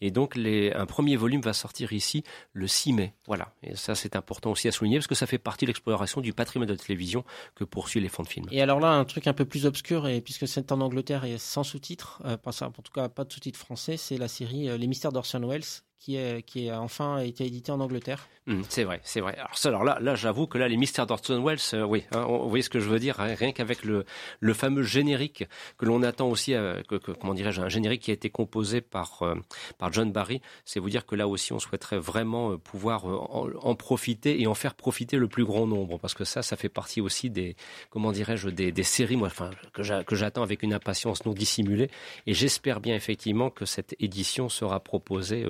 Et 0.00 0.10
donc 0.10 0.36
un 0.36 0.86
premier 0.86 1.16
volume 1.16 1.40
va 1.40 1.52
sortir 1.52 1.92
ici 1.92 2.24
le 2.52 2.66
6 2.66 2.92
mai. 2.92 3.14
Voilà. 3.26 3.52
Et 3.62 3.76
ça, 3.76 3.94
c'est 3.94 4.16
important 4.16 4.50
aussi 4.50 4.68
à 4.68 4.72
souligner 4.72 4.98
parce 4.98 5.06
que 5.06 5.14
ça 5.14 5.26
fait 5.26 5.38
partie 5.38 5.64
de 5.64 5.70
l'exploration 5.70 6.20
du 6.20 6.32
patrimoine 6.32 6.68
de 6.68 6.74
la 6.74 6.78
télévision 6.78 7.24
que 7.54 7.64
poursuit 7.64 8.00
les 8.00 8.08
fonds 8.08 8.22
de 8.22 8.28
film. 8.28 8.46
Et 8.50 8.62
alors 8.62 8.80
là, 8.80 8.92
un 8.92 9.04
truc 9.04 9.26
un 9.26 9.32
peu 9.32 9.44
plus 9.44 9.66
obscur, 9.66 10.06
et 10.06 10.20
puisque 10.20 10.48
c'est 10.48 10.72
en 10.72 10.80
Angleterre 10.80 11.24
et 11.24 11.38
sans 11.38 11.64
sous-titres, 11.64 12.22
euh, 12.24 12.36
en 12.44 12.70
tout 12.70 12.92
cas 12.92 13.08
pas 13.08 13.24
de 13.24 13.32
sous-titres 13.32 13.58
français, 13.58 13.96
c'est 13.96 14.16
la 14.16 14.28
série 14.28 14.68
euh, 14.68 14.76
Les 14.76 14.86
Mystères 14.86 15.12
d'Orson 15.12 15.46
Welles 15.46 15.64
qui, 15.98 16.16
est, 16.16 16.42
qui 16.42 16.68
a 16.68 16.80
enfin 16.80 17.18
été 17.18 17.46
édité 17.46 17.72
en 17.72 17.80
Angleterre. 17.80 18.28
Mmh, 18.46 18.60
c'est 18.68 18.84
vrai, 18.84 19.00
c'est 19.04 19.20
vrai. 19.20 19.34
Alors, 19.36 19.56
alors 19.64 19.84
là, 19.84 19.98
là 20.02 20.14
j'avoue 20.16 20.46
que 20.46 20.58
là, 20.58 20.68
les 20.68 20.76
mystères 20.76 21.06
d'Orson 21.06 21.42
Welles, 21.42 21.58
euh, 21.72 21.82
oui, 21.82 22.04
hein, 22.12 22.26
vous 22.26 22.50
voyez 22.50 22.62
ce 22.62 22.68
que 22.68 22.78
je 22.78 22.90
veux 22.90 22.98
dire, 22.98 23.18
hein, 23.18 23.34
rien 23.34 23.52
qu'avec 23.52 23.84
le, 23.84 24.04
le 24.40 24.52
fameux 24.52 24.82
générique 24.82 25.44
que 25.78 25.86
l'on 25.86 26.02
attend 26.02 26.28
aussi, 26.28 26.52
euh, 26.52 26.82
que, 26.82 26.96
comment 26.96 27.32
dirais-je, 27.32 27.62
un 27.62 27.70
générique 27.70 28.02
qui 28.02 28.10
a 28.10 28.14
été 28.14 28.28
composé 28.28 28.82
par, 28.82 29.22
euh, 29.22 29.34
par 29.78 29.94
John 29.94 30.12
Barry, 30.12 30.42
c'est 30.66 30.78
vous 30.78 30.90
dire 30.90 31.06
que 31.06 31.14
là 31.14 31.26
aussi, 31.26 31.54
on 31.54 31.58
souhaiterait 31.58 31.96
vraiment 31.96 32.58
pouvoir 32.58 33.06
en, 33.06 33.74
profiter 33.74 34.42
et 34.42 34.46
en 34.46 34.54
faire 34.54 34.74
profiter 34.74 35.16
le 35.16 35.26
plus 35.26 35.46
grand 35.46 35.66
nombre, 35.66 35.98
parce 35.98 36.12
que 36.12 36.24
ça, 36.24 36.42
ça 36.42 36.56
fait 36.56 36.68
partie 36.68 37.00
aussi 37.00 37.30
des, 37.30 37.56
comment 37.88 38.12
dirais-je, 38.12 38.50
des, 38.50 38.72
des 38.72 38.82
séries, 38.82 39.16
moi, 39.16 39.28
enfin, 39.28 39.50
que 39.72 40.14
j'attends 40.14 40.42
avec 40.42 40.62
une 40.62 40.74
impatience 40.74 41.24
non 41.24 41.32
dissimulée, 41.32 41.88
et 42.26 42.34
j'espère 42.34 42.80
bien 42.80 42.94
effectivement 42.94 43.48
que 43.48 43.64
cette 43.64 43.96
édition 44.00 44.50
sera 44.50 44.80
proposée 44.80 45.46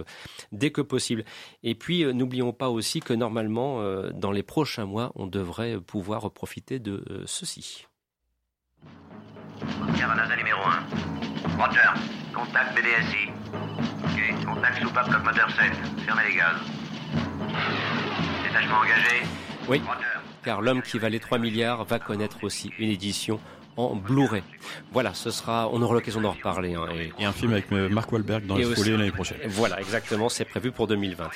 dès 0.52 0.70
que 0.70 0.80
possible. 0.80 1.24
Et 1.62 1.74
puis, 1.74 2.04
n'oublions 2.12 2.52
pas 2.52 2.68
aussi 2.70 3.00
que 3.00 3.12
normalement, 3.12 3.80
euh, 3.80 4.10
dans 4.12 4.32
les 4.32 4.42
prochains 4.42 4.86
mois, 4.86 5.12
on 5.14 5.26
devrait 5.26 5.80
pouvoir 5.80 6.30
profiter 6.30 6.78
de 6.78 7.04
euh, 7.10 7.22
ceci. 7.26 7.86
NASA 9.62 10.36
numéro 10.36 10.60
1. 10.60 11.58
Roger. 11.58 11.80
Contact 12.34 12.74
BDSI. 12.76 13.30
Ok. 14.04 14.44
Contact 14.44 14.82
soupape 14.82 15.24
moteur 15.24 15.50
7. 15.50 15.72
Fermez 16.04 16.22
les 16.28 16.36
gaz. 16.36 16.56
Détachement 18.42 18.76
engagé. 18.76 19.22
Oui. 19.68 19.80
Car 20.42 20.60
l'homme 20.60 20.82
qui 20.82 20.98
valait 20.98 21.20
3 21.20 21.38
milliards 21.38 21.84
va 21.84 21.98
connaître 21.98 22.44
aussi 22.44 22.72
une 22.78 22.90
édition 22.90 23.40
en 23.76 23.94
Blu-ray. 23.94 24.42
Voilà, 24.92 25.14
ce 25.14 25.30
sera, 25.30 25.68
on 25.72 25.80
aura 25.82 25.94
l'occasion 25.94 26.20
d'en 26.20 26.32
reparler. 26.32 26.74
Hein, 26.74 26.86
et, 27.18 27.24
un 27.24 27.32
film 27.32 27.52
avec 27.52 27.72
euh, 27.72 27.88
Mark 27.88 28.10
Wahlberg 28.12 28.46
dans 28.46 28.56
les 28.56 28.64
folies 28.64 28.90
l'année 28.90 29.10
prochaine. 29.10 29.38
Voilà, 29.46 29.80
exactement, 29.80 30.28
c'est 30.28 30.44
prévu 30.44 30.70
pour 30.70 30.86
2020. 30.86 31.28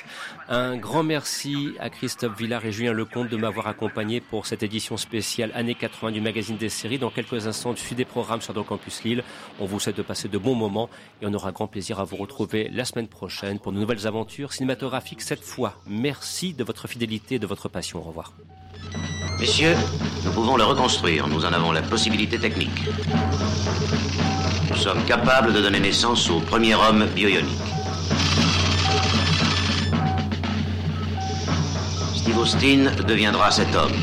Un 0.49 0.77
grand 0.77 1.03
merci 1.03 1.73
à 1.79 1.89
Christophe 1.89 2.37
Villard 2.37 2.65
et 2.65 2.71
Julien 2.71 2.93
Lecomte 2.93 3.29
de 3.29 3.37
m'avoir 3.37 3.67
accompagné 3.67 4.21
pour 4.21 4.45
cette 4.45 4.63
édition 4.63 4.97
spéciale 4.97 5.51
années 5.53 5.75
80 5.75 6.11
du 6.11 6.21
magazine 6.21 6.57
des 6.57 6.69
séries. 6.69 6.97
Dans 6.99 7.09
quelques 7.09 7.47
instants, 7.47 7.73
je 7.75 7.81
suis 7.81 7.95
des 7.95 8.05
programmes 8.05 8.41
sur 8.41 8.53
Campus 8.65 9.03
Lille. 9.03 9.23
On 9.59 9.65
vous 9.65 9.79
souhaite 9.79 9.97
de 9.97 10.01
passer 10.01 10.27
de 10.27 10.37
bons 10.37 10.55
moments 10.55 10.89
et 11.21 11.25
on 11.25 11.33
aura 11.33 11.51
grand 11.51 11.67
plaisir 11.67 11.99
à 11.99 12.03
vous 12.03 12.17
retrouver 12.17 12.69
la 12.69 12.85
semaine 12.85 13.07
prochaine 13.07 13.59
pour 13.59 13.71
de 13.71 13.79
nouvelles 13.79 14.07
aventures 14.07 14.53
cinématographiques 14.53 15.21
cette 15.21 15.43
fois. 15.43 15.75
Merci 15.87 16.53
de 16.53 16.63
votre 16.63 16.87
fidélité 16.87 17.35
et 17.35 17.39
de 17.39 17.47
votre 17.47 17.69
passion. 17.69 17.99
Au 17.99 18.03
revoir. 18.03 18.33
Messieurs, 19.39 19.75
nous 20.25 20.31
pouvons 20.31 20.57
le 20.57 20.65
reconstruire. 20.65 21.25
Nous 21.27 21.45
en 21.45 21.53
avons 21.53 21.71
la 21.71 21.81
possibilité 21.81 22.37
technique. 22.37 22.89
Nous 24.69 24.75
sommes 24.75 25.01
capables 25.05 25.53
de 25.53 25.61
donner 25.61 25.79
naissance 25.79 26.29
au 26.29 26.41
premier 26.41 26.75
homme 26.75 27.05
bioionique. 27.15 27.57
Steve 32.15 32.37
Austin 32.37 32.91
deviendra 33.07 33.49
cet 33.49 33.73
homme. 33.75 33.93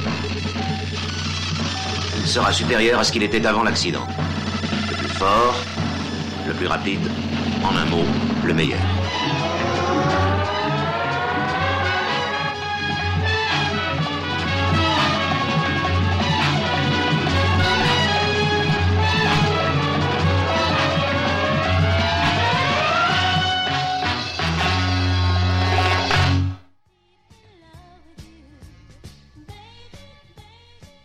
Il 2.19 2.27
sera 2.27 2.51
supérieur 2.51 3.01
à 3.01 3.05
ce 3.05 3.13
qu'il 3.13 3.23
était 3.23 3.45
avant 3.45 3.63
l'accident. 3.63 4.07
Le 4.91 4.97
plus 4.97 5.09
fort, 5.09 5.55
le 6.47 6.55
plus 6.55 6.67
rapide, 6.67 7.11
en 7.63 7.77
un 7.77 7.85
mot, 7.85 8.07
le 8.43 8.55
meilleur. 8.55 8.81